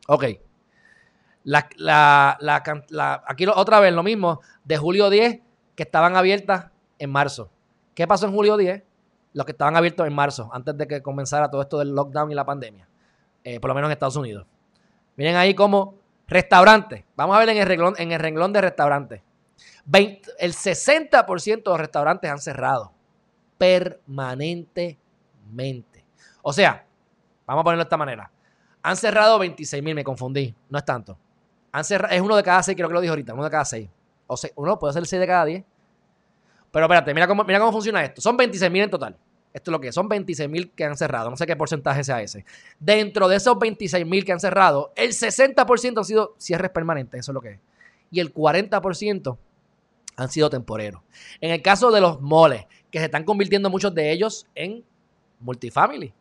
Ok. 0.08 0.51
Aquí 3.26 3.46
otra 3.48 3.80
vez 3.80 3.94
lo 3.94 4.04
mismo, 4.04 4.42
de 4.64 4.78
julio 4.78 5.10
10, 5.10 5.40
que 5.76 5.84
estaban 5.84 6.16
abiertas 6.16 6.68
en 7.00 7.10
marzo. 7.10 7.50
¿Qué 7.96 8.08
pasó 8.08 8.28
en 8.28 8.34
julio 8.34 8.58
10? 8.58 8.84
Los 9.34 9.46
que 9.46 9.54
estaban 9.54 9.76
abiertos 9.76 10.08
en 10.08 10.14
marzo, 10.14 10.50
antes 10.54 10.78
de 10.78 10.88
que 10.88 11.02
comenzara 11.02 11.50
todo 11.50 11.62
esto 11.62 11.80
del 11.80 11.96
lockdown 11.96 12.32
y 12.32 12.36
la 12.36 12.46
pandemia. 12.46 12.88
Eh, 13.44 13.60
por 13.60 13.70
lo 13.70 13.76
menos 13.76 13.88
en 13.88 13.94
Estados 13.94 14.18
Unidos. 14.18 14.46
Miren 15.16 15.36
ahí 15.36 15.56
cómo 15.56 16.02
Restaurantes. 16.32 17.04
Vamos 17.18 17.36
a 17.36 17.40
ver 17.40 17.50
en 17.50 17.58
el 17.58 17.66
renglón, 17.66 17.94
en 17.98 18.14
el 18.14 18.20
renglón 18.20 18.54
de 18.54 18.62
restaurantes. 18.62 19.22
el 20.40 20.54
60% 20.54 21.46
de 21.46 21.62
los 21.66 21.78
restaurantes 21.78 22.32
han 22.32 22.40
cerrado 22.40 22.94
permanentemente. 23.58 26.06
O 26.42 26.54
sea, 26.54 26.86
vamos 27.46 27.60
a 27.60 27.64
ponerlo 27.66 27.84
de 27.84 27.88
esta 27.88 27.98
manera. 27.98 28.32
Han 28.82 28.96
cerrado 28.96 29.38
26 29.40 29.84
mil, 29.84 29.94
me 29.94 30.06
confundí. 30.06 30.56
No 30.70 30.78
es 30.78 30.86
tanto. 30.86 31.18
Han 31.72 31.84
cerrado, 31.84 32.14
es 32.14 32.22
uno 32.22 32.36
de 32.36 32.44
cada 32.44 32.64
seis, 32.64 32.76
creo 32.76 32.88
que 32.88 32.94
lo 32.94 33.02
dije 33.02 33.10
ahorita. 33.10 33.34
Uno 33.34 33.44
de 33.44 33.50
cada 33.50 33.66
seis. 33.66 33.90
O 34.34 34.38
sea, 34.38 34.50
uno 34.56 34.80
puede 34.80 34.94
ser 34.94 35.06
6 35.06 35.20
de 35.20 35.28
cada 35.28 35.44
10. 35.44 35.66
Pero 36.72 36.86
espérate, 36.86 37.14
mira 37.14 37.28
cómo, 37.28 37.44
mira 37.44 37.60
cómo 37.60 37.74
funciona 37.74 38.02
esto. 38.02 38.22
Son 38.22 38.38
26 38.38 38.72
mil 38.72 38.84
en 38.84 38.90
total. 38.90 39.18
Esto 39.52 39.70
es 39.70 39.74
lo 39.74 39.82
que 39.82 39.90
es. 39.90 39.94
Son 39.94 40.08
26 40.08 40.50
mil 40.50 40.72
que 40.72 40.86
han 40.86 40.96
cerrado. 40.96 41.30
No 41.30 41.36
sé 41.36 41.46
qué 41.46 41.58
porcentaje 41.58 42.02
sea 42.06 42.22
ese. 42.22 42.46
Dentro 42.80 43.28
de 43.28 43.36
esos 43.36 43.60
26 43.60 44.06
mil 44.06 44.24
que 44.24 44.32
han 44.32 44.40
cerrado, 44.40 44.94
el 44.96 45.12
60% 45.12 45.98
han 45.98 46.06
sido 46.06 46.36
cierres 46.38 46.72
permanentes. 46.72 47.20
Eso 47.20 47.32
es 47.32 47.34
lo 47.34 47.42
que 47.42 47.50
es. 47.50 47.60
Y 48.10 48.22
el 48.22 48.34
40% 48.34 49.38
han 50.16 50.30
sido 50.30 50.50
temporeros. 50.50 51.02
En 51.42 51.52
el 51.52 51.62
caso 51.62 51.92
de 51.92 52.00
los 52.00 52.22
moles, 52.22 52.68
que 52.90 53.00
se 53.00 53.06
están 53.06 53.26
convirtiendo 53.26 53.70
muchos 53.70 53.94
de 53.94 54.14
ellos 54.14 54.48
en 54.56 54.86
multifamily. 55.42 56.14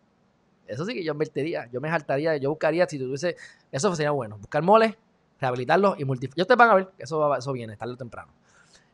Eso 0.67 0.85
sí 0.85 0.95
que 0.95 1.05
yo 1.05 1.13
invertiría. 1.13 1.69
Yo 1.73 1.81
me 1.81 1.89
saltaría, 1.91 2.37
yo 2.39 2.51
buscaría, 2.51 2.89
si 2.89 2.99
tuviese, 2.99 3.37
eso 3.71 3.95
sería 3.95 4.11
bueno. 4.11 4.37
Buscar 4.39 4.65
moles, 4.65 4.97
rehabilitarlos 5.41 5.99
y 5.99 6.05
multifamily. 6.05 6.37
Yo 6.37 6.43
ustedes 6.43 6.59
van 6.59 6.71
a 6.71 6.75
ver 6.75 6.89
eso, 6.99 7.35
eso 7.37 7.53
viene 7.53 7.77
tarde 7.77 7.95
o 7.95 7.97
temprano. 7.97 8.33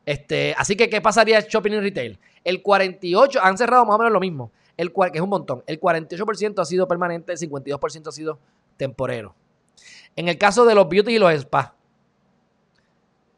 Este, 0.05 0.55
así 0.57 0.75
que, 0.75 0.89
¿qué 0.89 1.01
pasaría 1.01 1.41
shopping 1.41 1.73
y 1.73 1.79
retail? 1.79 2.19
El 2.43 2.61
48, 2.61 3.39
han 3.43 3.57
cerrado 3.57 3.85
más 3.85 3.95
o 3.95 3.97
menos 3.97 4.13
lo 4.13 4.21
mismo, 4.21 4.51
el, 4.77 4.93
que 4.93 5.11
es 5.17 5.21
un 5.21 5.29
montón. 5.29 5.63
El 5.67 5.79
48% 5.81 6.59
ha 6.61 6.65
sido 6.65 6.87
permanente, 6.87 7.33
el 7.33 7.37
52% 7.37 8.07
ha 8.07 8.11
sido 8.11 8.39
temporero. 8.77 9.35
En 10.15 10.29
el 10.29 10.37
caso 10.37 10.65
de 10.65 10.75
los 10.75 10.87
beauty 10.87 11.15
y 11.15 11.19
los 11.19 11.33
spas, 11.41 11.71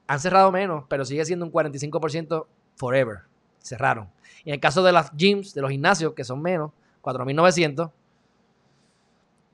han 0.05 0.19
cerrado 0.19 0.51
menos, 0.51 0.85
pero 0.87 1.05
sigue 1.05 1.25
siendo 1.25 1.45
un 1.45 1.51
45% 1.51 2.45
forever. 2.75 3.21
Cerraron. 3.61 4.09
Y 4.43 4.49
en 4.49 4.55
el 4.55 4.59
caso 4.59 4.83
de 4.83 4.91
las 4.91 5.11
gyms, 5.15 5.53
de 5.53 5.61
los 5.61 5.71
gimnasios, 5.71 6.13
que 6.13 6.23
son 6.23 6.41
menos, 6.41 6.71
4.900, 7.01 7.91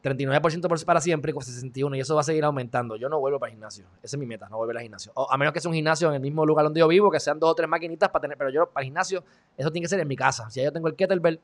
39% 0.05 0.85
para 0.85 1.01
siempre 1.01 1.33
con 1.33 1.41
61 1.43 1.95
y 1.95 1.99
eso 1.99 2.15
va 2.15 2.21
a 2.21 2.23
seguir 2.23 2.43
aumentando. 2.45 2.95
Yo 2.95 3.09
no 3.09 3.19
vuelvo 3.19 3.39
para 3.39 3.49
el 3.49 3.55
gimnasio. 3.55 3.85
Esa 4.03 4.15
es 4.15 4.19
mi 4.19 4.25
meta, 4.25 4.47
no 4.49 4.57
volver 4.57 4.77
al 4.77 4.83
gimnasio. 4.83 5.11
a 5.29 5.37
menos 5.37 5.53
que 5.53 5.59
sea 5.59 5.69
un 5.69 5.75
gimnasio 5.75 6.07
en 6.09 6.15
el 6.15 6.21
mismo 6.21 6.45
lugar 6.45 6.63
donde 6.65 6.79
yo 6.79 6.87
vivo, 6.87 7.09
que 7.11 7.19
sean 7.19 7.39
dos 7.39 7.51
o 7.51 7.55
tres 7.55 7.67
maquinitas 7.67 8.09
para 8.09 8.21
tener, 8.21 8.37
pero 8.37 8.49
yo 8.49 8.67
para 8.69 8.83
el 8.83 8.85
gimnasio, 8.85 9.23
eso 9.57 9.71
tiene 9.71 9.85
que 9.85 9.89
ser 9.89 9.99
en 9.99 10.07
mi 10.07 10.15
casa. 10.15 10.49
Si 10.49 10.59
ya 10.59 10.65
yo 10.65 10.71
tengo 10.71 10.87
el 10.87 10.95
kettlebell, 10.95 11.39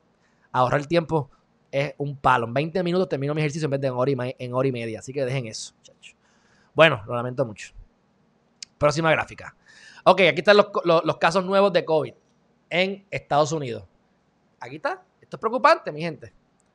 ahorrar 0.52 0.80
el 0.80 0.88
tiempo 0.88 1.28
es 1.70 1.94
un 1.98 2.16
palo. 2.16 2.46
En 2.46 2.54
20 2.54 2.82
minutos 2.82 3.08
termino 3.08 3.34
mi 3.34 3.40
ejercicio 3.40 3.66
en 3.66 3.70
vez 3.72 3.80
de 3.80 3.86
en 3.88 3.94
hora 3.94 4.10
y, 4.10 4.16
en 4.38 4.54
hora 4.54 4.68
y 4.68 4.72
media. 4.72 4.98
Así 5.00 5.12
que 5.12 5.24
dejen 5.24 5.46
eso, 5.46 5.74
muchachos. 5.78 6.14
Bueno, 6.74 7.02
lo 7.06 7.14
lamento 7.14 7.44
mucho. 7.44 7.72
Próxima 8.78 9.10
gráfica. 9.10 9.54
Ok, 10.04 10.20
aquí 10.22 10.40
están 10.40 10.56
los, 10.56 10.68
los- 10.84 11.04
los 11.04 11.16
casos 11.18 11.44
nuevos 11.44 11.72
de 11.72 11.84
COVID 11.84 12.14
en 12.70 13.06
Estados 13.10 13.52
Unidos. 13.52 13.84
Aquí 14.60 14.76
está. 14.76 15.02
Esto 15.20 15.36
es 15.36 15.40
preocupante, 15.40 15.92
mi 15.92 16.00
gente. 16.00 16.32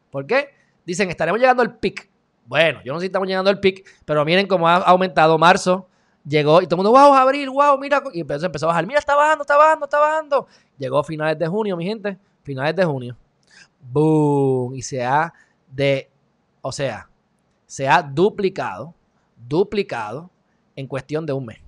¿Por 0.10 0.26
qué? 0.26 0.50
Dicen, 0.88 1.10
estaremos 1.10 1.38
llegando 1.42 1.62
al 1.62 1.78
pic. 1.80 2.10
Bueno, 2.46 2.80
yo 2.82 2.94
no 2.94 3.00
sé 3.00 3.04
si 3.04 3.06
estamos 3.08 3.28
llegando 3.28 3.50
al 3.50 3.60
pic, 3.60 3.86
pero 4.06 4.24
miren 4.24 4.48
cómo 4.48 4.70
ha 4.70 4.78
aumentado 4.78 5.38
marzo. 5.38 5.90
Llegó 6.24 6.62
y 6.62 6.66
todo 6.66 6.82
el 6.82 6.86
mundo, 6.86 6.98
wow, 6.98 7.14
abril, 7.14 7.50
wow, 7.50 7.78
mira. 7.78 8.02
Y 8.14 8.22
empezó, 8.22 8.46
empezó 8.46 8.68
a 8.68 8.70
bajar. 8.70 8.88
Mira, 8.88 9.00
está 9.00 9.14
bajando, 9.14 9.42
está 9.42 9.58
bajando, 9.58 9.86
está 9.86 10.00
bajando. 10.00 10.48
Llegó 10.78 11.00
a 11.00 11.04
finales 11.04 11.38
de 11.38 11.46
junio, 11.46 11.76
mi 11.76 11.84
gente. 11.84 12.18
Finales 12.44 12.74
de 12.74 12.86
junio. 12.86 13.18
Boom. 13.82 14.76
Y 14.76 14.82
se 14.82 15.04
ha 15.04 15.34
de, 15.70 16.10
o 16.62 16.72
sea, 16.72 17.10
se 17.66 17.86
ha 17.86 18.02
duplicado, 18.02 18.96
duplicado 19.36 20.32
en 20.74 20.88
cuestión 20.88 21.26
de 21.26 21.34
un 21.34 21.48
mes. 21.48 21.60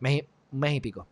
Mes 0.00 0.24
un 0.52 0.58
mes 0.60 0.74
y 0.74 0.80
pico. 0.82 1.06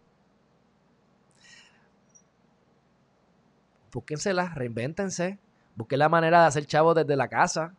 Búsquensela, 3.90 4.52
reinvéntense, 4.54 5.38
busquen 5.74 5.98
la 5.98 6.08
manera 6.08 6.42
de 6.42 6.46
hacer 6.46 6.66
chavos 6.66 6.94
desde 6.94 7.16
la 7.16 7.28
casa. 7.28 7.74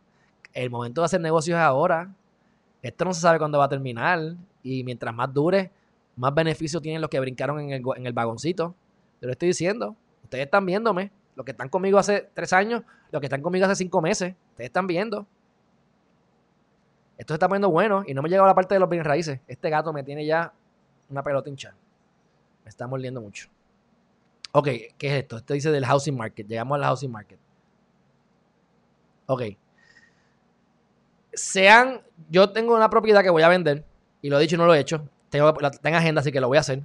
El 0.54 0.70
momento 0.70 1.02
de 1.02 1.06
hacer 1.06 1.22
negocios 1.22 1.58
es 1.58 1.64
ahora. 1.64 2.14
Esto 2.82 3.06
no 3.06 3.14
se 3.14 3.22
sabe 3.22 3.39
cuándo 3.39 3.58
va 3.58 3.66
a 3.66 3.70
terminar. 3.70 4.36
Y 4.62 4.84
mientras 4.84 5.14
más 5.14 5.34
dure, 5.34 5.72
más 6.16 6.34
beneficio 6.34 6.82
tienen 6.82 7.02
los 7.02 7.10
que 7.10 7.20
brincaron 7.20 7.60
en 7.60 7.72
el, 7.72 7.84
en 7.96 8.06
el 8.06 8.14
vagoncito. 8.14 8.76
Yo 9.22 9.28
lo 9.28 9.32
estoy 9.32 9.50
diciendo. 9.50 9.96
Ustedes 10.24 10.46
están 10.46 10.66
viéndome. 10.66 11.12
Los 11.36 11.46
que 11.46 11.52
están 11.52 11.70
conmigo 11.70 11.98
hace 11.98 12.30
tres 12.34 12.54
años, 12.54 12.84
los 13.12 13.20
que 13.20 13.26
están 13.26 13.41
conmigo 13.41 13.66
hace 13.66 13.76
cinco 13.76 14.02
meses. 14.02 14.36
Ustedes 14.52 14.70
están 14.70 14.86
viendo. 14.86 15.26
Esto 17.18 17.34
se 17.34 17.36
está 17.36 17.48
poniendo 17.48 17.70
bueno 17.70 18.04
y 18.06 18.14
no 18.14 18.22
me 18.22 18.28
ha 18.28 18.30
llegado 18.30 18.46
a 18.46 18.50
la 18.50 18.56
parte 18.56 18.76
de 18.76 18.80
los 18.80 18.89
bienes 18.89 19.08
raíces. 19.08 19.39
Este 19.48 19.70
gato 19.70 19.94
me 19.94 20.04
tiene 20.04 20.26
ya 20.26 20.54
una 21.10 21.24
pelota 21.24 21.50
hinchada. 21.50 21.76
Me 22.64 22.70
está 22.70 22.88
mordiendo 22.88 23.22
mucho. 23.22 23.50
Ok, 24.52 24.68
¿qué 24.98 25.08
es 25.08 25.24
esto? 25.24 25.38
Esto 25.38 25.54
dice 25.54 25.72
del 25.72 25.86
housing 25.86 26.16
market. 26.16 26.48
Llegamos 26.48 26.76
al 26.78 26.84
housing 26.84 27.12
market. 27.12 27.39
Ok. 29.26 29.44
Sean, 31.34 32.02
yo 32.30 32.52
tengo 32.52 32.76
una 32.76 32.90
propiedad 32.90 33.24
que 33.24 33.30
voy 33.30 33.44
a 33.44 33.48
vender 33.48 33.84
y 34.22 34.30
lo 34.30 34.38
he 34.38 34.42
dicho 34.42 34.56
y 34.56 34.60
no 34.60 34.66
lo 34.66 34.74
he 34.74 34.80
hecho. 34.80 35.08
Tengo, 35.30 35.52
tengo 35.54 35.70
en 35.84 35.96
agenda, 35.96 36.22
así 36.22 36.32
que 36.32 36.40
lo 36.40 36.48
voy 36.48 36.58
a 36.58 36.62
hacer. 36.62 36.84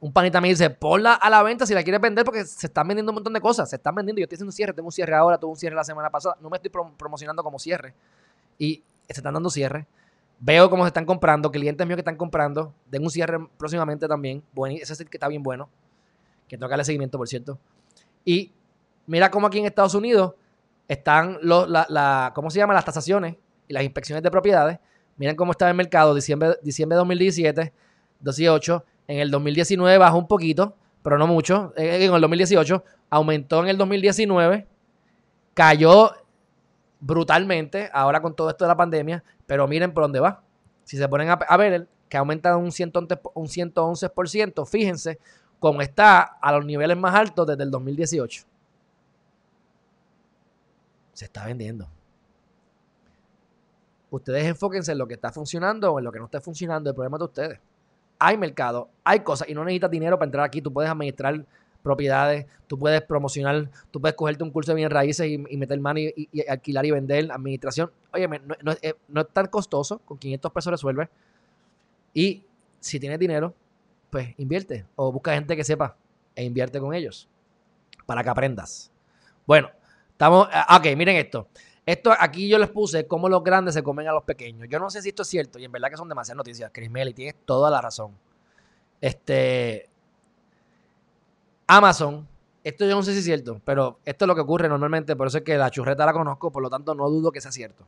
Un 0.00 0.12
panita 0.12 0.40
me 0.40 0.48
dice, 0.48 0.70
ponla 0.70 1.14
a 1.14 1.30
la 1.30 1.42
venta 1.42 1.66
si 1.66 1.74
la 1.74 1.82
quieres 1.82 2.00
vender 2.00 2.24
porque 2.24 2.44
se 2.44 2.66
están 2.68 2.86
vendiendo 2.86 3.10
un 3.10 3.14
montón 3.14 3.32
de 3.32 3.40
cosas. 3.40 3.68
Se 3.70 3.76
están 3.76 3.94
vendiendo. 3.94 4.20
Yo 4.20 4.24
estoy 4.24 4.36
haciendo 4.36 4.50
un 4.50 4.52
cierre. 4.52 4.72
Tengo 4.72 4.86
un 4.86 4.92
cierre 4.92 5.14
ahora, 5.14 5.38
tuve 5.38 5.50
un 5.50 5.56
cierre 5.56 5.74
la 5.74 5.82
semana 5.82 6.08
pasada. 6.10 6.36
No 6.40 6.48
me 6.50 6.56
estoy 6.56 6.70
prom- 6.70 6.94
promocionando 6.96 7.42
como 7.42 7.58
cierre. 7.58 7.94
Y 8.58 8.82
se 9.08 9.14
están 9.20 9.34
dando 9.34 9.50
cierre. 9.50 9.86
Veo 10.38 10.70
cómo 10.70 10.84
se 10.84 10.88
están 10.88 11.04
comprando. 11.04 11.50
Clientes 11.50 11.84
míos 11.84 11.96
que 11.96 12.02
están 12.02 12.16
comprando. 12.16 12.72
Den 12.88 13.02
un 13.02 13.10
cierre 13.10 13.38
próximamente 13.56 14.06
también. 14.06 14.42
Bueno, 14.52 14.76
ese 14.80 14.92
es 14.92 14.98
que 14.98 15.16
está 15.16 15.26
bien 15.26 15.42
bueno. 15.42 15.68
Que 16.46 16.56
tengo 16.56 16.68
que 16.68 16.72
darle 16.72 16.84
seguimiento, 16.84 17.18
por 17.18 17.26
cierto. 17.26 17.58
Y 18.24 18.52
mira 19.06 19.30
cómo 19.32 19.48
aquí 19.48 19.58
en 19.58 19.64
Estados 19.64 19.94
Unidos 19.94 20.34
están 20.88 21.38
los, 21.42 21.68
la, 21.68 21.86
la- 21.88 22.32
¿cómo 22.34 22.50
se 22.50 22.58
llama? 22.58 22.74
Las 22.74 22.84
tasaciones 22.84 23.36
y 23.68 23.72
las 23.74 23.82
inspecciones 23.84 24.22
de 24.22 24.30
propiedades. 24.30 24.78
Miren 25.16 25.36
cómo 25.36 25.52
está 25.52 25.68
el 25.68 25.76
mercado, 25.76 26.14
diciembre, 26.14 26.56
diciembre 26.62 26.94
de 26.96 26.98
2017, 27.00 27.72
18. 28.20 28.84
En 29.08 29.18
el 29.18 29.30
2019 29.30 29.98
bajó 29.98 30.18
un 30.18 30.28
poquito, 30.28 30.76
pero 31.02 31.18
no 31.18 31.26
mucho. 31.26 31.72
Eh, 31.76 32.04
En 32.04 32.14
el 32.14 32.20
2018 32.20 32.84
aumentó 33.10 33.60
en 33.62 33.68
el 33.68 33.76
2019, 33.78 34.66
cayó 35.54 36.12
brutalmente 37.00 37.88
ahora 37.92 38.20
con 38.20 38.34
todo 38.34 38.50
esto 38.50 38.64
de 38.64 38.68
la 38.68 38.76
pandemia, 38.76 39.22
pero 39.46 39.66
miren 39.68 39.92
por 39.92 40.04
dónde 40.04 40.20
va. 40.20 40.42
Si 40.84 40.96
se 40.96 41.08
ponen 41.08 41.30
a, 41.30 41.34
a 41.34 41.56
ver 41.56 41.88
que 42.08 42.16
aumenta 42.16 42.56
un 42.56 42.70
111%, 42.70 43.30
un 43.34 43.46
111%, 43.46 44.66
fíjense 44.66 45.18
cómo 45.58 45.82
está 45.82 46.20
a 46.20 46.52
los 46.52 46.64
niveles 46.64 46.96
más 46.96 47.14
altos 47.14 47.46
desde 47.46 47.62
el 47.64 47.70
2018. 47.70 48.44
Se 51.18 51.24
está 51.24 51.44
vendiendo. 51.46 51.88
Ustedes 54.08 54.44
enfóquense 54.44 54.92
en 54.92 54.98
lo 54.98 55.08
que 55.08 55.14
está 55.14 55.32
funcionando 55.32 55.92
o 55.92 55.98
en 55.98 56.04
lo 56.04 56.12
que 56.12 56.20
no 56.20 56.26
está 56.26 56.40
funcionando. 56.40 56.90
El 56.90 56.94
problema 56.94 57.18
de 57.18 57.24
ustedes. 57.24 57.58
Hay 58.20 58.36
mercado, 58.38 58.88
hay 59.02 59.18
cosas 59.18 59.48
y 59.48 59.52
no 59.54 59.64
necesitas 59.64 59.90
dinero 59.90 60.16
para 60.16 60.28
entrar 60.28 60.44
aquí. 60.44 60.62
Tú 60.62 60.72
puedes 60.72 60.88
administrar 60.88 61.44
propiedades, 61.82 62.46
tú 62.68 62.78
puedes 62.78 63.02
promocionar, 63.02 63.68
tú 63.90 64.00
puedes 64.00 64.14
cogerte 64.14 64.44
un 64.44 64.52
curso 64.52 64.70
de 64.70 64.76
bienes 64.76 64.92
raíces 64.92 65.26
y, 65.26 65.38
meter 65.56 65.80
mano 65.80 65.98
y, 65.98 66.28
y- 66.30 66.48
alquilar 66.48 66.86
y 66.86 66.92
vender, 66.92 67.32
administración. 67.32 67.90
Oye, 68.12 68.28
no, 68.28 68.72
eh, 68.80 68.94
no 69.08 69.22
es 69.22 69.28
tan 69.32 69.46
costoso, 69.46 69.98
con 70.04 70.18
500 70.18 70.52
pesos 70.52 70.70
resuelve. 70.70 71.08
Y 72.14 72.44
si 72.78 73.00
tienes 73.00 73.18
dinero, 73.18 73.52
pues 74.08 74.34
invierte 74.38 74.86
o 74.94 75.10
busca 75.10 75.34
gente 75.34 75.56
que 75.56 75.64
sepa 75.64 75.96
e 76.36 76.44
invierte 76.44 76.78
con 76.78 76.94
ellos 76.94 77.28
para 78.06 78.22
que 78.22 78.30
aprendas. 78.30 78.92
Bueno, 79.48 79.70
estamos, 80.18 80.48
ah, 80.50 80.76
ok, 80.76 80.96
miren 80.96 81.16
esto. 81.16 81.46
Esto 81.86 82.12
aquí 82.18 82.48
yo 82.48 82.58
les 82.58 82.68
puse 82.68 83.06
cómo 83.06 83.28
los 83.28 83.44
grandes 83.44 83.72
se 83.74 83.84
comen 83.84 84.08
a 84.08 84.12
los 84.12 84.24
pequeños. 84.24 84.66
Yo 84.68 84.80
no 84.80 84.90
sé 84.90 85.00
si 85.00 85.10
esto 85.10 85.22
es 85.22 85.28
cierto 85.28 85.60
y 85.60 85.64
en 85.64 85.70
verdad 85.70 85.90
que 85.90 85.96
son 85.96 86.08
demasiadas 86.08 86.38
noticias. 86.38 86.72
Chris 86.74 86.90
Melly, 86.90 87.14
tienes 87.14 87.36
toda 87.46 87.70
la 87.70 87.80
razón. 87.80 88.18
Este 89.00 89.88
Amazon, 91.68 92.26
esto 92.64 92.84
yo 92.84 92.96
no 92.96 93.02
sé 93.04 93.12
si 93.12 93.20
es 93.20 93.24
cierto, 93.24 93.60
pero 93.64 94.00
esto 94.04 94.24
es 94.24 94.26
lo 94.26 94.34
que 94.34 94.40
ocurre 94.40 94.68
normalmente, 94.68 95.14
por 95.14 95.28
eso 95.28 95.38
es 95.38 95.44
que 95.44 95.56
la 95.56 95.70
churreta 95.70 96.04
la 96.04 96.12
conozco, 96.12 96.50
por 96.50 96.62
lo 96.62 96.68
tanto 96.68 96.94
no 96.94 97.08
dudo 97.08 97.30
que 97.30 97.40
sea 97.40 97.52
cierto. 97.52 97.86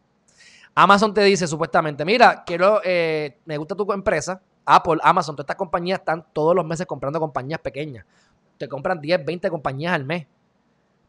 Amazon 0.74 1.12
te 1.12 1.22
dice 1.22 1.48
supuestamente, 1.48 2.04
mira, 2.04 2.44
quiero, 2.46 2.80
eh, 2.84 3.38
me 3.44 3.58
gusta 3.58 3.74
tu 3.74 3.92
empresa, 3.92 4.40
Apple, 4.64 4.98
Amazon, 5.02 5.34
todas 5.34 5.44
estas 5.44 5.56
compañías 5.56 5.98
están 5.98 6.24
todos 6.32 6.54
los 6.54 6.64
meses 6.64 6.86
comprando 6.86 7.18
compañías 7.18 7.58
pequeñas. 7.58 8.06
Te 8.56 8.68
compran 8.68 9.00
10, 9.00 9.24
20 9.24 9.50
compañías 9.50 9.94
al 9.94 10.04
mes. 10.04 10.26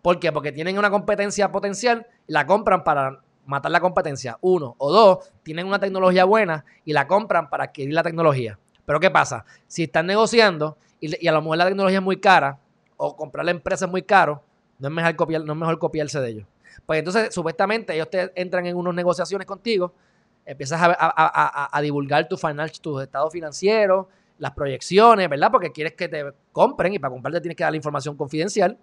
¿Por 0.01 0.19
qué? 0.19 0.31
Porque 0.31 0.51
tienen 0.51 0.77
una 0.77 0.89
competencia 0.89 1.51
potencial 1.51 2.07
la 2.27 2.45
compran 2.45 2.83
para 2.83 3.19
matar 3.45 3.71
la 3.71 3.79
competencia. 3.79 4.37
Uno. 4.41 4.75
O 4.77 4.91
dos, 4.91 5.31
tienen 5.43 5.67
una 5.67 5.79
tecnología 5.79 6.25
buena 6.25 6.65
y 6.85 6.93
la 6.93 7.07
compran 7.07 7.49
para 7.49 7.65
adquirir 7.65 7.93
la 7.93 8.03
tecnología. 8.03 8.57
Pero 8.85 8.99
¿qué 8.99 9.11
pasa? 9.11 9.45
Si 9.67 9.83
están 9.83 10.07
negociando 10.07 10.77
y, 10.99 11.23
y 11.23 11.27
a 11.27 11.31
lo 11.31 11.41
mejor 11.41 11.57
la 11.57 11.65
tecnología 11.65 11.99
es 11.99 12.03
muy 12.03 12.17
cara 12.19 12.59
o 12.97 13.15
comprar 13.15 13.45
la 13.45 13.51
empresa 13.51 13.85
es 13.85 13.91
muy 13.91 14.01
caro, 14.03 14.43
no 14.79 14.87
es 14.87 14.93
mejor, 14.93 15.15
copiar, 15.15 15.43
no 15.43 15.53
es 15.53 15.59
mejor 15.59 15.77
copiarse 15.79 16.19
de 16.19 16.29
ellos. 16.29 16.47
Pues 16.85 16.99
entonces, 16.99 17.33
supuestamente, 17.33 17.93
ellos 17.93 18.09
te 18.09 18.31
entran 18.39 18.65
en 18.65 18.75
unas 18.75 18.93
negociaciones 18.95 19.45
contigo, 19.45 19.93
empiezas 20.45 20.81
a, 20.81 20.85
a- 20.87 21.13
a- 21.15 21.77
a- 21.77 21.81
divulgar 21.81 22.27
tu 22.27 22.37
tus 22.81 23.03
estados 23.03 23.31
financieros, 23.31 24.07
las 24.39 24.51
proyecciones, 24.51 25.29
¿verdad? 25.29 25.51
Porque 25.51 25.71
quieres 25.71 25.93
que 25.93 26.07
te 26.09 26.25
compren 26.51 26.93
y 26.93 26.99
para 26.99 27.11
comprarte 27.11 27.41
tienes 27.41 27.55
que 27.55 27.63
dar 27.63 27.71
la 27.71 27.77
información 27.77 28.15
confidencial. 28.15 28.77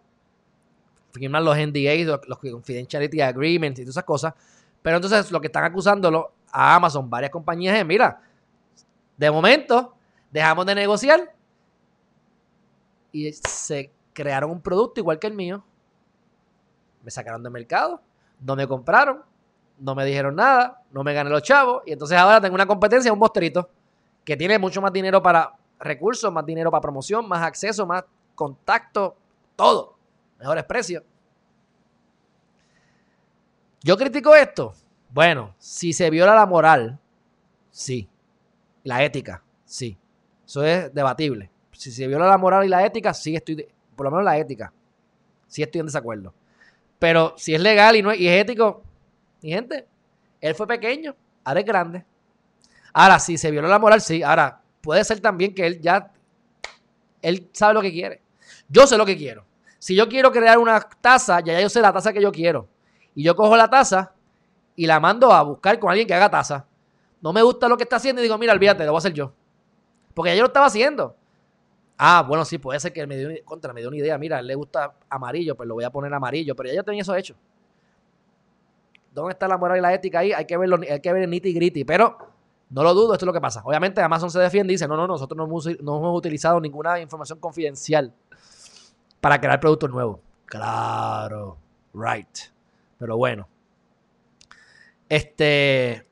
Firman 1.13 1.45
los 1.45 1.57
NDAs, 1.57 2.21
los, 2.27 2.39
Confidentiality 2.39 3.21
Agreements 3.21 3.81
y 3.81 3.83
todas 3.83 3.95
esas 3.95 4.05
cosas. 4.05 4.35
Pero 4.83 4.97
entonces 4.97 5.31
lo 5.31 5.41
que 5.41 5.47
están 5.49 5.65
acusándolo 5.65 6.33
a 6.51 6.75
Amazon, 6.75 7.09
varias 7.09 7.31
compañías, 7.31 7.77
es, 7.77 7.85
mira, 7.85 8.21
de 9.17 9.31
momento 9.31 9.95
dejamos 10.31 10.67
de 10.67 10.75
negociar 10.75 11.35
y 13.13 13.33
se 13.33 13.91
crearon 14.13 14.51
un 14.51 14.61
producto 14.61 15.01
igual 15.01 15.19
que 15.19 15.27
el 15.27 15.35
mío. 15.35 15.65
Me 17.03 17.11
sacaron 17.11 17.43
del 17.43 17.53
mercado, 17.53 18.01
no 18.41 18.55
me 18.55 18.67
compraron, 18.67 19.23
no 19.79 19.95
me 19.95 20.05
dijeron 20.05 20.37
nada, 20.37 20.83
no 20.91 21.03
me 21.05 21.15
gané 21.15 21.31
los 21.31 21.43
chavos 21.43 21.83
y 21.87 21.93
entonces 21.93 22.19
ahora 22.19 22.41
tengo 22.41 22.55
una 22.55 22.67
competencia, 22.67 23.13
un 23.13 23.19
mostrito 23.19 23.69
que 24.25 24.37
tiene 24.37 24.59
mucho 24.59 24.83
más 24.83 24.93
dinero 24.93 25.23
para 25.23 25.55
recursos, 25.79 26.33
más 26.33 26.45
dinero 26.45 26.71
para 26.71 26.81
promoción, 26.81 27.29
más 27.29 27.43
acceso, 27.43 27.87
más 27.87 28.05
contacto, 28.35 29.17
todo. 29.57 29.98
Mejores 30.39 30.64
precios. 30.64 31.03
Yo 33.82 33.97
critico 33.97 34.34
esto. 34.34 34.74
Bueno, 35.11 35.55
si 35.59 35.93
se 35.93 36.11
viola 36.11 36.34
la 36.34 36.47
moral, 36.47 36.99
sí. 37.70 38.09
La 38.84 39.03
ética, 39.05 39.43
sí. 39.64 39.99
Eso 40.47 40.64
es 40.64 40.93
debatible. 40.95 41.51
Si 41.72 41.93
se 41.93 42.07
viola 42.07 42.26
la 42.26 42.39
moral 42.39 42.64
y 42.64 42.68
la 42.68 42.84
ética, 42.84 43.14
sí 43.14 43.36
estoy, 43.36 43.66
por 43.95 44.05
lo 44.05 44.11
menos 44.11 44.24
la 44.24 44.39
ética, 44.39 44.72
sí 45.47 45.62
estoy 45.62 45.80
en 45.80 45.86
desacuerdo. 45.86 46.34
Pero 46.99 47.34
si 47.36 47.55
es 47.55 47.61
legal 47.61 47.97
y 47.97 48.03
no 48.03 48.11
es, 48.11 48.18
y 48.18 48.28
es 48.28 48.43
ético, 48.43 48.82
mi 49.43 49.51
gente, 49.51 49.86
él 50.41 50.55
fue 50.55 50.66
pequeño, 50.66 51.14
ahora 51.45 51.61
es 51.61 51.66
grande. 51.66 52.05
Ahora, 52.93 53.18
si 53.18 53.39
se 53.39 53.51
violó 53.51 53.68
la 53.68 53.78
moral, 53.78 54.01
sí. 54.01 54.22
Ahora, 54.22 54.61
puede 54.80 55.05
ser 55.05 55.20
también 55.20 55.55
que 55.55 55.66
él 55.66 55.80
ya, 55.80 56.12
él 57.22 57.49
sabe 57.53 57.74
lo 57.74 57.82
que 57.82 57.93
quiere. 57.93 58.22
Yo 58.68 58.86
sé 58.86 58.97
lo 58.97 59.07
que 59.07 59.16
quiero. 59.16 59.45
Si 59.79 59.95
yo 59.95 60.09
quiero 60.09 60.33
crear 60.33 60.59
una 60.59 60.81
taza, 60.81 61.41
ya 61.41 61.61
yo 61.61 61.68
sé 61.68 61.81
la 61.81 61.93
taza 61.93 62.12
que 62.12 62.20
yo 62.20 62.33
quiero. 62.33 62.68
Y 63.14 63.22
yo 63.22 63.35
cojo 63.37 63.57
la 63.57 63.68
taza 63.68 64.12
y 64.74 64.87
la 64.87 65.01
mando 65.01 65.33
a 65.33 65.43
buscar 65.43 65.79
con 65.79 65.91
alguien 65.91 66.07
que 66.07 66.14
haga 66.14 66.31
taza. 66.31 66.66
No 67.20 67.33
me 67.33 67.43
gusta 67.43 67.68
lo 67.68 67.76
que 67.76 67.85
está 67.85 67.97
haciendo 67.97 68.20
y 68.20 68.24
digo, 68.24 68.39
mira, 68.39 68.53
olvídate, 68.53 68.85
lo 68.85 68.93
voy 68.93 68.99
a 68.99 69.01
hacer 69.01 69.12
yo. 69.12 69.33
Porque 70.14 70.31
ya 70.31 70.37
yo 70.37 70.43
lo 70.43 70.49
estaba 70.49 70.66
haciendo. 70.66 71.16
Ah, 71.97 72.24
bueno, 72.26 72.45
sí, 72.45 72.59
puede 72.59 72.79
ser 72.79 72.93
que 72.93 73.07
me 73.07 73.16
dio, 73.16 73.45
contra, 73.45 73.72
me 73.72 73.81
dio 73.81 73.89
una 73.89 73.99
idea. 73.99 74.16
Mira, 74.18 74.37
a 74.37 74.41
él 74.41 74.47
le 74.47 74.55
gusta 74.55 74.95
amarillo, 75.09 75.57
pues 75.57 75.68
lo 75.68 75.74
voy 75.74 75.85
a 75.85 75.91
poner 75.91 76.12
amarillo. 76.14 76.55
Pero 76.55 76.68
ya 76.68 76.76
yo 76.76 76.85
tenía 76.85 77.03
eso 77.03 77.14
hecho. 77.14 77.35
¿Dónde 79.12 79.33
está 79.33 79.49
la 79.49 79.59
moral 79.59 79.79
y 79.79 79.81
la 79.81 79.93
ética 79.93 80.20
ahí? 80.20 80.33
Hay 80.33 80.45
que 80.45 80.57
verlo, 80.57 80.79
hay 80.89 81.01
que 81.01 81.12
ver 81.12 81.22
el 81.24 81.31
nitty 81.31 81.53
gritty. 81.53 81.85
Pero 81.85 82.18
No 82.70 82.85
lo 82.85 82.95
dudo, 82.95 83.14
esto 83.14 83.24
es 83.24 83.26
lo 83.26 83.33
que 83.33 83.41
pasa. 83.41 83.62
Obviamente 83.64 84.01
Amazon 84.01 84.31
se 84.31 84.39
defiende 84.39 84.72
y 84.72 84.74
dice, 84.74 84.87
no, 84.87 84.97
no, 84.97 85.07
nosotros 85.07 85.37
no 85.37 85.45
hemos, 85.45 85.66
no 85.83 85.99
hemos 85.99 86.16
utilizado 86.16 86.61
ninguna 86.61 87.01
información 87.01 87.41
confidencial 87.41 88.12
para 89.21 89.41
crear 89.41 89.61
productos 89.61 89.91
nuevos. 89.91 90.21
Claro, 90.47 91.59
right. 91.95 92.39
Pero 92.99 93.16
bueno. 93.16 93.49
Este, 95.09 96.07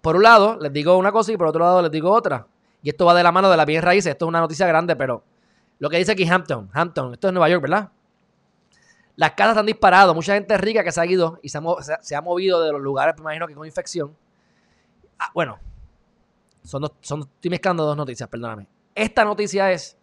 por 0.00 0.16
un 0.16 0.22
lado, 0.22 0.58
les 0.60 0.72
digo 0.72 0.96
una 0.96 1.12
cosa 1.12 1.32
y 1.32 1.36
por 1.36 1.46
otro 1.46 1.64
lado 1.64 1.82
les 1.82 1.90
digo 1.90 2.10
otra. 2.10 2.46
Y 2.82 2.90
esto 2.90 3.06
va 3.06 3.14
de 3.14 3.22
la 3.22 3.32
mano 3.32 3.50
de 3.50 3.56
la 3.56 3.64
bien 3.64 3.82
raíces. 3.82 4.12
Esto 4.12 4.26
es 4.26 4.28
una 4.28 4.40
noticia 4.40 4.66
grande, 4.66 4.96
pero 4.96 5.22
lo 5.78 5.88
que 5.88 5.98
dice 5.98 6.12
aquí 6.12 6.28
Hampton, 6.28 6.70
Hampton, 6.72 7.12
esto 7.12 7.28
es 7.28 7.32
Nueva 7.32 7.48
York, 7.48 7.62
¿verdad? 7.62 7.90
Las 9.16 9.32
casas 9.32 9.56
han 9.56 9.66
disparado. 9.66 10.14
Mucha 10.14 10.34
gente 10.34 10.56
rica 10.58 10.82
que 10.82 10.90
se 10.90 11.00
ha 11.00 11.06
ido 11.06 11.38
y 11.42 11.48
se 11.48 11.58
ha, 11.58 12.20
movido 12.20 12.62
de 12.62 12.72
los 12.72 12.80
lugares, 12.80 13.14
me 13.16 13.22
imagino 13.22 13.46
que 13.46 13.54
con 13.54 13.66
infección. 13.66 14.16
Ah, 15.18 15.30
bueno, 15.34 15.58
son, 16.64 16.90
son, 17.00 17.20
estoy 17.20 17.50
mezclando 17.50 17.84
dos 17.84 17.96
noticias, 17.96 18.28
perdóname. 18.28 18.66
Esta 18.94 19.24
noticia 19.24 19.70
es 19.70 19.96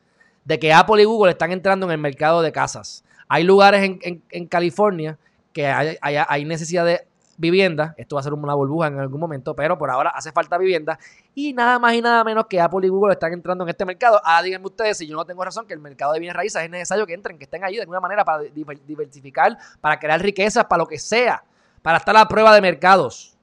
de 0.50 0.58
que 0.58 0.74
Apple 0.74 1.00
y 1.00 1.06
Google 1.06 1.32
están 1.34 1.52
entrando 1.52 1.86
en 1.86 1.92
el 1.92 2.00
mercado 2.00 2.42
de 2.42 2.52
casas. 2.52 3.04
Hay 3.28 3.44
lugares 3.44 3.84
en, 3.84 4.48
California 4.48 5.16
que 5.54 5.68
hay, 5.68 6.44
necesidad 6.44 6.84
de 6.84 7.06
vivienda. 7.38 7.94
Esto 8.00 8.16
va 8.16 8.22
a 8.22 8.24
ser 8.24 8.34
una 8.34 8.56
burbuja 8.56 8.88
en 8.88 9.00
algún 9.00 9.20
momento, 9.20 9.56
pero 9.56 9.78
por 9.78 9.92
ahora 9.92 10.10
hace 10.10 10.32
falta 10.32 10.58
vivienda. 10.58 10.98
Y 11.36 11.54
nada 11.54 11.78
más 11.78 11.94
y 11.94 12.02
nada 12.02 12.24
menos 12.24 12.48
que 12.48 12.60
Apple 12.60 12.88
y 12.88 12.90
Google 12.90 13.14
están 13.14 13.32
entrando 13.32 13.64
en 13.64 13.70
este 13.70 13.86
mercado. 13.86 14.20
Ah, 14.24 14.42
díganme 14.42 14.66
ustedes 14.66 14.98
si 14.98 15.06
yo 15.06 15.16
no 15.16 15.24
tengo 15.24 15.46
razón 15.46 15.68
que 15.68 15.76
el 15.76 15.80
mercado 15.80 16.14
de 16.14 16.20
bienes 16.20 16.36
raíces 16.36 16.64
es 16.64 16.70
necesario 16.72 17.06
que 17.06 17.14
entren, 17.14 17.38
que 17.38 17.44
estén 17.44 17.64
ahí 17.64 17.76
de 17.76 17.82
alguna 17.82 18.00
manera 18.00 18.26
para 18.26 18.42
diversificar, 18.42 19.56
para 19.80 20.00
crear 20.00 20.20
riquezas, 20.20 20.66
para 20.66 20.80
lo 20.80 20.88
que 20.88 20.98
sea, 20.98 21.44
para 21.84 22.00
estar 22.00 22.16
a 22.16 22.22
la 22.22 22.28
prueba 22.28 22.56
de 22.56 22.62
mercados. 22.62 23.38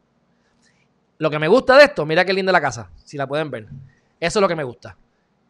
Lo 1.18 1.30
que 1.30 1.38
me 1.38 1.46
gusta 1.46 1.76
de 1.76 1.84
esto, 1.84 2.04
mira 2.04 2.24
qué 2.24 2.32
linda 2.32 2.50
la 2.50 2.60
casa, 2.60 2.90
si 3.04 3.16
la 3.16 3.28
pueden 3.28 3.48
ver. 3.48 3.68
Eso 4.18 4.40
es 4.40 4.40
lo 4.40 4.48
que 4.48 4.56
me 4.56 4.64
gusta. 4.64 4.96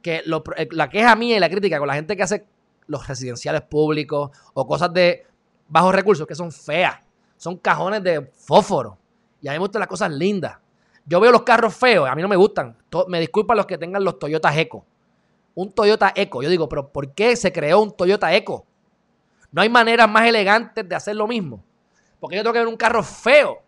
Que 0.06 0.18
eh, 0.18 0.68
la 0.70 0.88
queja 0.88 1.16
mía 1.16 1.36
y 1.36 1.40
la 1.40 1.50
crítica 1.50 1.80
con 1.80 1.88
la 1.88 1.94
gente 1.94 2.16
que 2.16 2.22
hace 2.22 2.46
los 2.86 3.08
residenciales 3.08 3.62
públicos 3.62 4.30
o 4.54 4.64
cosas 4.64 4.92
de 4.92 5.26
bajos 5.66 5.92
recursos 5.92 6.28
que 6.28 6.36
son 6.36 6.52
feas. 6.52 7.00
Son 7.36 7.56
cajones 7.56 8.04
de 8.04 8.30
fósforo. 8.32 8.96
Y 9.42 9.48
a 9.48 9.50
mí 9.50 9.56
me 9.56 9.64
gustan 9.64 9.80
las 9.80 9.88
cosas 9.88 10.12
lindas. 10.12 10.58
Yo 11.04 11.18
veo 11.18 11.32
los 11.32 11.42
carros 11.42 11.74
feos, 11.74 12.08
a 12.08 12.14
mí 12.14 12.22
no 12.22 12.28
me 12.28 12.36
gustan. 12.36 12.76
Me 13.08 13.18
disculpan 13.18 13.56
los 13.56 13.66
que 13.66 13.78
tengan 13.78 14.04
los 14.04 14.16
Toyota 14.16 14.56
Eco. 14.56 14.86
Un 15.56 15.72
Toyota 15.72 16.12
Eco. 16.14 16.40
Yo 16.40 16.50
digo, 16.50 16.68
pero 16.68 16.88
¿por 16.92 17.12
qué 17.12 17.34
se 17.34 17.52
creó 17.52 17.82
un 17.82 17.90
Toyota 17.90 18.32
Eco? 18.32 18.64
No 19.50 19.62
hay 19.62 19.68
maneras 19.68 20.08
más 20.08 20.24
elegantes 20.28 20.88
de 20.88 20.94
hacer 20.94 21.16
lo 21.16 21.26
mismo. 21.26 21.64
Porque 22.20 22.36
yo 22.36 22.44
tengo 22.44 22.52
que 22.52 22.60
ver 22.60 22.68
un 22.68 22.76
carro 22.76 23.02
feo. 23.02 23.58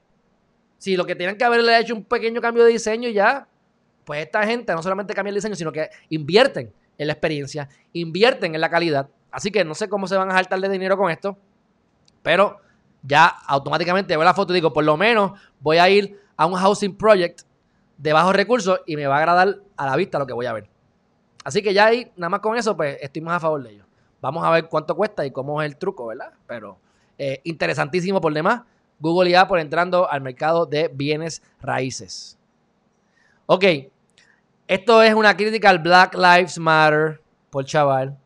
Si 0.77 0.97
lo 0.97 1.05
que 1.05 1.17
tienen 1.17 1.37
que 1.37 1.43
haberle 1.43 1.81
hecho 1.81 1.97
un 1.97 2.05
pequeño 2.05 2.41
cambio 2.41 2.63
de 2.63 2.71
diseño 2.71 3.09
ya, 3.09 3.49
pues 4.09 4.25
esta 4.25 4.43
gente 4.47 4.73
no 4.73 4.83
solamente 4.83 5.13
cambia 5.13 5.29
el 5.29 5.35
diseño, 5.35 5.55
sino 5.55 5.71
que 5.71 5.91
invierten 6.09 6.73
en 6.97 7.07
la 7.07 7.13
experiencia, 7.13 7.69
invierten 7.93 8.55
en 8.55 8.61
la 8.63 8.71
calidad. 8.71 9.07
Así 9.31 9.51
que 9.51 9.63
no 9.67 9.75
sé 9.75 9.87
cómo 9.91 10.07
se 10.07 10.17
van 10.17 10.31
a 10.31 10.33
saltar 10.33 10.59
de 10.61 10.71
dinero 10.71 10.97
con 10.97 11.11
esto, 11.11 11.37
pero 12.23 12.57
ya 13.03 13.27
automáticamente 13.27 14.17
veo 14.17 14.25
la 14.25 14.33
foto 14.33 14.55
y 14.55 14.57
digo, 14.57 14.73
por 14.73 14.83
lo 14.83 14.97
menos 14.97 15.39
voy 15.61 15.77
a 15.77 15.91
ir 15.91 16.19
a 16.39 16.47
un 16.47 16.55
housing 16.55 16.97
project 16.97 17.43
de 17.99 18.15
bajos 18.15 18.35
recursos 18.35 18.81
y 18.87 18.97
me 18.97 19.07
va 19.07 19.17
a 19.17 19.19
agradar 19.19 19.57
a 19.77 19.85
la 19.85 19.95
vista 19.95 20.19
lo 20.19 20.27
que 20.27 20.33
voy 20.33 20.47
a 20.47 20.55
ver. 20.55 20.71
Así 21.45 21.61
que 21.61 21.75
ya 21.75 21.85
ahí, 21.85 22.11
nada 22.17 22.31
más 22.31 22.41
con 22.41 22.57
eso, 22.57 22.75
pues 22.75 22.97
estoy 23.03 23.21
más 23.21 23.37
a 23.37 23.41
favor 23.41 23.63
de 23.63 23.73
ello. 23.73 23.85
Vamos 24.23 24.43
a 24.43 24.51
ver 24.51 24.71
cuánto 24.71 24.97
cuesta 24.97 25.27
y 25.27 25.31
cómo 25.33 25.61
es 25.61 25.71
el 25.71 25.77
truco, 25.77 26.07
¿verdad? 26.07 26.33
Pero 26.47 26.79
eh, 27.19 27.43
interesantísimo 27.45 28.23
por 28.23 28.33
demás. 28.33 28.63
Google 29.01 29.29
y 29.29 29.35
Apple 29.35 29.61
entrando 29.61 30.11
al 30.11 30.23
mercado 30.23 30.65
de 30.65 30.89
bienes 30.89 31.43
raíces. 31.61 32.39
Ok, 33.45 33.65
esto 34.69 35.03
es 35.03 35.15
una 35.15 35.35
crítica 35.35 35.71
al 35.71 35.79
Black 35.79 36.15
Lives 36.15 36.59
Matter 36.59 37.23
por 37.49 37.65
chaval 37.65 38.19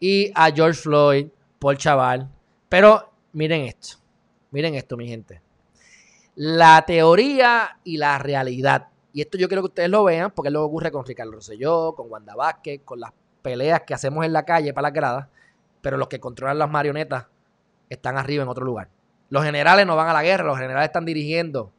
y 0.00 0.32
a 0.34 0.50
George 0.50 0.80
Floyd 0.80 1.28
por 1.58 1.76
chaval. 1.76 2.30
Pero 2.70 3.12
miren 3.34 3.66
esto, 3.66 3.98
miren 4.50 4.74
esto, 4.74 4.96
mi 4.96 5.06
gente. 5.06 5.42
La 6.34 6.82
teoría 6.86 7.78
y 7.84 7.98
la 7.98 8.18
realidad. 8.18 8.88
Y 9.12 9.20
esto 9.20 9.36
yo 9.36 9.48
quiero 9.48 9.60
que 9.60 9.68
ustedes 9.68 9.90
lo 9.90 10.02
vean 10.04 10.30
porque 10.30 10.50
lo 10.50 10.64
ocurre 10.64 10.90
con 10.90 11.04
Ricardo 11.04 11.32
Rosselló, 11.32 11.94
con 11.94 12.10
Wanda 12.10 12.34
Vázquez, 12.34 12.80
con 12.86 12.98
las 12.98 13.12
peleas 13.42 13.82
que 13.82 13.92
hacemos 13.92 14.24
en 14.24 14.32
la 14.32 14.44
calle 14.46 14.72
para 14.72 14.88
las 14.88 14.94
gradas, 14.94 15.28
pero 15.82 15.98
los 15.98 16.08
que 16.08 16.20
controlan 16.20 16.58
las 16.58 16.70
marionetas 16.70 17.26
están 17.90 18.16
arriba 18.16 18.44
en 18.44 18.48
otro 18.48 18.64
lugar. 18.64 18.88
Los 19.28 19.44
generales 19.44 19.86
no 19.86 19.94
van 19.94 20.08
a 20.08 20.14
la 20.14 20.22
guerra, 20.22 20.44
los 20.44 20.58
generales 20.58 20.88
están 20.88 21.04
dirigiendo 21.04 21.70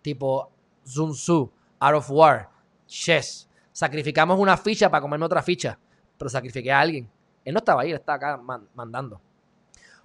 tipo 0.00 0.48
Sun 0.84 1.12
Tzu, 1.12 1.50
Out 1.80 1.96
of 1.96 2.10
War, 2.12 2.51
chess. 2.92 3.48
Sacrificamos 3.72 4.38
una 4.38 4.56
ficha 4.56 4.90
para 4.90 5.00
comerme 5.00 5.24
otra 5.24 5.42
ficha, 5.42 5.78
pero 6.18 6.28
sacrifiqué 6.28 6.70
a 6.70 6.80
alguien. 6.80 7.10
Él 7.44 7.54
no 7.54 7.58
estaba 7.58 7.82
ahí, 7.82 7.90
él 7.90 7.96
estaba 7.96 8.16
acá 8.16 8.40
mandando. 8.74 9.20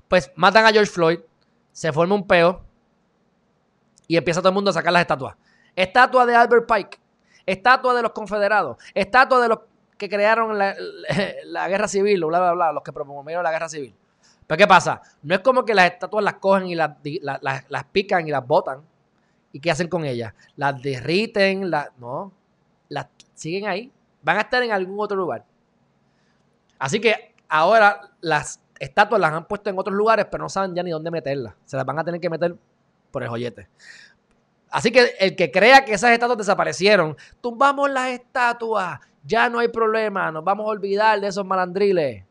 Pues 0.07 0.31
matan 0.35 0.65
a 0.65 0.71
George 0.71 0.91
Floyd, 0.91 1.19
se 1.71 1.91
forma 1.91 2.15
un 2.15 2.25
peo 2.25 2.61
y 4.07 4.15
empieza 4.15 4.39
todo 4.39 4.49
el 4.49 4.55
mundo 4.55 4.69
a 4.71 4.73
sacar 4.73 4.93
las 4.93 5.01
estatuas. 5.01 5.35
Estatua 5.75 6.25
de 6.25 6.35
Albert 6.35 6.65
Pike, 6.65 6.99
estatua 7.45 7.93
de 7.93 8.01
los 8.01 8.11
confederados, 8.11 8.77
estatua 8.93 9.41
de 9.41 9.49
los 9.49 9.59
que 9.97 10.09
crearon 10.09 10.57
la, 10.57 10.75
guerra 11.67 11.87
civil, 11.87 12.23
bla, 12.25 12.39
bla, 12.39 12.53
bla, 12.53 12.71
los 12.71 12.83
que 12.83 12.93
promovieron 12.93 13.43
la 13.43 13.51
guerra 13.51 13.67
civil. 13.67 13.93
Pero 14.47 14.57
¿qué 14.57 14.65
pasa? 14.67 15.01
No 15.21 15.35
es 15.35 15.41
como 15.41 15.65
que 15.65 15.75
las 15.75 15.91
estatuas 15.91 16.23
las 16.23 16.35
cogen 16.35 16.67
y 16.67 16.75
las, 16.75 16.91
las 17.21 17.83
pican 17.91 18.27
y 18.27 18.31
las 18.31 18.47
botan. 18.47 18.81
¿Y 19.51 19.59
qué 19.59 19.71
hacen 19.71 19.89
con 19.89 20.05
ellas? 20.05 20.33
Las 20.55 20.81
derriten, 20.81 21.69
las... 21.69 21.89
No, 21.97 22.31
las 22.89 23.07
siguen 23.33 23.67
ahí, 23.67 23.91
van 24.21 24.37
a 24.37 24.41
estar 24.41 24.61
en 24.63 24.71
algún 24.71 24.99
otro 24.99 25.17
lugar. 25.17 25.45
Así 26.79 26.99
que 26.99 27.33
ahora 27.47 28.01
las 28.21 28.61
estatuas 28.79 29.19
las 29.19 29.33
han 29.33 29.45
puesto 29.45 29.69
en 29.69 29.79
otros 29.79 29.95
lugares, 29.95 30.27
pero 30.29 30.43
no 30.43 30.49
saben 30.49 30.75
ya 30.75 30.83
ni 30.83 30.91
dónde 30.91 31.11
meterlas. 31.11 31.53
Se 31.65 31.77
las 31.77 31.85
van 31.85 31.99
a 31.99 32.03
tener 32.03 32.21
que 32.21 32.29
meter 32.29 32.55
por 33.11 33.23
el 33.23 33.29
joyete. 33.29 33.67
Así 34.69 34.91
que 34.91 35.15
el 35.19 35.35
que 35.35 35.51
crea 35.51 35.85
que 35.85 35.93
esas 35.93 36.11
estatuas 36.11 36.37
desaparecieron, 36.37 37.15
tumbamos 37.41 37.89
las 37.89 38.09
estatuas, 38.09 38.99
ya 39.23 39.49
no 39.49 39.59
hay 39.59 39.69
problema, 39.69 40.31
nos 40.31 40.43
vamos 40.43 40.65
a 40.65 40.69
olvidar 40.69 41.19
de 41.19 41.27
esos 41.27 41.45
malandriles. 41.45 42.23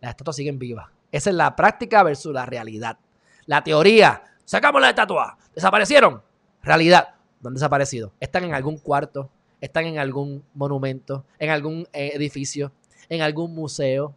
Las 0.00 0.10
estatuas 0.10 0.36
siguen 0.36 0.58
vivas. 0.58 0.88
Esa 1.10 1.30
es 1.30 1.36
la 1.36 1.56
práctica 1.56 2.02
versus 2.02 2.32
la 2.32 2.46
realidad. 2.46 2.98
La 3.46 3.62
teoría, 3.62 4.22
sacamos 4.44 4.80
las 4.80 4.90
estatuas, 4.90 5.34
desaparecieron. 5.54 6.22
Realidad, 6.62 7.14
no 7.40 7.48
han 7.48 7.54
desaparecido. 7.54 8.12
Están 8.20 8.44
en 8.44 8.54
algún 8.54 8.78
cuarto, 8.78 9.30
están 9.66 9.86
en 9.86 9.98
algún 9.98 10.42
monumento, 10.54 11.24
en 11.38 11.50
algún 11.50 11.86
eh, 11.92 12.12
edificio, 12.14 12.72
en 13.08 13.22
algún 13.22 13.54
museo. 13.54 14.14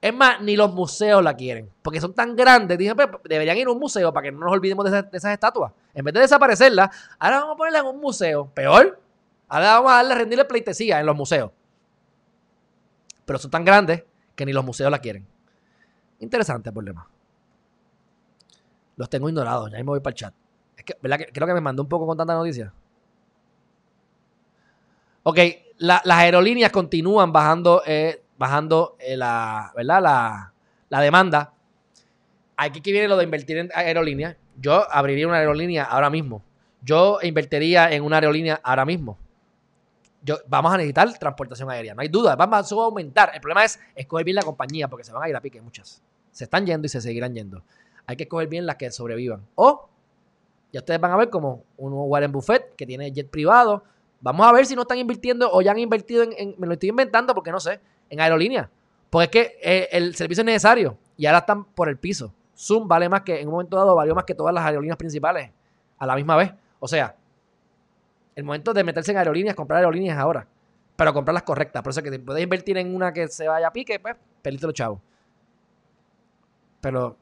Es 0.00 0.14
más, 0.14 0.40
ni 0.40 0.56
los 0.56 0.72
museos 0.72 1.22
la 1.22 1.34
quieren, 1.34 1.70
porque 1.82 2.00
son 2.00 2.12
tan 2.12 2.36
grandes. 2.36 2.76
Dije, 2.78 2.94
pues, 2.94 3.08
deberían 3.24 3.56
ir 3.56 3.66
a 3.66 3.72
un 3.72 3.78
museo 3.78 4.12
para 4.12 4.24
que 4.24 4.32
no 4.32 4.40
nos 4.40 4.52
olvidemos 4.52 4.90
de, 4.90 5.04
esas 5.12 5.32
estatuas. 5.32 5.72
En 5.94 6.04
vez 6.04 6.14
de 6.14 6.20
desaparecerlas, 6.20 6.90
ahora 7.18 7.40
vamos 7.40 7.54
a 7.54 7.56
ponerla 7.56 7.78
en 7.80 7.86
un 7.86 8.00
museo. 8.00 8.46
Peor, 8.52 9.00
ahora 9.48 9.74
vamos 9.74 9.92
a 9.92 9.94
darle 9.96 10.14
rendirle 10.14 10.44
pleitesía 10.44 11.00
en 11.00 11.06
los 11.06 11.16
museos. 11.16 11.50
Pero 13.24 13.38
son 13.38 13.50
tan 13.50 13.64
grandes 13.64 14.04
que 14.34 14.46
ni 14.46 14.52
los 14.52 14.64
museos 14.64 14.90
la 14.90 14.98
quieren. 14.98 15.26
Interesante 16.20 16.68
el 16.68 16.74
problema. 16.74 17.08
Los 18.96 19.10
tengo 19.10 19.28
ignorados, 19.28 19.70
ya 19.70 19.78
me 19.78 19.84
voy 19.84 20.00
para 20.00 20.12
el 20.12 20.16
chat. 20.16 20.34
Es 20.76 20.84
que, 20.84 20.96
¿verdad? 21.02 21.26
Creo 21.32 21.46
que 21.46 21.54
me 21.54 21.60
mandó 21.60 21.82
un 21.82 21.88
poco 21.88 22.06
con 22.06 22.16
tanta 22.16 22.34
noticia. 22.34 22.72
Ok, 25.28 25.40
las 25.78 26.06
aerolíneas 26.06 26.70
continúan 26.70 27.32
bajando, 27.32 27.82
eh, 27.84 28.22
bajando 28.38 28.96
eh, 29.00 29.16
la, 29.16 29.72
¿verdad? 29.74 30.52
La, 30.88 31.00
demanda. 31.00 31.52
Aquí 32.56 32.80
que 32.80 32.92
viene 32.92 33.08
lo 33.08 33.16
de 33.16 33.24
invertir 33.24 33.58
en 33.58 33.68
aerolíneas. 33.74 34.36
Yo 34.56 34.88
abriría 34.88 35.26
una 35.26 35.38
aerolínea 35.38 35.82
ahora 35.82 36.10
mismo. 36.10 36.44
Yo 36.80 37.18
invertiría 37.22 37.90
en 37.90 38.04
una 38.04 38.18
aerolínea 38.18 38.60
ahora 38.62 38.84
mismo. 38.84 39.18
Yo, 40.22 40.36
vamos 40.46 40.72
a 40.72 40.76
necesitar 40.76 41.12
transportación 41.18 41.68
aérea, 41.70 41.92
no 41.92 42.02
hay 42.02 42.08
duda. 42.08 42.36
Vamos 42.36 42.70
a 42.70 42.74
aumentar. 42.76 43.32
El 43.34 43.40
problema 43.40 43.64
es 43.64 43.80
escoger 43.96 44.24
bien 44.24 44.36
la 44.36 44.42
compañía 44.42 44.86
porque 44.86 45.02
se 45.02 45.12
van 45.12 45.24
a 45.24 45.28
ir 45.28 45.34
a 45.34 45.40
pique 45.40 45.60
muchas. 45.60 46.00
Se 46.30 46.44
están 46.44 46.64
yendo 46.64 46.86
y 46.86 46.88
se 46.88 47.00
seguirán 47.00 47.34
yendo. 47.34 47.64
Hay 48.06 48.14
que 48.14 48.22
escoger 48.22 48.46
bien 48.46 48.64
las 48.64 48.76
que 48.76 48.92
sobrevivan. 48.92 49.44
O 49.56 49.88
ya 50.72 50.78
ustedes 50.78 51.00
van 51.00 51.10
a 51.10 51.16
ver 51.16 51.30
como 51.30 51.64
un 51.78 51.94
Warren 51.94 52.30
Buffett 52.30 52.76
que 52.76 52.86
tiene 52.86 53.10
jet 53.10 53.28
privado 53.28 53.82
Vamos 54.26 54.44
a 54.44 54.52
ver 54.52 54.66
si 54.66 54.74
no 54.74 54.82
están 54.82 54.98
invirtiendo 54.98 55.48
o 55.52 55.62
ya 55.62 55.70
han 55.70 55.78
invertido 55.78 56.24
en, 56.24 56.56
me 56.58 56.66
lo 56.66 56.72
estoy 56.72 56.88
inventando 56.88 57.32
porque 57.32 57.52
no 57.52 57.60
sé, 57.60 57.78
en 58.10 58.20
aerolíneas. 58.20 58.68
Porque 59.08 59.24
es 59.24 59.30
que 59.30 59.58
eh, 59.62 59.88
el 59.92 60.16
servicio 60.16 60.42
es 60.42 60.46
necesario 60.46 60.98
y 61.16 61.26
ahora 61.26 61.38
están 61.38 61.64
por 61.64 61.88
el 61.88 61.96
piso. 61.96 62.34
Zoom 62.58 62.88
vale 62.88 63.08
más 63.08 63.20
que, 63.22 63.40
en 63.40 63.46
un 63.46 63.52
momento 63.52 63.76
dado, 63.76 63.94
valió 63.94 64.16
más 64.16 64.24
que 64.24 64.34
todas 64.34 64.52
las 64.52 64.64
aerolíneas 64.64 64.96
principales 64.96 65.52
a 65.96 66.06
la 66.06 66.16
misma 66.16 66.34
vez. 66.34 66.52
O 66.80 66.88
sea, 66.88 67.14
el 68.34 68.42
momento 68.42 68.74
de 68.74 68.82
meterse 68.82 69.12
en 69.12 69.18
aerolíneas, 69.18 69.54
comprar 69.54 69.78
aerolíneas 69.78 70.18
ahora. 70.18 70.48
Pero 70.96 71.14
comprar 71.14 71.34
las 71.34 71.44
correctas. 71.44 71.80
Por 71.84 71.90
eso 71.90 72.02
que 72.02 72.10
te 72.10 72.18
puedes 72.18 72.42
invertir 72.42 72.78
en 72.78 72.96
una 72.96 73.12
que 73.12 73.28
se 73.28 73.46
vaya 73.46 73.68
a 73.68 73.72
pique, 73.72 74.00
pues, 74.00 74.16
pelito 74.42 74.66
los 74.66 74.74
chavos. 74.74 74.98
Pero 76.80 77.16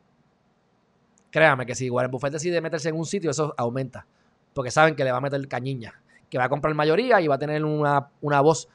créame 1.30 1.66
que 1.66 1.74
si 1.74 1.90
Warren 1.90 2.11
Buffett 2.11 2.32
decide 2.32 2.62
meterse 2.62 2.88
en 2.88 2.96
un 2.96 3.05
sitio, 3.05 3.30
eso 3.30 3.55
aumenta. 3.59 4.07
Porque 4.55 4.70
saben 4.70 4.96
que 4.96 5.05
le 5.05 5.12
va 5.12 5.18
a 5.18 5.20
meter 5.20 5.46
cañiña 5.48 6.00
que 6.35 6.39
va 6.39 6.47
a 6.47 6.49
comprar 6.49 6.74
mayoría 6.74 7.20
y 7.20 7.28
va 7.28 7.37
a 7.37 7.39
tener 7.39 7.64
una, 7.64 8.11
una 8.20 8.41
voz 8.41 8.68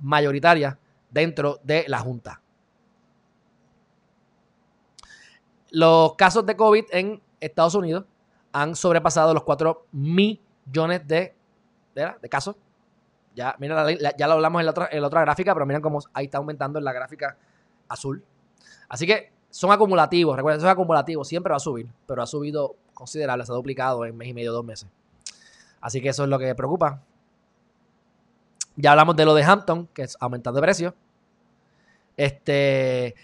mayoritaria 0.00 0.76
dentro 1.08 1.60
de 1.62 1.84
la 1.86 2.00
Junta. 2.00 2.42
Los 5.70 6.16
casos 6.16 6.44
de 6.44 6.56
COVID 6.56 6.86
en 6.90 7.22
Estados 7.38 7.76
Unidos 7.76 8.04
han 8.50 8.74
sobrepasado 8.74 9.32
los 9.32 9.44
4 9.44 9.86
millones 9.92 11.06
de, 11.06 11.36
de, 11.94 12.28
casos. 12.28 12.56
Ya, 13.36 13.54
mira, 13.60 13.86
ya 14.16 14.26
lo 14.26 14.32
hablamos 14.32 14.58
en 14.58 14.66
la, 14.66 14.72
otra, 14.72 14.88
en 14.90 15.00
la 15.00 15.06
otra 15.06 15.20
gráfica, 15.20 15.54
pero 15.54 15.66
miren 15.66 15.80
cómo 15.80 16.00
ahí 16.12 16.24
está 16.24 16.38
aumentando 16.38 16.80
en 16.80 16.84
la 16.84 16.92
gráfica 16.92 17.36
azul. 17.86 18.24
Así 18.88 19.06
que 19.06 19.30
son 19.50 19.70
acumulativos, 19.70 20.34
recuerden, 20.34 20.60
son 20.60 20.70
acumulativos, 20.70 21.28
siempre 21.28 21.52
va 21.52 21.58
a 21.58 21.60
subir, 21.60 21.88
pero 22.08 22.22
ha 22.22 22.26
subido 22.26 22.74
considerable, 22.92 23.46
se 23.46 23.52
ha 23.52 23.54
duplicado 23.54 24.04
en 24.04 24.16
mes 24.16 24.26
y 24.26 24.34
medio, 24.34 24.52
dos 24.52 24.64
meses. 24.64 24.88
Así 25.80 26.00
que 26.00 26.08
eso 26.10 26.24
es 26.24 26.28
lo 26.28 26.38
que 26.38 26.54
preocupa. 26.54 27.02
Ya 28.76 28.92
hablamos 28.92 29.16
de 29.16 29.24
lo 29.24 29.34
de 29.34 29.42
Hampton, 29.42 29.88
que 29.88 30.02
es 30.02 30.16
aumentando 30.20 30.60
de 30.60 30.62
precio. 30.62 30.94
Este, 32.16 33.14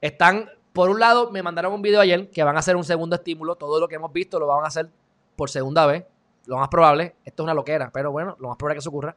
están, 0.00 0.48
por 0.72 0.90
un 0.90 1.00
lado, 1.00 1.30
me 1.30 1.42
mandaron 1.42 1.72
un 1.72 1.82
video 1.82 2.00
ayer 2.00 2.30
que 2.30 2.42
van 2.42 2.56
a 2.56 2.60
hacer 2.60 2.76
un 2.76 2.84
segundo 2.84 3.16
estímulo. 3.16 3.56
Todo 3.56 3.80
lo 3.80 3.88
que 3.88 3.96
hemos 3.96 4.12
visto 4.12 4.38
lo 4.38 4.46
van 4.46 4.64
a 4.64 4.68
hacer 4.68 4.90
por 5.36 5.50
segunda 5.50 5.86
vez. 5.86 6.04
Lo 6.46 6.56
más 6.56 6.68
probable, 6.68 7.14
esto 7.24 7.42
es 7.42 7.44
una 7.44 7.54
loquera, 7.54 7.90
pero 7.92 8.10
bueno, 8.10 8.36
lo 8.40 8.48
más 8.48 8.56
probable 8.56 8.76
que 8.76 8.80
eso 8.80 8.90
ocurra. 8.90 9.16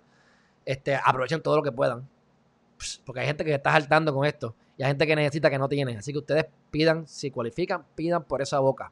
Este, 0.66 0.96
aprovechen 0.96 1.42
todo 1.42 1.58
lo 1.58 1.64
que 1.64 1.72
puedan. 1.72 2.08
Porque 3.06 3.22
hay 3.22 3.28
gente 3.28 3.44
que 3.44 3.54
está 3.54 3.72
saltando 3.72 4.14
con 4.14 4.26
esto. 4.26 4.56
Y 4.78 4.84
hay 4.84 4.90
gente 4.90 5.08
que 5.08 5.16
necesita 5.16 5.50
que 5.50 5.58
no 5.58 5.70
tiene. 5.70 5.98
Así 5.98 6.12
que 6.12 6.20
ustedes 6.20 6.46
pidan, 6.72 7.08
si 7.08 7.32
cualifican, 7.32 7.86
pidan 7.96 8.24
por 8.24 8.42
esa 8.42 8.60
boca. 8.60 8.92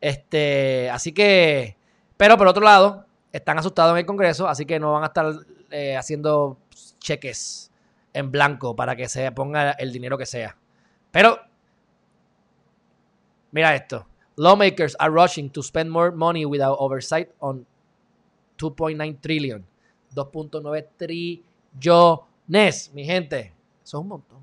Este, 0.00 0.90
así 0.90 1.12
que, 1.12 1.76
pero 2.22 2.38
por 2.38 2.46
otro 2.46 2.62
lado, 2.62 3.04
están 3.32 3.58
asustados 3.58 3.90
en 3.94 3.98
el 3.98 4.06
Congreso, 4.06 4.46
así 4.46 4.64
que 4.64 4.78
no 4.78 4.92
van 4.92 5.02
a 5.02 5.06
estar 5.06 5.34
eh, 5.72 5.96
haciendo 5.96 6.56
cheques 7.00 7.72
en 8.12 8.30
blanco 8.30 8.76
para 8.76 8.94
que 8.94 9.08
se 9.08 9.32
ponga 9.32 9.72
el 9.72 9.92
dinero 9.92 10.16
que 10.16 10.24
sea. 10.24 10.56
Pero, 11.10 11.40
mira 13.50 13.74
esto. 13.74 14.06
Lawmakers 14.36 14.94
are 15.00 15.12
rushing 15.12 15.50
to 15.50 15.64
spend 15.64 15.90
more 15.90 16.12
money 16.12 16.44
without 16.44 16.76
oversight 16.78 17.28
on 17.40 17.66
2.9 18.56 19.20
trillion. 19.20 19.66
2.9 20.14 20.86
trillones, 20.96 22.92
mi 22.94 23.04
gente. 23.04 23.52
Eso 23.82 23.98
es 23.98 24.00
un 24.00 24.06
montón. 24.06 24.38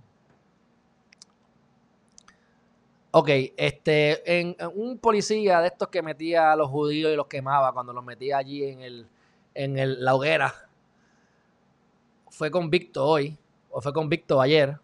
Ok, 3.12 3.30
este, 3.58 4.40
en, 4.40 4.56
un 4.76 5.00
policía 5.00 5.62
de 5.62 5.68
estos 5.68 5.88
que 5.88 6.04
metía 6.04 6.52
a 6.52 6.56
los 6.56 6.70
judíos 6.70 7.12
y 7.12 7.16
los 7.16 7.26
quemaba 7.26 7.74
cuando 7.74 7.92
los 7.92 8.04
metía 8.04 8.38
allí 8.38 8.64
en 8.64 8.82
el, 8.82 9.08
en 9.56 9.80
el, 9.80 10.04
la 10.06 10.14
hoguera, 10.14 10.54
fue 12.30 12.52
convicto 12.52 13.06
hoy, 13.06 13.38
o 13.72 13.82
fue 13.82 13.94
convicto 13.94 14.40
ayer. 14.40 14.78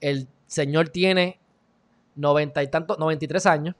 El 0.00 0.28
señor 0.46 0.90
tiene 0.90 1.40
90 2.16 2.62
y 2.62 2.68
tanto, 2.68 2.96
93 2.98 3.46
años 3.46 3.74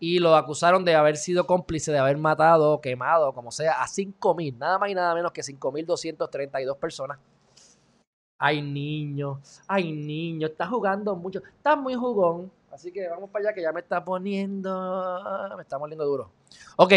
y 0.00 0.18
lo 0.18 0.34
acusaron 0.34 0.82
de 0.84 0.94
haber 0.94 1.18
sido 1.18 1.46
cómplice, 1.46 1.92
de 1.92 1.98
haber 1.98 2.16
matado, 2.16 2.80
quemado, 2.80 3.34
como 3.34 3.52
sea, 3.52 3.82
a 3.82 3.86
5 3.86 4.34
mil, 4.34 4.58
nada 4.58 4.78
más 4.78 4.90
y 4.90 4.94
nada 4.94 5.14
menos 5.14 5.30
que 5.32 5.42
5.232 5.42 6.78
personas. 6.78 7.18
Hay 8.42 8.62
niños, 8.62 9.60
hay 9.68 9.92
niños, 9.92 10.52
está 10.52 10.66
jugando 10.66 11.14
mucho, 11.14 11.42
está 11.58 11.76
muy 11.76 11.94
jugón. 11.94 12.50
Así 12.72 12.90
que 12.90 13.06
vamos 13.06 13.28
para 13.28 13.44
allá 13.44 13.54
que 13.54 13.60
ya 13.60 13.70
me 13.70 13.80
está 13.80 14.02
poniendo, 14.02 15.52
me 15.54 15.62
está 15.62 15.78
moliendo 15.78 16.06
duro. 16.06 16.30
Ok, 16.76 16.94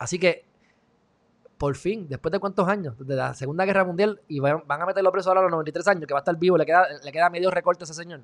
así 0.00 0.18
que 0.18 0.44
por 1.56 1.76
fin, 1.76 2.08
después 2.08 2.32
de 2.32 2.40
cuántos 2.40 2.66
años, 2.66 2.98
desde 2.98 3.14
la 3.14 3.32
Segunda 3.34 3.64
Guerra 3.64 3.84
Mundial, 3.84 4.20
y 4.26 4.40
van, 4.40 4.64
van 4.66 4.82
a 4.82 4.86
meterlo 4.86 5.12
preso 5.12 5.30
ahora 5.30 5.42
a 5.42 5.44
los 5.44 5.52
93 5.52 5.86
años, 5.86 6.06
que 6.08 6.14
va 6.14 6.18
a 6.18 6.22
estar 6.22 6.36
vivo, 6.36 6.58
le 6.58 6.66
queda, 6.66 6.84
le 7.04 7.12
queda 7.12 7.30
medio 7.30 7.52
recorte 7.52 7.84
a 7.84 7.86
ese 7.86 7.94
señor. 7.94 8.22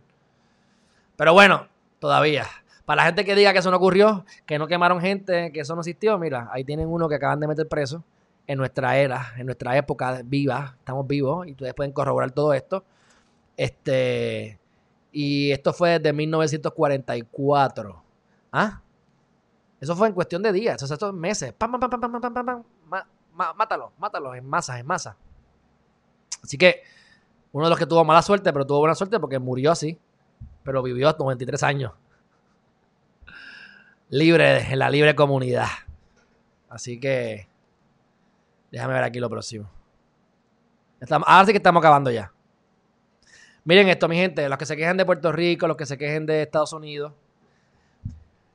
Pero 1.16 1.32
bueno, 1.32 1.68
todavía. 2.00 2.44
Para 2.86 3.02
la 3.02 3.06
gente 3.06 3.24
que 3.24 3.36
diga 3.36 3.52
que 3.52 3.60
eso 3.60 3.70
no 3.70 3.76
ocurrió, 3.76 4.24
que 4.46 4.58
no 4.58 4.66
quemaron 4.66 5.00
gente, 5.00 5.52
que 5.52 5.60
eso 5.60 5.76
no 5.76 5.82
existió, 5.82 6.18
mira, 6.18 6.48
ahí 6.50 6.64
tienen 6.64 6.88
uno 6.88 7.08
que 7.08 7.14
acaban 7.14 7.38
de 7.38 7.46
meter 7.46 7.68
preso 7.68 8.02
en 8.48 8.58
nuestra 8.58 8.96
era, 8.96 9.34
en 9.36 9.46
nuestra 9.46 9.76
época 9.76 10.22
viva, 10.24 10.74
estamos 10.78 11.06
vivos 11.06 11.46
y 11.46 11.52
ustedes 11.52 11.74
pueden 11.74 11.92
corroborar 11.92 12.32
todo 12.32 12.52
esto. 12.54 12.82
Este, 13.56 14.58
y 15.12 15.52
esto 15.52 15.72
fue 15.72 15.98
desde 15.98 16.12
1944. 16.12 18.02
¿Ah? 18.50 18.80
Eso 19.80 19.94
fue 19.94 20.08
en 20.08 20.14
cuestión 20.14 20.42
de 20.42 20.50
días, 20.52 20.76
esos 20.76 20.90
estos 20.90 21.12
meses. 21.14 21.52
Pam, 21.52 21.70
pam, 21.72 21.80
pam, 21.80 21.90
pam, 21.90 22.00
pam, 22.00 22.20
pam, 22.20 22.34
pam, 22.34 22.46
pam. 22.46 22.62
Ma- 22.88 23.06
ma- 23.34 23.52
mátalo, 23.52 23.92
mátalo 23.98 24.34
en 24.34 24.44
masa, 24.46 24.78
en 24.80 24.86
masa. 24.86 25.16
Así 26.42 26.56
que 26.56 26.82
uno 27.52 27.66
de 27.66 27.70
los 27.70 27.78
que 27.78 27.86
tuvo 27.86 28.04
mala 28.04 28.22
suerte, 28.22 28.52
pero 28.52 28.66
tuvo 28.66 28.78
buena 28.80 28.94
suerte 28.94 29.20
porque 29.20 29.38
murió 29.38 29.72
así, 29.72 29.98
pero 30.64 30.82
vivió 30.82 31.08
hasta 31.08 31.22
93 31.22 31.62
años. 31.62 31.92
Libre, 34.10 34.72
en 34.72 34.78
la 34.78 34.88
libre 34.90 35.14
comunidad. 35.14 35.68
Así 36.70 36.98
que 36.98 37.46
déjame 38.70 38.94
ver 38.94 39.04
aquí 39.04 39.20
lo 39.20 39.28
próximo. 39.28 39.70
Ahora 41.10 41.46
sí 41.46 41.52
que 41.52 41.58
estamos 41.58 41.80
acabando 41.80 42.10
ya. 42.10 42.32
Miren 43.64 43.88
esto, 43.88 44.08
mi 44.08 44.16
gente, 44.16 44.48
los 44.48 44.58
que 44.58 44.66
se 44.66 44.76
quejan 44.76 44.96
de 44.96 45.04
Puerto 45.04 45.30
Rico, 45.30 45.68
los 45.68 45.76
que 45.76 45.86
se 45.86 45.98
quejen 45.98 46.26
de 46.26 46.42
Estados 46.42 46.72
Unidos. 46.72 47.12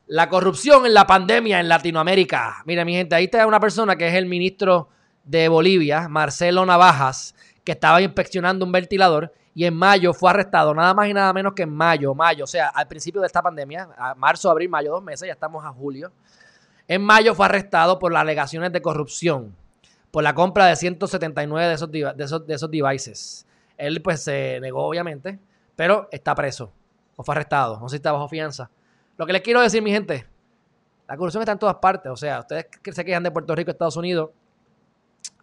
La 0.07 0.27
corrupción 0.27 0.85
en 0.85 0.93
la 0.93 1.07
pandemia 1.07 1.59
en 1.59 1.69
Latinoamérica. 1.69 2.63
Mira, 2.65 2.83
mi 2.83 2.93
gente, 2.93 3.15
ahí 3.15 3.25
está 3.25 3.45
una 3.47 3.59
persona 3.59 3.95
que 3.95 4.07
es 4.07 4.13
el 4.15 4.25
ministro 4.25 4.89
de 5.23 5.47
Bolivia, 5.47 6.07
Marcelo 6.09 6.65
Navajas, 6.65 7.35
que 7.63 7.71
estaba 7.71 8.01
inspeccionando 8.01 8.65
un 8.65 8.71
ventilador 8.71 9.31
y 9.55 9.65
en 9.65 9.75
mayo 9.75 10.13
fue 10.13 10.31
arrestado, 10.31 10.73
nada 10.73 10.93
más 10.93 11.07
y 11.07 11.13
nada 11.13 11.31
menos 11.31 11.53
que 11.53 11.63
en 11.63 11.73
mayo, 11.73 12.13
mayo, 12.15 12.43
o 12.43 12.47
sea, 12.47 12.69
al 12.69 12.87
principio 12.87 13.21
de 13.21 13.27
esta 13.27 13.41
pandemia, 13.41 13.89
a 13.95 14.15
marzo, 14.15 14.49
abril, 14.49 14.69
mayo, 14.69 14.91
dos 14.91 15.03
meses, 15.03 15.27
ya 15.27 15.33
estamos 15.33 15.63
a 15.63 15.69
julio. 15.69 16.11
En 16.87 17.01
mayo 17.03 17.35
fue 17.35 17.45
arrestado 17.45 17.99
por 17.99 18.11
las 18.11 18.21
alegaciones 18.21 18.71
de 18.71 18.81
corrupción, 18.81 19.55
por 20.13 20.23
la 20.23 20.35
compra 20.35 20.67
de 20.67 20.75
179 20.75 21.67
de 21.67 21.73
esos, 21.73 21.91
de 21.91 22.13
esos, 22.19 22.45
de 22.45 22.53
esos 22.53 22.69
devices. 22.69 23.47
Él 23.75 23.99
pues 24.03 24.21
se 24.21 24.59
negó, 24.61 24.85
obviamente, 24.85 25.39
pero 25.75 26.07
está 26.11 26.35
preso 26.35 26.71
o 27.15 27.23
fue 27.23 27.33
arrestado, 27.33 27.79
no 27.79 27.89
sé 27.89 27.93
si 27.93 27.95
está 27.95 28.11
bajo 28.11 28.29
fianza. 28.29 28.69
Lo 29.17 29.25
que 29.25 29.33
les 29.33 29.41
quiero 29.41 29.59
decir, 29.59 29.81
mi 29.81 29.89
gente, 29.89 30.27
la 31.07 31.17
corrupción 31.17 31.41
está 31.41 31.53
en 31.53 31.57
todas 31.57 31.77
partes. 31.77 32.11
O 32.11 32.15
sea, 32.15 32.41
ustedes 32.41 32.67
que 32.67 32.91
se 32.91 33.03
de 33.03 33.31
Puerto 33.31 33.55
Rico, 33.55 33.71
Estados 33.71 33.97
Unidos, 33.97 34.29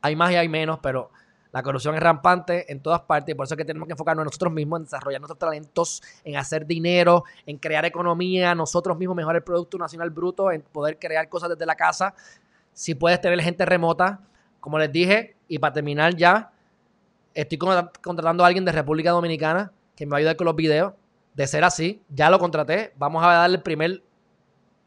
hay 0.02 0.14
más 0.14 0.30
y 0.30 0.36
hay 0.36 0.48
menos, 0.48 0.78
pero 0.80 1.10
la 1.50 1.64
corrupción 1.64 1.96
es 1.96 2.00
rampante 2.00 2.70
en 2.70 2.78
todas 2.78 3.00
partes 3.00 3.32
y 3.32 3.36
por 3.36 3.46
eso 3.46 3.54
es 3.54 3.58
que 3.58 3.64
tenemos 3.64 3.88
que 3.88 3.94
enfocarnos 3.94 4.22
en 4.22 4.26
nosotros 4.26 4.52
mismos, 4.52 4.78
en 4.78 4.84
desarrollar 4.84 5.20
nuestros 5.20 5.38
talentos, 5.40 6.00
en 6.22 6.36
hacer 6.36 6.64
dinero, 6.64 7.24
en 7.44 7.58
crear 7.58 7.84
economía, 7.86 8.54
nosotros 8.54 8.96
mismos 8.96 9.16
mejorar 9.16 9.38
el 9.38 9.42
Producto 9.42 9.78
Nacional 9.78 10.10
Bruto, 10.10 10.52
en 10.52 10.62
poder 10.62 10.96
crear 10.96 11.28
cosas 11.28 11.48
desde 11.48 11.66
la 11.66 11.74
casa. 11.74 12.14
Si 12.72 12.94
puedes 12.94 13.20
tener 13.20 13.40
gente 13.40 13.66
remota, 13.66 14.20
como 14.60 14.78
les 14.78 14.92
dije, 14.92 15.36
y 15.48 15.58
para 15.58 15.72
terminar 15.72 16.14
ya, 16.14 16.52
estoy 17.34 17.58
contra- 17.58 17.90
contratando 18.02 18.44
a 18.44 18.46
alguien 18.46 18.64
de 18.64 18.72
República 18.72 19.10
Dominicana 19.10 19.72
que 19.96 20.06
me 20.06 20.10
va 20.10 20.16
a 20.16 20.18
ayudar 20.18 20.36
con 20.36 20.44
los 20.46 20.56
videos. 20.56 20.92
De 21.34 21.46
ser 21.46 21.62
así, 21.64 22.02
ya 22.08 22.28
lo 22.28 22.38
contraté. 22.38 22.92
Vamos 22.96 23.22
a 23.24 23.28
darle 23.28 23.56
el 23.56 23.62
primer, 23.62 24.02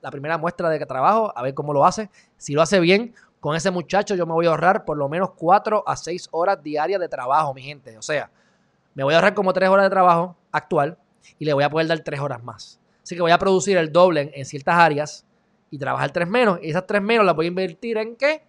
la 0.02 0.12
primera 0.12 0.38
muestra 0.38 0.70
de 0.70 0.86
trabajo, 0.86 1.32
a 1.36 1.42
ver 1.42 1.54
cómo 1.54 1.74
lo 1.74 1.86
hace. 1.86 2.10
Si 2.38 2.54
lo 2.54 2.62
hace 2.62 2.80
bien, 2.80 3.16
con 3.40 3.56
ese 3.56 3.72
muchacho 3.72 4.14
yo 4.16 4.26
me 4.26 4.34
voy 4.34 4.46
a 4.46 4.50
ahorrar 4.50 4.84
por 4.86 4.98
lo 4.98 5.08
menos 5.10 5.32
4 5.36 5.84
a 5.88 5.96
6 5.96 6.28
horas 6.32 6.62
diarias 6.62 7.00
de 7.00 7.08
trabajo, 7.08 7.54
mi 7.54 7.62
gente. 7.62 7.98
O 7.98 8.02
sea, 8.02 8.30
me 8.94 9.04
voy 9.04 9.14
a 9.14 9.18
ahorrar 9.18 9.34
como 9.34 9.54
3 9.54 9.70
horas 9.70 9.86
de 9.86 9.90
trabajo 9.90 10.36
actual 10.52 10.98
y 11.40 11.46
le 11.46 11.54
voy 11.54 11.64
a 11.64 11.70
poder 11.70 11.88
dar 11.88 12.00
3 12.00 12.20
horas 12.20 12.44
más. 12.44 12.80
Así 13.02 13.16
que 13.16 13.22
voy 13.22 13.32
a 13.32 13.38
producir 13.40 13.78
el 13.78 13.92
doble 13.92 14.22
en, 14.22 14.32
en 14.34 14.46
ciertas 14.46 14.76
áreas 14.76 15.26
y 15.72 15.78
trabajar 15.78 16.12
3 16.12 16.28
menos. 16.28 16.60
Y 16.62 16.70
esas 16.70 16.86
3 16.86 17.02
menos 17.02 17.26
las 17.26 17.36
voy 17.36 17.46
a 17.46 17.48
invertir 17.48 17.98
en 17.98 18.16
qué? 18.16 18.44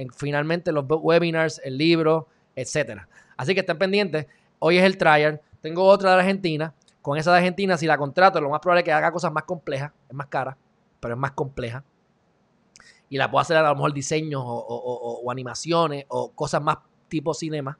En 0.00 0.10
finalmente 0.10 0.72
los 0.72 0.86
webinars, 0.88 1.60
el 1.62 1.76
libro, 1.76 2.26
etcétera. 2.56 3.06
Así 3.36 3.52
que 3.52 3.60
estén 3.60 3.76
pendientes. 3.76 4.26
Hoy 4.58 4.78
es 4.78 4.84
el 4.84 4.96
trial. 4.96 5.42
Tengo 5.60 5.84
otra 5.84 6.12
de 6.14 6.20
Argentina. 6.20 6.72
Con 7.02 7.18
esa 7.18 7.32
de 7.32 7.38
Argentina, 7.38 7.76
si 7.76 7.86
la 7.86 7.98
contrato, 7.98 8.40
lo 8.40 8.48
más 8.48 8.60
probable 8.60 8.80
es 8.80 8.84
que 8.86 8.92
haga 8.92 9.12
cosas 9.12 9.30
más 9.30 9.44
complejas. 9.44 9.92
Es 10.08 10.14
más 10.14 10.28
cara, 10.28 10.56
pero 11.00 11.14
es 11.14 11.20
más 11.20 11.32
compleja. 11.32 11.84
Y 13.10 13.18
la 13.18 13.30
puedo 13.30 13.42
hacer 13.42 13.58
a 13.58 13.62
lo 13.68 13.74
mejor 13.74 13.92
diseños 13.92 14.42
o- 14.42 15.20
o 15.22 15.30
animaciones 15.30 16.06
o 16.08 16.30
cosas 16.32 16.62
más 16.62 16.78
tipo 17.08 17.34
cinema. 17.34 17.76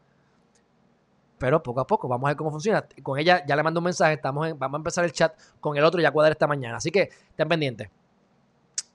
Pero 1.39 1.63
poco 1.63 1.81
a 1.81 1.87
poco, 1.87 2.07
vamos 2.07 2.27
a 2.29 2.31
ver 2.33 2.37
cómo 2.37 2.51
funciona. 2.51 2.87
Con 3.03 3.19
ella 3.19 3.43
ya 3.47 3.57
le 3.57 3.63
mando 3.63 3.81
un 3.81 3.85
mensaje, 3.85 4.13
estamos 4.15 4.47
en- 4.49 4.59
vamos 4.59 4.77
a 4.77 4.81
empezar 4.81 5.05
el 5.07 5.13
chat 5.13 5.33
con 5.59 5.75
el 5.77 5.85
otro 5.85 6.01
ya 6.03 6.11
cuadrar 6.11 6.33
esta 6.33 6.47
mañana. 6.47 6.77
Así 6.77 6.91
que 6.91 7.09
estén 7.31 7.49
pendientes. 7.49 7.89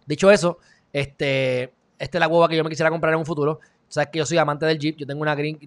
Dicho 0.06 0.30
eso, 0.30 0.60
este, 0.94 1.74
esta 1.98 2.18
es 2.18 2.20
la 2.20 2.28
hueva 2.28 2.48
que 2.48 2.58
yo 2.58 2.64
me 2.64 2.70
quisiera 2.70 2.90
comprar 2.90 3.14
en 3.14 3.20
un 3.20 3.26
futuro. 3.26 3.60
Sabes 3.88 4.10
que 4.12 4.20
yo 4.20 4.26
soy 4.26 4.38
amante 4.38 4.66
del 4.66 4.78
Jeep. 4.78 4.98
Yo 4.98 5.06
tengo 5.06 5.22
una 5.22 5.36
Green, 5.36 5.60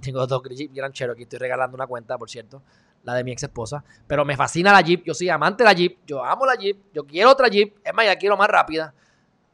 tengo 0.00 0.26
dos 0.26 0.42
Jeep 0.50 0.72
Grand 0.74 0.92
Cherokee. 0.92 1.22
Estoy 1.22 1.38
regalando 1.38 1.74
una 1.74 1.86
cuenta, 1.86 2.18
por 2.18 2.28
cierto, 2.28 2.62
la 3.04 3.14
de 3.14 3.22
mi 3.22 3.32
ex 3.32 3.44
esposa. 3.44 3.84
Pero 4.06 4.24
me 4.24 4.36
fascina 4.36 4.72
la 4.72 4.80
Jeep. 4.80 5.04
Yo 5.04 5.14
soy 5.14 5.28
amante 5.28 5.62
de 5.62 5.68
la 5.68 5.74
Jeep. 5.74 5.98
Yo 6.06 6.24
amo 6.24 6.46
la 6.46 6.54
Jeep. 6.54 6.92
Yo 6.92 7.06
quiero 7.06 7.30
otra 7.30 7.48
Jeep. 7.48 7.76
Es 7.84 7.94
más, 7.94 8.06
ya 8.06 8.16
quiero 8.16 8.36
más 8.36 8.48
rápida. 8.48 8.94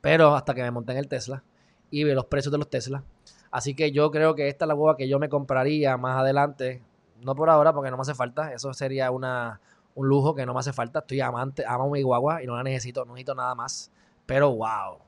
Pero 0.00 0.34
hasta 0.34 0.54
que 0.54 0.62
me 0.62 0.70
monté 0.70 0.92
en 0.92 0.98
el 0.98 1.08
Tesla. 1.08 1.42
y 1.90 2.04
los 2.04 2.24
precios 2.26 2.50
de 2.50 2.58
los 2.58 2.70
Tesla. 2.70 3.04
Así 3.50 3.74
que 3.74 3.92
yo 3.92 4.10
creo 4.10 4.34
que 4.34 4.48
esta 4.48 4.64
es 4.64 4.68
la 4.68 4.74
guagua 4.74 4.96
que 4.96 5.08
yo 5.08 5.18
me 5.18 5.28
compraría 5.28 5.96
más 5.98 6.18
adelante. 6.18 6.82
No 7.20 7.34
por 7.34 7.50
ahora, 7.50 7.72
porque 7.74 7.90
no 7.90 7.98
me 7.98 8.00
hace 8.00 8.14
falta. 8.14 8.52
Eso 8.54 8.72
sería 8.72 9.10
una, 9.10 9.60
un 9.94 10.08
lujo 10.08 10.34
que 10.34 10.46
no 10.46 10.54
me 10.54 10.60
hace 10.60 10.72
falta. 10.72 11.00
Estoy 11.00 11.20
amante, 11.20 11.64
amo 11.66 11.90
mi 11.90 12.02
guagua 12.02 12.42
y 12.42 12.46
no 12.46 12.56
la 12.56 12.62
necesito, 12.62 13.04
no 13.04 13.12
necesito 13.12 13.34
nada 13.34 13.54
más. 13.54 13.90
Pero 14.24 14.50
wow. 14.54 14.98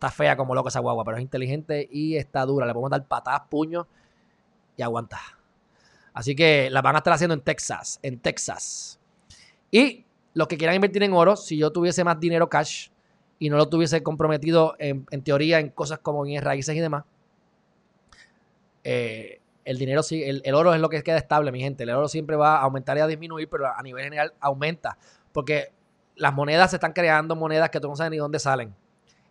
Está 0.00 0.10
fea 0.10 0.34
como 0.34 0.54
loco 0.54 0.70
esa 0.70 0.80
guagua, 0.80 1.04
pero 1.04 1.18
es 1.18 1.22
inteligente 1.22 1.86
y 1.92 2.16
está 2.16 2.46
dura. 2.46 2.64
Le 2.64 2.72
podemos 2.72 2.90
dar 2.90 3.04
patadas, 3.04 3.42
puños 3.50 3.86
y 4.74 4.80
aguanta. 4.80 5.20
Así 6.14 6.34
que 6.34 6.70
la 6.70 6.80
van 6.80 6.94
a 6.94 7.00
estar 7.00 7.12
haciendo 7.12 7.34
en 7.34 7.42
Texas, 7.42 8.00
en 8.02 8.18
Texas. 8.18 8.98
Y 9.70 10.06
los 10.32 10.48
que 10.48 10.56
quieran 10.56 10.74
invertir 10.74 11.02
en 11.02 11.12
oro, 11.12 11.36
si 11.36 11.58
yo 11.58 11.70
tuviese 11.70 12.02
más 12.02 12.18
dinero 12.18 12.48
cash 12.48 12.88
y 13.38 13.50
no 13.50 13.58
lo 13.58 13.68
tuviese 13.68 14.02
comprometido 14.02 14.74
en, 14.78 15.06
en 15.10 15.22
teoría 15.22 15.60
en 15.60 15.68
cosas 15.68 15.98
como 15.98 16.24
en 16.24 16.40
raíces 16.40 16.74
y 16.74 16.80
demás, 16.80 17.04
eh, 18.84 19.42
el 19.66 19.76
dinero 19.76 20.02
sí, 20.02 20.24
el, 20.24 20.40
el, 20.46 20.54
oro 20.54 20.72
es 20.72 20.80
lo 20.80 20.88
que 20.88 21.02
queda 21.02 21.18
estable, 21.18 21.52
mi 21.52 21.60
gente. 21.60 21.82
El 21.82 21.90
oro 21.90 22.08
siempre 22.08 22.36
va 22.36 22.56
a 22.56 22.62
aumentar 22.62 22.96
y 22.96 23.00
a 23.00 23.06
disminuir, 23.06 23.50
pero 23.50 23.66
a 23.66 23.82
nivel 23.82 24.04
general 24.04 24.32
aumenta. 24.40 24.96
Porque 25.30 25.72
las 26.16 26.32
monedas 26.32 26.70
se 26.70 26.76
están 26.76 26.94
creando 26.94 27.36
monedas 27.36 27.68
que 27.68 27.80
tú 27.80 27.88
no 27.88 27.96
sabes 27.96 28.12
ni 28.12 28.16
dónde 28.16 28.38
salen. 28.38 28.74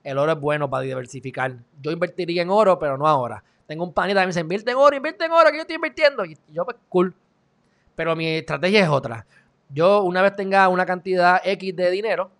El 0.03 0.17
oro 0.17 0.31
es 0.31 0.39
bueno 0.39 0.69
para 0.69 0.83
diversificar. 0.83 1.55
Yo 1.81 1.91
invertiría 1.91 2.41
en 2.41 2.49
oro, 2.49 2.79
pero 2.79 2.97
no 2.97 3.07
ahora. 3.07 3.43
Tengo 3.67 3.83
un 3.83 3.93
panita 3.93 4.21
que 4.21 4.25
me 4.25 4.31
dice, 4.31 4.39
invierte 4.39 4.71
en 4.71 4.77
oro, 4.77 4.95
invierte 4.95 5.25
en 5.25 5.31
oro, 5.31 5.49
que 5.51 5.57
yo 5.57 5.61
estoy 5.61 5.75
invirtiendo. 5.75 6.25
Y 6.25 6.37
yo, 6.51 6.65
pues, 6.65 6.77
cool. 6.89 7.13
Pero 7.95 8.15
mi 8.15 8.27
estrategia 8.27 8.81
es 8.81 8.89
otra. 8.89 9.25
Yo, 9.69 10.03
una 10.03 10.21
vez 10.21 10.35
tenga 10.35 10.67
una 10.69 10.85
cantidad 10.85 11.41
X 11.43 11.75
de 11.75 11.91
dinero, 11.91 12.31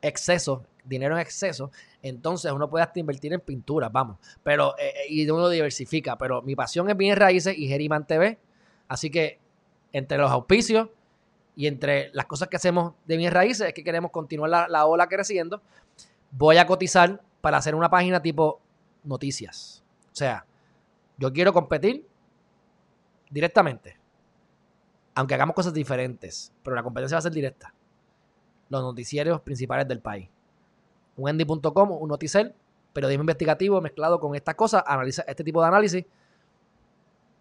exceso, 0.00 0.64
dinero 0.84 1.16
en 1.16 1.20
exceso, 1.20 1.70
entonces 2.02 2.52
uno 2.52 2.68
puede 2.68 2.84
hasta 2.84 3.00
invertir 3.00 3.32
en 3.32 3.40
pinturas, 3.40 3.90
vamos. 3.90 4.18
Pero, 4.42 4.76
eh, 4.78 4.92
y 5.08 5.28
uno 5.28 5.48
diversifica. 5.48 6.16
Pero 6.18 6.42
mi 6.42 6.54
pasión 6.54 6.88
es 6.90 6.96
bien 6.96 7.16
raíces 7.16 7.56
y 7.56 7.66
Geriman 7.66 8.06
TV. 8.06 8.38
Así 8.86 9.10
que 9.10 9.38
entre 9.92 10.18
los 10.18 10.30
auspicios 10.30 10.90
y 11.56 11.66
entre 11.66 12.10
las 12.12 12.26
cosas 12.26 12.48
que 12.48 12.56
hacemos 12.56 12.92
de 13.06 13.16
bien 13.16 13.32
raíces 13.32 13.68
es 13.68 13.74
que 13.74 13.82
queremos 13.82 14.10
continuar 14.10 14.50
la, 14.50 14.68
la 14.68 14.84
ola 14.84 15.08
creciendo. 15.08 15.62
Voy 16.36 16.56
a 16.58 16.66
cotizar 16.66 17.22
para 17.40 17.58
hacer 17.58 17.74
una 17.74 17.90
página 17.90 18.20
tipo 18.20 18.60
noticias. 19.02 19.82
O 20.12 20.16
sea, 20.16 20.46
yo 21.16 21.32
quiero 21.32 21.52
competir 21.52 22.06
directamente. 23.30 23.98
Aunque 25.14 25.34
hagamos 25.34 25.54
cosas 25.54 25.72
diferentes, 25.72 26.52
pero 26.62 26.74
la 26.74 26.82
competencia 26.82 27.16
va 27.16 27.20
a 27.20 27.22
ser 27.22 27.32
directa. 27.32 27.72
Los 28.68 28.82
noticieros 28.82 29.40
principales 29.42 29.86
del 29.86 30.00
país 30.00 30.28
un 31.16 32.00
un 32.00 32.08
noticel, 32.08 32.54
periodismo 32.92 33.22
investigativo 33.22 33.80
mezclado 33.80 34.18
con 34.20 34.34
estas 34.34 34.54
cosas, 34.54 34.82
analiza 34.86 35.22
este 35.26 35.44
tipo 35.44 35.60
de 35.60 35.68
análisis. 35.68 36.04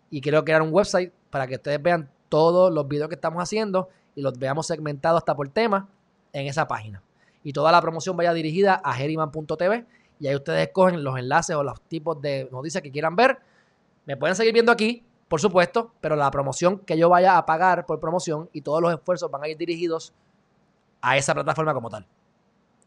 Y 0.10 0.22
quiero 0.22 0.44
crear 0.44 0.62
un 0.62 0.72
website 0.72 1.12
para 1.30 1.48
que 1.48 1.56
ustedes 1.56 1.82
vean 1.82 2.10
todos 2.30 2.72
los 2.72 2.88
videos 2.88 3.10
que 3.10 3.16
estamos 3.16 3.42
haciendo 3.42 3.90
y 4.16 4.22
los 4.22 4.38
veamos 4.38 4.68
segmentados 4.68 5.20
hasta 5.20 5.36
por 5.36 5.50
tema 5.50 5.90
en 6.34 6.48
esa 6.48 6.68
página. 6.68 7.02
Y 7.44 7.54
toda 7.54 7.72
la 7.72 7.82
promoción 7.82 8.16
vaya 8.16 8.34
dirigida 8.34 8.76
a 8.76 8.94
geriman.tv 8.94 9.86
y 10.20 10.28
ahí 10.28 10.36
ustedes 10.36 10.68
escogen 10.68 11.04
los 11.04 11.18
enlaces 11.18 11.56
o 11.56 11.64
los 11.64 11.82
tipos 11.82 12.22
de 12.22 12.48
noticias 12.52 12.82
que 12.82 12.92
quieran 12.92 13.16
ver. 13.16 13.40
Me 14.06 14.16
pueden 14.16 14.36
seguir 14.36 14.54
viendo 14.54 14.72
aquí, 14.72 15.04
por 15.28 15.42
supuesto, 15.42 15.92
pero 16.00 16.16
la 16.16 16.30
promoción 16.32 16.80
que 16.80 16.98
yo 16.98 17.10
vaya 17.10 17.38
a 17.38 17.46
pagar 17.46 17.86
por 17.86 18.00
promoción 18.00 18.50
y 18.54 18.62
todos 18.62 18.82
los 18.82 18.94
esfuerzos 18.94 19.30
van 19.30 19.44
a 19.44 19.48
ir 19.50 19.58
dirigidos 19.58 20.14
a 21.02 21.18
esa 21.18 21.34
plataforma 21.34 21.74
como 21.74 21.90
tal. 21.90 22.06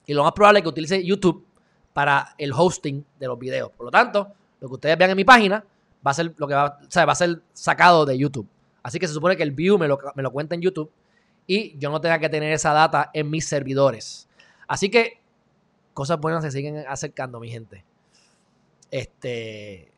Y 0.07 0.15
lo 0.15 0.23
más 0.23 0.33
probable 0.33 0.61
es 0.61 0.63
que 0.63 0.69
utilice 0.69 1.05
YouTube 1.05 1.45
para 1.93 2.35
el 2.39 2.53
hosting 2.53 3.05
de 3.19 3.27
los 3.27 3.39
videos. 3.39 3.71
Por 3.73 3.87
lo 3.87 3.91
tanto, 3.91 4.29
lo 4.61 4.69
que 4.69 4.75
ustedes 4.75 4.97
vean 4.97 5.11
en 5.11 5.17
mi 5.17 5.25
página 5.25 5.65
va 6.07 6.11
a 6.13 6.15
ser 6.15 6.33
lo 6.37 6.47
que 6.47 6.55
va, 6.55 6.79
o 6.81 7.07
va 7.07 7.13
a 7.13 7.17
ser 7.17 7.43
sacado 7.53 8.07
de 8.07 8.17
YouTube. 8.17 8.49
Así 8.83 8.99
que 8.99 9.09
se 9.09 9.15
supone 9.15 9.37
que 9.37 9.43
el 9.43 9.51
view 9.51 9.77
me 9.77 9.89
lo, 9.89 9.99
me 10.15 10.23
lo 10.23 10.31
cuenta 10.31 10.55
en 10.55 10.63
YouTube 10.63 10.91
y 11.47 11.77
yo 11.79 11.91
no 11.91 12.01
tenga 12.01 12.19
que 12.19 12.29
tener 12.29 12.53
esa 12.53 12.73
data 12.73 13.11
en 13.13 13.29
mis 13.29 13.47
servidores. 13.47 14.26
Así 14.67 14.91
que 14.91 15.21
cosas 15.95 16.19
buenas 16.19 16.43
se 16.45 16.51
siguen 16.51 16.85
acercando, 16.89 17.41
mi 17.41 17.51
gente. 17.51 17.85
Este. 18.91 19.93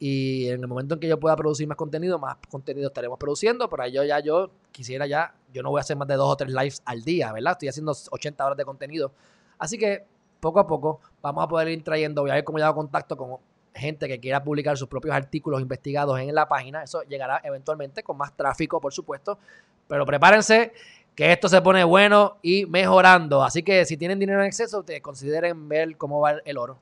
Y 0.00 0.48
en 0.48 0.60
el 0.60 0.68
momento 0.68 0.94
en 0.94 1.00
que 1.00 1.08
yo 1.08 1.18
pueda 1.18 1.34
producir 1.34 1.66
más 1.66 1.76
contenido, 1.76 2.18
más 2.18 2.36
contenido 2.48 2.88
estaremos 2.88 3.18
produciendo. 3.18 3.68
Pero 3.68 3.86
yo 3.88 4.04
ya 4.04 4.20
yo 4.20 4.50
quisiera 4.70 5.06
ya, 5.06 5.34
yo 5.52 5.62
no 5.62 5.70
voy 5.70 5.80
a 5.80 5.82
hacer 5.82 5.96
más 5.96 6.06
de 6.06 6.14
dos 6.14 6.32
o 6.32 6.36
tres 6.36 6.50
lives 6.50 6.82
al 6.84 7.02
día, 7.02 7.32
¿verdad? 7.32 7.52
Estoy 7.52 7.68
haciendo 7.68 7.92
80 8.10 8.46
horas 8.46 8.56
de 8.56 8.64
contenido. 8.64 9.12
Así 9.58 9.76
que 9.76 10.06
poco 10.40 10.60
a 10.60 10.66
poco 10.66 11.00
vamos 11.20 11.44
a 11.44 11.48
poder 11.48 11.68
ir 11.68 11.82
trayendo, 11.82 12.22
voy 12.22 12.30
a 12.30 12.34
ver 12.34 12.44
cómo 12.44 12.60
dado 12.60 12.74
contacto 12.74 13.16
con 13.16 13.38
gente 13.74 14.08
que 14.08 14.18
quiera 14.20 14.42
publicar 14.42 14.76
sus 14.76 14.88
propios 14.88 15.14
artículos 15.14 15.60
investigados 15.60 16.18
en 16.20 16.34
la 16.34 16.48
página. 16.48 16.82
Eso 16.82 17.02
llegará 17.02 17.40
eventualmente 17.44 18.02
con 18.02 18.16
más 18.16 18.36
tráfico, 18.36 18.80
por 18.80 18.92
supuesto. 18.92 19.38
Pero 19.86 20.04
prepárense 20.04 20.72
que 21.18 21.32
esto 21.32 21.48
se 21.48 21.60
pone 21.60 21.82
bueno 21.82 22.38
y 22.42 22.64
mejorando. 22.66 23.42
Así 23.42 23.64
que 23.64 23.84
si 23.84 23.96
tienen 23.96 24.20
dinero 24.20 24.38
en 24.38 24.46
exceso, 24.46 24.78
ustedes 24.78 25.02
consideren 25.02 25.68
ver 25.68 25.96
cómo 25.96 26.20
va 26.20 26.34
el 26.44 26.56
oro. 26.56 26.78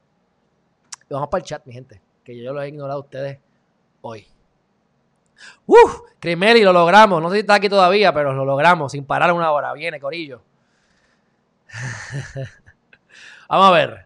Y 1.08 1.14
vamos 1.14 1.30
para 1.30 1.40
el 1.40 1.46
chat, 1.46 1.64
mi 1.64 1.72
gente 1.72 2.02
que 2.22 2.36
yo 2.36 2.52
lo 2.52 2.60
he 2.60 2.68
ignorado 2.68 2.98
a 2.98 3.02
ustedes 3.02 3.38
hoy. 4.02 4.26
¡Uf! 5.64 6.00
Crimeli, 6.20 6.60
lo 6.64 6.74
logramos. 6.74 7.22
No 7.22 7.30
sé 7.30 7.36
si 7.36 7.40
está 7.40 7.54
aquí 7.54 7.70
todavía, 7.70 8.12
pero 8.12 8.34
lo 8.34 8.44
logramos 8.44 8.92
sin 8.92 9.06
parar 9.06 9.32
una 9.32 9.50
hora. 9.52 9.72
Viene, 9.72 9.98
Corillo. 9.98 10.42
Vamos 13.48 13.68
a 13.68 13.70
ver. 13.70 14.05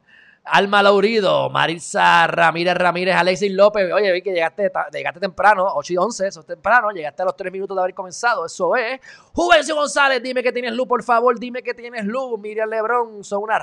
Alma 0.51 0.82
Laurido, 0.82 1.48
Marisa 1.48 2.26
Ramírez 2.26 2.74
Ramírez, 2.74 3.14
Alexis 3.14 3.53
López. 3.53 3.92
Oye, 3.92 4.11
vi 4.12 4.22
que 4.22 4.32
llegaste, 4.32 4.70
llegaste 4.92 5.20
temprano, 5.20 5.66
8 5.74 5.92
y 5.92 5.96
11, 5.96 6.26
eso 6.26 6.40
es 6.40 6.46
temprano. 6.46 6.90
Llegaste 6.90 7.22
a 7.22 7.24
los 7.26 7.36
3 7.36 7.53
minutos 7.53 7.76
de 7.76 7.82
haber 7.82 7.94
comenzado, 7.94 8.46
eso 8.46 8.74
es. 8.74 9.01
Juvencio 9.32 9.76
González, 9.76 10.22
dime 10.22 10.42
que 10.42 10.53
tienes 10.53 10.72
luz, 10.72 10.88
por 10.88 11.03
favor, 11.03 11.38
dime 11.38 11.62
que 11.62 11.74
tienes 11.74 12.05
luz. 12.05 12.38
Miriam 12.40 12.68
Lebrón, 12.68 13.22
son 13.22 13.44
unas 13.44 13.62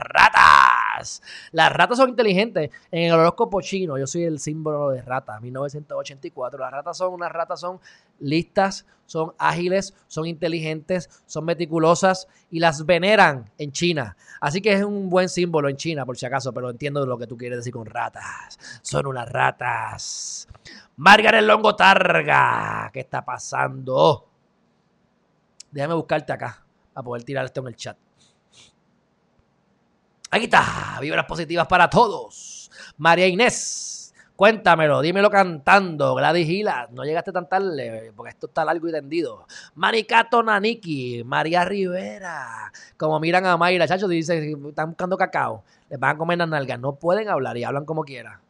Las 1.52 1.72
ratas 1.72 1.98
son 1.98 2.10
inteligentes. 2.10 2.72
En 2.92 3.04
el 3.04 3.14
horóscopo 3.14 3.62
chino, 3.62 3.98
yo 3.98 4.08
soy 4.08 4.24
el 4.24 4.40
símbolo 4.40 4.90
de 4.90 5.02
rata, 5.02 5.40
1984. 5.40 6.60
Las 6.60 6.72
ratas 6.72 6.98
son 6.98 7.14
unas 7.14 7.32
ratas, 7.32 7.60
son 7.60 7.80
listas, 8.20 8.86
son 9.06 9.34
ágiles, 9.38 9.94
son 10.08 10.26
inteligentes, 10.26 11.10
son 11.26 11.46
meticulosas 11.46 12.28
y 12.50 12.60
las 12.60 12.86
veneran 12.86 13.52
en 13.58 13.72
China. 13.72 14.18
Así 14.42 14.62
que 14.62 14.74
es 14.74 14.84
un 14.84 15.10
buen 15.10 15.30
símbolo 15.30 15.70
en 15.70 15.78
China, 15.78 16.06
por 16.06 16.18
si 16.18 16.26
acaso, 16.26 16.54
pero 16.54 16.70
entiendo 16.70 17.06
lo 17.06 17.18
que 17.18 17.28
tú 17.28 17.38
quieres 17.38 17.60
decir 17.60 17.74
con 17.74 17.86
ratas. 17.86 18.60
Son 18.82 19.06
unas 19.08 19.30
ratas. 19.30 20.48
Margaret 20.98 21.44
Longo 21.44 21.76
Targa, 21.76 22.90
¿qué 22.94 23.02
está 23.02 23.24
pasando? 23.24 24.28
Déjame 25.72 25.94
buscarte 25.94 26.34
acá 26.34 26.64
para 26.94 27.04
poder 27.06 27.24
tirar 27.24 27.46
esto 27.46 27.62
en 27.62 27.68
el 27.68 27.76
chat. 27.76 27.98
Aquí 30.30 30.46
está, 30.46 30.98
vibras 31.00 31.26
positivas 31.26 31.68
para 31.68 31.90
todos. 31.90 32.70
María 32.98 33.28
Inés, 33.28 34.14
cuéntamelo, 34.36 35.02
dímelo 35.02 35.30
cantando. 35.30 36.16
Gladys 36.16 36.46
Gila, 36.46 36.90
no 36.92 37.06
llegaste 37.06 37.32
tan 37.32 37.48
tarde 37.48 38.12
porque 38.14 38.32
esto 38.32 38.48
está 38.48 38.66
largo 38.66 38.90
y 38.90 38.92
tendido. 38.92 39.48
Manicato 39.76 40.44
Naniki, 40.44 41.24
María 41.24 41.64
Rivera. 41.64 42.72
Como 42.98 43.20
miran 43.22 43.46
a 43.46 43.56
Mayra, 43.56 43.88
chachos, 43.88 44.10
dice, 44.10 44.52
están 44.68 44.90
buscando 44.90 45.16
cacao. 45.18 45.64
Les 45.90 45.98
van 45.98 46.16
a 46.16 46.18
comer 46.18 46.38
las 46.40 46.50
nalgas. 46.50 46.78
No 46.78 46.96
pueden 46.96 47.30
hablar 47.30 47.56
y 47.56 47.64
hablan 47.64 47.86
como 47.86 48.04
quieran. 48.04 48.42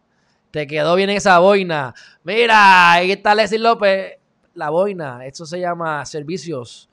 Te 0.50 0.66
quedó 0.66 0.96
bien 0.96 1.12
esa 1.12 1.38
boina. 1.38 1.94
Mira, 2.24 2.94
ahí 2.94 3.12
está 3.12 3.36
Leslie 3.36 3.60
López. 3.60 4.18
La 4.56 4.72
boina, 4.72 5.24
esto 5.28 5.46
se 5.46 5.60
llama 5.60 6.04
servicios 6.08 6.90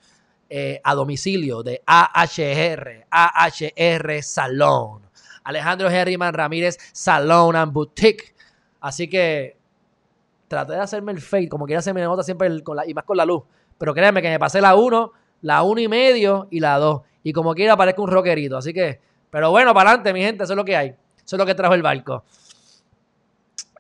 eh, 0.49 0.81
a 0.83 0.95
domicilio 0.95 1.63
de 1.63 1.83
AHR, 1.87 3.07
AHR 3.11 4.23
Salón. 4.23 5.03
Alejandro 5.45 5.91
Herriman 5.91 6.35
Ramírez 6.35 6.79
Salón 6.93 7.57
and 7.57 7.73
Boutique. 7.73 8.35
Así 8.81 9.09
que 9.09 9.57
traté 10.49 10.73
de 10.73 10.81
hacerme 10.81 11.13
el 11.13 11.21
fade, 11.21 11.49
como 11.49 11.67
quiera 11.67 11.81
hacerme 11.81 12.03
nota 12.03 12.23
siempre 12.23 12.63
con 12.63 12.77
la, 12.77 12.87
y 12.87 12.95
más 12.95 13.05
con 13.05 13.17
la 13.17 13.25
luz. 13.25 13.43
Pero 13.79 13.95
créanme 13.95 14.23
que 14.23 14.29
me 14.29 14.39
pasé 14.39 14.61
la 14.61 14.75
1, 14.75 15.13
la 15.43 15.63
1 15.63 15.81
y 15.81 15.89
medio 15.89 16.49
y 16.51 16.61
la 16.61 16.79
2. 16.79 17.03
Y 17.25 17.33
como 17.33 17.55
quiera 17.55 17.77
parezco 17.77 18.03
un 18.03 18.11
rockerito. 18.11 18.57
Así 18.57 18.73
que, 18.73 19.01
pero 19.31 19.51
bueno, 19.51 19.75
para 19.75 19.91
adelante, 19.91 20.13
mi 20.13 20.21
gente, 20.23 20.45
eso 20.45 20.53
es 20.53 20.57
lo 20.57 20.65
que 20.65 20.77
hay. 20.77 20.89
Eso 20.89 21.37
es 21.37 21.39
lo 21.39 21.47
que 21.47 21.55
trajo 21.55 21.75
el 21.75 21.83
barco. 21.83 22.25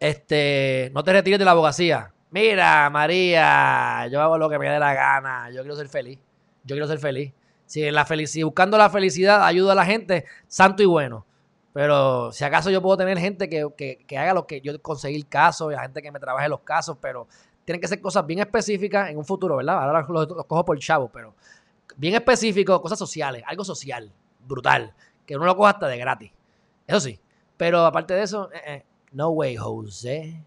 Este, 0.01 0.91
no 0.95 1.05
te 1.05 1.13
retires 1.13 1.39
de 1.39 1.45
la 1.45 1.53
abogacía. 1.53 2.13
Mira, 2.31 2.91
María, 2.91 4.09
yo 4.11 4.21
hago 4.21 4.37
lo 4.37 4.51
que 4.51 4.59
me 4.59 4.69
dé 4.69 4.79
la 4.79 4.93
gana. 4.93 5.51
Yo 5.51 5.61
quiero 5.61 5.77
ser 5.77 5.89
feliz. 5.89 6.19
Yo 6.65 6.75
quiero 6.75 6.87
ser 6.87 6.99
feliz. 6.99 7.33
Si, 7.67 7.91
la 7.91 8.05
felicidad, 8.05 8.45
buscando 8.45 8.77
la 8.77 8.91
felicidad 8.91 9.45
ayuda 9.45 9.73
a 9.73 9.75
la 9.75 9.87
gente, 9.87 10.25
santo 10.49 10.83
y 10.83 10.87
bueno. 10.87 11.27
Pero 11.73 12.31
si 12.33 12.45
acaso 12.45 12.71
yo 12.71 12.81
puedo 12.81 12.97
tener 12.97 13.19
gente 13.19 13.49
que, 13.49 13.67
que, 13.77 14.05
que 14.07 14.19
haga 14.19 14.35
lo 14.35 14.47
que 14.47 14.61
yo 14.61 14.81
conseguir 14.81 15.27
casos, 15.27 15.73
y 15.73 15.75
la 15.75 15.83
gente 15.83 16.03
que 16.03 16.13
me 16.13 16.21
trabaje 16.21 16.49
los 16.49 16.61
casos, 16.61 16.99
pero 17.01 17.27
tienen 17.65 17.81
que 17.81 17.89
ser 17.89 18.01
cosas 18.01 18.27
bien 18.27 18.41
específicas 18.41 19.11
en 19.11 19.19
un 19.19 19.25
futuro, 19.25 19.57
¿verdad? 19.57 19.83
Ahora 19.83 20.07
los, 20.09 20.47
cojo 20.47 20.65
por 20.65 20.79
chavo, 20.79 21.09
pero 21.09 21.35
bien 21.97 22.15
específico, 22.15 22.81
cosas 22.81 22.99
sociales, 22.99 23.43
algo 23.47 23.65
social, 23.65 24.13
brutal, 24.47 24.95
que 25.27 25.37
uno 25.37 25.47
lo 25.47 25.57
coja 25.57 25.71
hasta 25.71 25.89
de 25.89 25.99
gratis. 25.99 26.33
Eso 26.87 27.01
sí. 27.01 27.19
Pero 27.57 27.85
aparte 27.85 28.15
de 28.15 28.23
eso, 28.23 28.51
eh, 28.53 28.61
eh, 28.67 28.85
no 29.13 29.31
way, 29.31 29.57
José. 29.57 30.43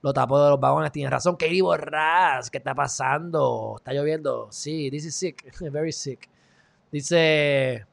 Lo 0.00 0.12
tapó 0.12 0.42
de 0.42 0.50
los 0.50 0.60
vagones, 0.60 0.92
tienes 0.92 1.10
razón. 1.10 1.36
Katie 1.36 1.62
Borras, 1.62 2.50
¿qué 2.50 2.58
está 2.58 2.74
pasando? 2.74 3.74
¿Está 3.78 3.92
lloviendo? 3.92 4.48
Sí, 4.50 4.90
this 4.90 5.06
is 5.06 5.14
sick, 5.14 5.44
very 5.72 5.92
sick. 5.92 6.28
Dice, 6.92 7.84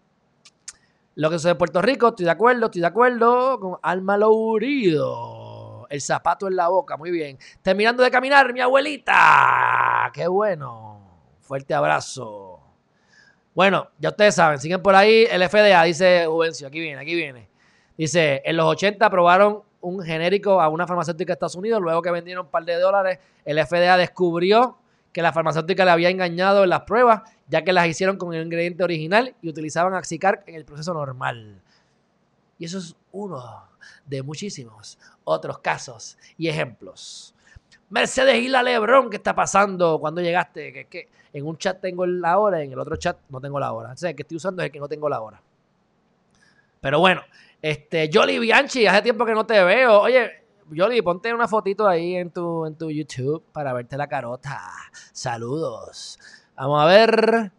lo 1.16 1.30
que 1.30 1.38
sucede 1.38 1.53
en 1.53 1.58
Puerto 1.58 1.82
Rico, 1.82 2.10
estoy 2.10 2.26
de 2.26 2.32
acuerdo, 2.32 2.66
estoy 2.66 2.82
de 2.82 2.88
acuerdo 2.88 3.60
con 3.60 3.78
Alma 3.82 4.18
Lourido. 4.18 5.88
El 5.89 6.01
zapato 6.01 6.47
en 6.47 6.56
la 6.56 6.68
boca, 6.68 6.97
muy 6.97 7.10
bien. 7.10 7.38
Terminando 7.62 8.03
de 8.03 8.12
caminar, 8.12 8.53
mi 8.53 8.60
abuelita. 8.60 10.12
Qué 10.14 10.28
bueno. 10.28 11.01
Fuerte 11.41 11.74
abrazo. 11.74 12.60
Bueno, 13.53 13.89
ya 13.97 14.10
ustedes 14.10 14.36
saben, 14.36 14.60
siguen 14.60 14.82
por 14.82 14.95
ahí. 14.95 15.26
El 15.32 15.47
FDA, 15.47 15.84
dice 15.84 16.26
Juvencio, 16.28 16.68
aquí 16.68 16.80
viene, 16.80 17.01
aquí 17.01 17.16
viene. 17.16 17.47
Dice, 17.97 18.41
en 18.43 18.58
los 18.58 18.66
80 18.66 19.06
aprobaron 19.06 19.64
un 19.86 20.01
genérico 20.01 20.61
a 20.61 20.69
una 20.69 20.88
farmacéutica 20.88 21.27
de 21.27 21.33
Estados 21.33 21.55
Unidos, 21.55 21.81
luego 21.81 22.01
que 22.01 22.11
vendieron 22.11 22.45
un 22.45 22.51
par 22.51 22.65
de 22.65 22.75
dólares, 22.75 23.19
el 23.45 23.63
FDA 23.63 23.97
descubrió 23.97 24.77
que 25.13 25.21
la 25.21 25.31
farmacéutica 25.31 25.86
le 25.86 25.91
había 25.91 26.09
engañado 26.09 26.63
en 26.63 26.69
las 26.69 26.81
pruebas, 26.81 27.21
ya 27.47 27.63
que 27.63 27.71
las 27.71 27.88
hicieron 27.88 28.17
con 28.17 28.33
el 28.33 28.43
ingrediente 28.43 28.83
original 28.83 29.36
y 29.41 29.49
utilizaban 29.49 29.93
Axicar 29.93 30.43
en 30.47 30.55
el 30.55 30.65
proceso 30.65 30.93
normal. 30.93 31.61
Y 32.57 32.65
eso 32.65 32.79
es 32.79 32.95
uno 33.11 33.63
de 34.05 34.23
muchísimos 34.23 34.97
otros 35.23 35.59
casos 35.59 36.17
y 36.38 36.47
ejemplos. 36.47 37.33
Mercedes 37.89 38.43
y 38.43 38.47
la 38.47 38.63
Lebrón, 38.63 39.09
¿qué 39.09 39.17
está 39.17 39.36
pasando 39.36 39.99
cuando 39.99 40.19
llegaste? 40.19 40.73
Que, 40.73 40.86
que 40.86 41.09
en 41.31 41.45
un 41.45 41.57
chat 41.57 41.79
tengo 41.79 42.05
la 42.05 42.39
hora, 42.39 42.61
en 42.61 42.71
el 42.71 42.79
otro 42.79 42.95
chat 42.95 43.17
no 43.29 43.39
tengo 43.39 43.59
la 43.59 43.71
hora. 43.71 43.91
O 43.91 43.97
sea, 43.97 44.09
el 44.09 44.15
que 44.15 44.23
estoy 44.23 44.38
usando 44.38 44.63
es 44.63 44.67
el 44.67 44.71
que 44.71 44.79
no 44.79 44.88
tengo 44.88 45.07
la 45.07 45.21
hora. 45.21 45.39
Pero 46.81 46.99
bueno, 46.99 47.21
este, 47.66 48.11
Jolly 48.13 48.38
Bianchi, 48.38 48.86
hace 48.86 49.01
tiempo 49.01 49.26
que 49.26 49.34
no 49.34 49.43
te 49.43 49.63
veo. 49.63 50.01
Oye, 50.01 50.30
Jolly, 50.70 51.01
ponte 51.01 51.34
una 51.34 51.47
fotito 51.47 51.88
ahí 51.88 52.16
en 52.16 52.30
tu, 52.30 52.63
en 52.68 52.78
tu 52.78 52.91
YouTube 52.91 53.43
para 53.51 53.74
verte 53.74 53.97
la 53.97 54.05
carota. 54.05 54.70
Saludos. 55.11 56.20
Vamos 56.55 56.84
a 56.84 56.86
ver. 56.86 57.51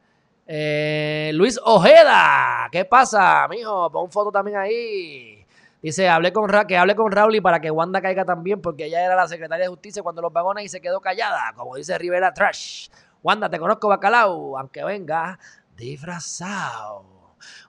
Eh, 0.46 1.32
Luis 1.34 1.58
Ojeda, 1.60 2.68
¿qué 2.70 2.84
pasa, 2.84 3.48
mijo? 3.48 3.90
Pon 3.90 4.08
foto 4.12 4.30
también 4.30 4.58
ahí. 4.58 5.44
Dice, 5.82 6.08
hablé 6.08 6.32
con 6.32 6.48
Ra 6.48 6.68
que 6.68 6.78
hable 6.78 6.94
con 6.94 7.10
Raúl 7.10 7.42
para 7.42 7.60
que 7.60 7.72
Wanda 7.72 8.00
caiga 8.00 8.24
también, 8.24 8.62
porque 8.62 8.84
ella 8.84 9.04
era 9.04 9.16
la 9.16 9.26
secretaria 9.26 9.64
de 9.64 9.70
justicia 9.70 10.04
cuando 10.04 10.22
los 10.22 10.32
vagones 10.32 10.66
y 10.66 10.68
se 10.68 10.80
quedó 10.80 11.00
callada, 11.00 11.52
como 11.56 11.74
dice 11.74 11.98
Rivera 11.98 12.32
Trash. 12.32 12.90
Wanda, 13.24 13.50
te 13.50 13.58
conozco, 13.58 13.88
bacalao, 13.88 14.56
aunque 14.56 14.84
venga 14.84 15.36
disfrazado. 15.76 17.15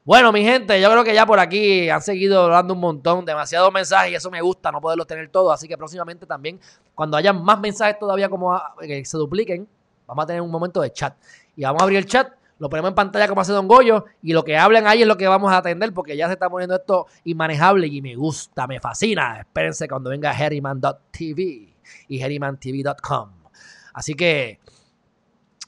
Bueno, 0.04 0.32
mi 0.32 0.44
gente, 0.44 0.80
yo 0.80 0.90
creo 0.92 1.04
que 1.04 1.14
ya 1.14 1.26
por 1.26 1.40
aquí 1.40 1.90
han 1.90 2.02
seguido 2.02 2.44
hablando 2.44 2.74
un 2.74 2.80
montón, 2.80 3.26
demasiados 3.26 3.72
mensajes 3.72 4.12
y 4.12 4.16
eso 4.16 4.32
me 4.32 4.42
gusta, 4.42 4.72
no 4.72 4.80
poderlos 4.80 5.08
tener 5.08 5.30
todos. 5.30 5.54
Así 5.54 5.68
que 5.68 5.78
próximamente 5.78 6.26
también, 6.26 6.60
cuando 6.96 7.18
haya 7.18 7.34
más 7.34 7.60
mensajes 7.60 8.00
todavía 8.00 8.30
como 8.30 8.60
que 8.80 9.04
se 9.06 9.18
dupliquen, 9.18 9.68
vamos 10.06 10.24
a 10.24 10.28
tener 10.28 10.42
un 10.42 10.52
momento 10.52 10.82
de 10.82 10.92
chat. 10.92 11.16
Y 11.56 11.64
vamos 11.64 11.82
a 11.82 11.84
abrir 11.84 12.00
el 12.00 12.06
chat, 12.06 12.32
lo 12.60 12.70
ponemos 12.70 12.90
en 12.90 12.96
pantalla 12.96 13.28
como 13.28 13.42
hace 13.42 13.52
Don 13.52 13.68
Goyo 13.68 14.06
y 14.22 14.34
lo 14.34 14.44
que 14.44 14.58
hablen 14.58 14.88
ahí 14.88 15.02
es 15.02 15.08
lo 15.08 15.18
que 15.18 15.28
vamos 15.28 15.52
a 15.52 15.58
atender 15.58 15.94
porque 15.94 16.18
ya 16.18 16.28
se 16.28 16.34
está 16.34 16.50
poniendo 16.50 16.76
esto 16.76 17.08
inmanejable 17.24 17.88
y 17.88 18.02
me 18.02 18.16
gusta, 18.16 18.66
me 18.66 18.80
fascina. 18.80 19.40
Espérense 19.40 19.88
cuando 19.88 20.10
venga 20.10 20.32
Herriman.tv 20.32 21.76
y 22.08 22.22
herrimantv.com. 22.22 23.30
Así 23.94 24.16
que, 24.16 24.60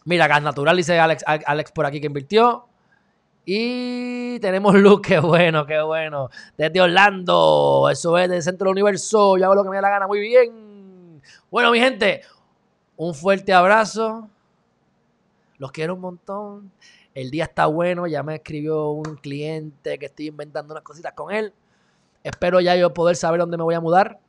mira, 0.06 0.28
Gas 0.28 0.42
Natural 0.42 0.76
dice 0.76 1.00
Alex, 1.00 1.24
Alex 1.26 1.72
por 1.72 1.86
aquí 1.86 2.00
que 2.00 2.08
invirtió. 2.08 2.69
Y 3.52 4.40
tenemos 4.42 4.76
luz, 4.80 5.02
qué 5.02 5.18
bueno, 5.18 5.66
qué 5.66 5.82
bueno. 5.82 6.30
Desde 6.56 6.82
Orlando, 6.82 7.90
eso 7.92 8.16
es 8.20 8.30
del 8.30 8.44
centro 8.44 8.66
del 8.66 8.74
universo. 8.74 9.40
Yo 9.40 9.46
hago 9.46 9.56
lo 9.56 9.64
que 9.64 9.72
me 9.72 9.78
da 9.78 9.82
la 9.82 9.90
gana, 9.90 10.06
muy 10.06 10.20
bien. 10.20 11.20
Bueno, 11.50 11.72
mi 11.72 11.80
gente, 11.80 12.22
un 12.96 13.16
fuerte 13.16 13.52
abrazo. 13.52 14.30
Los 15.58 15.72
quiero 15.72 15.96
un 15.96 16.02
montón. 16.02 16.72
El 17.16 17.32
día 17.32 17.46
está 17.46 17.66
bueno. 17.66 18.06
Ya 18.06 18.22
me 18.22 18.36
escribió 18.36 18.92
un 18.92 19.16
cliente 19.16 19.98
que 19.98 20.06
estoy 20.06 20.28
inventando 20.28 20.76
unas 20.76 20.84
cositas 20.84 21.14
con 21.14 21.34
él. 21.34 21.52
Espero 22.24 22.62
ya 22.62 22.76
yo 22.76 22.94
poder 22.94 23.16
saber 23.16 23.40
dónde 23.40 23.58
me 23.58 23.64
voy 23.64 23.74
a 23.74 23.82
mudar. 23.82 24.20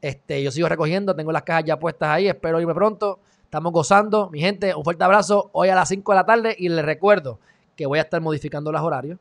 Este, 0.00 0.40
yo 0.40 0.52
sigo 0.52 0.68
recogiendo, 0.68 1.16
tengo 1.16 1.32
las 1.32 1.42
cajas 1.42 1.64
ya 1.64 1.80
puestas 1.80 2.10
ahí. 2.10 2.28
Espero 2.28 2.60
irme 2.60 2.74
pronto. 2.74 3.18
Estamos 3.42 3.72
gozando. 3.72 4.30
Mi 4.30 4.38
gente, 4.38 4.72
un 4.72 4.84
fuerte 4.84 5.02
abrazo. 5.02 5.50
Hoy 5.52 5.68
a 5.68 5.74
las 5.74 5.88
5 5.88 6.12
de 6.12 6.16
la 6.16 6.24
tarde. 6.24 6.54
Y 6.56 6.68
les 6.68 6.84
recuerdo 6.84 7.40
que 7.78 7.86
voy 7.86 8.00
a 8.00 8.02
estar 8.02 8.20
modificando 8.20 8.72
los 8.72 8.82
horarios. 8.82 9.20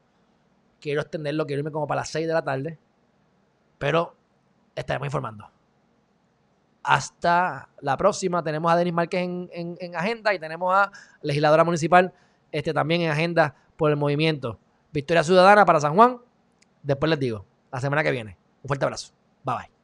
Quiero 0.81 1.01
extenderlo, 1.01 1.45
quiero 1.45 1.59
irme 1.59 1.71
como 1.71 1.85
para 1.85 2.01
las 2.01 2.09
6 2.09 2.27
de 2.27 2.33
la 2.33 2.41
tarde. 2.41 2.79
Pero 3.77 4.15
estaremos 4.75 5.05
informando. 5.05 5.47
Hasta 6.81 7.69
la 7.81 7.95
próxima. 7.97 8.41
Tenemos 8.41 8.71
a 8.71 8.75
Denis 8.75 8.93
Márquez 8.93 9.21
en, 9.21 9.95
agenda 9.95 10.33
y 10.33 10.39
tenemos 10.39 10.73
a 10.73 10.91
legisladora 11.21 11.63
municipal 11.63 12.11
este, 12.51 12.73
también 12.73 13.01
en 13.01 13.11
agenda 13.11 13.53
por 13.75 13.91
el 13.91 13.97
movimiento. 13.97 14.57
Victoria 14.91 15.23
Ciudadana 15.23 15.63
para 15.63 15.79
San 15.79 15.93
Juan. 15.93 16.17
Después 16.81 17.11
les 17.11 17.19
digo, 17.19 17.45
la 17.71 17.79
semana 17.79 18.01
que 18.01 18.09
viene. 18.09 18.39
Un 18.63 18.67
fuerte 18.69 18.85
abrazo. 18.85 19.13
Bye 19.43 19.55
bye. 19.55 19.76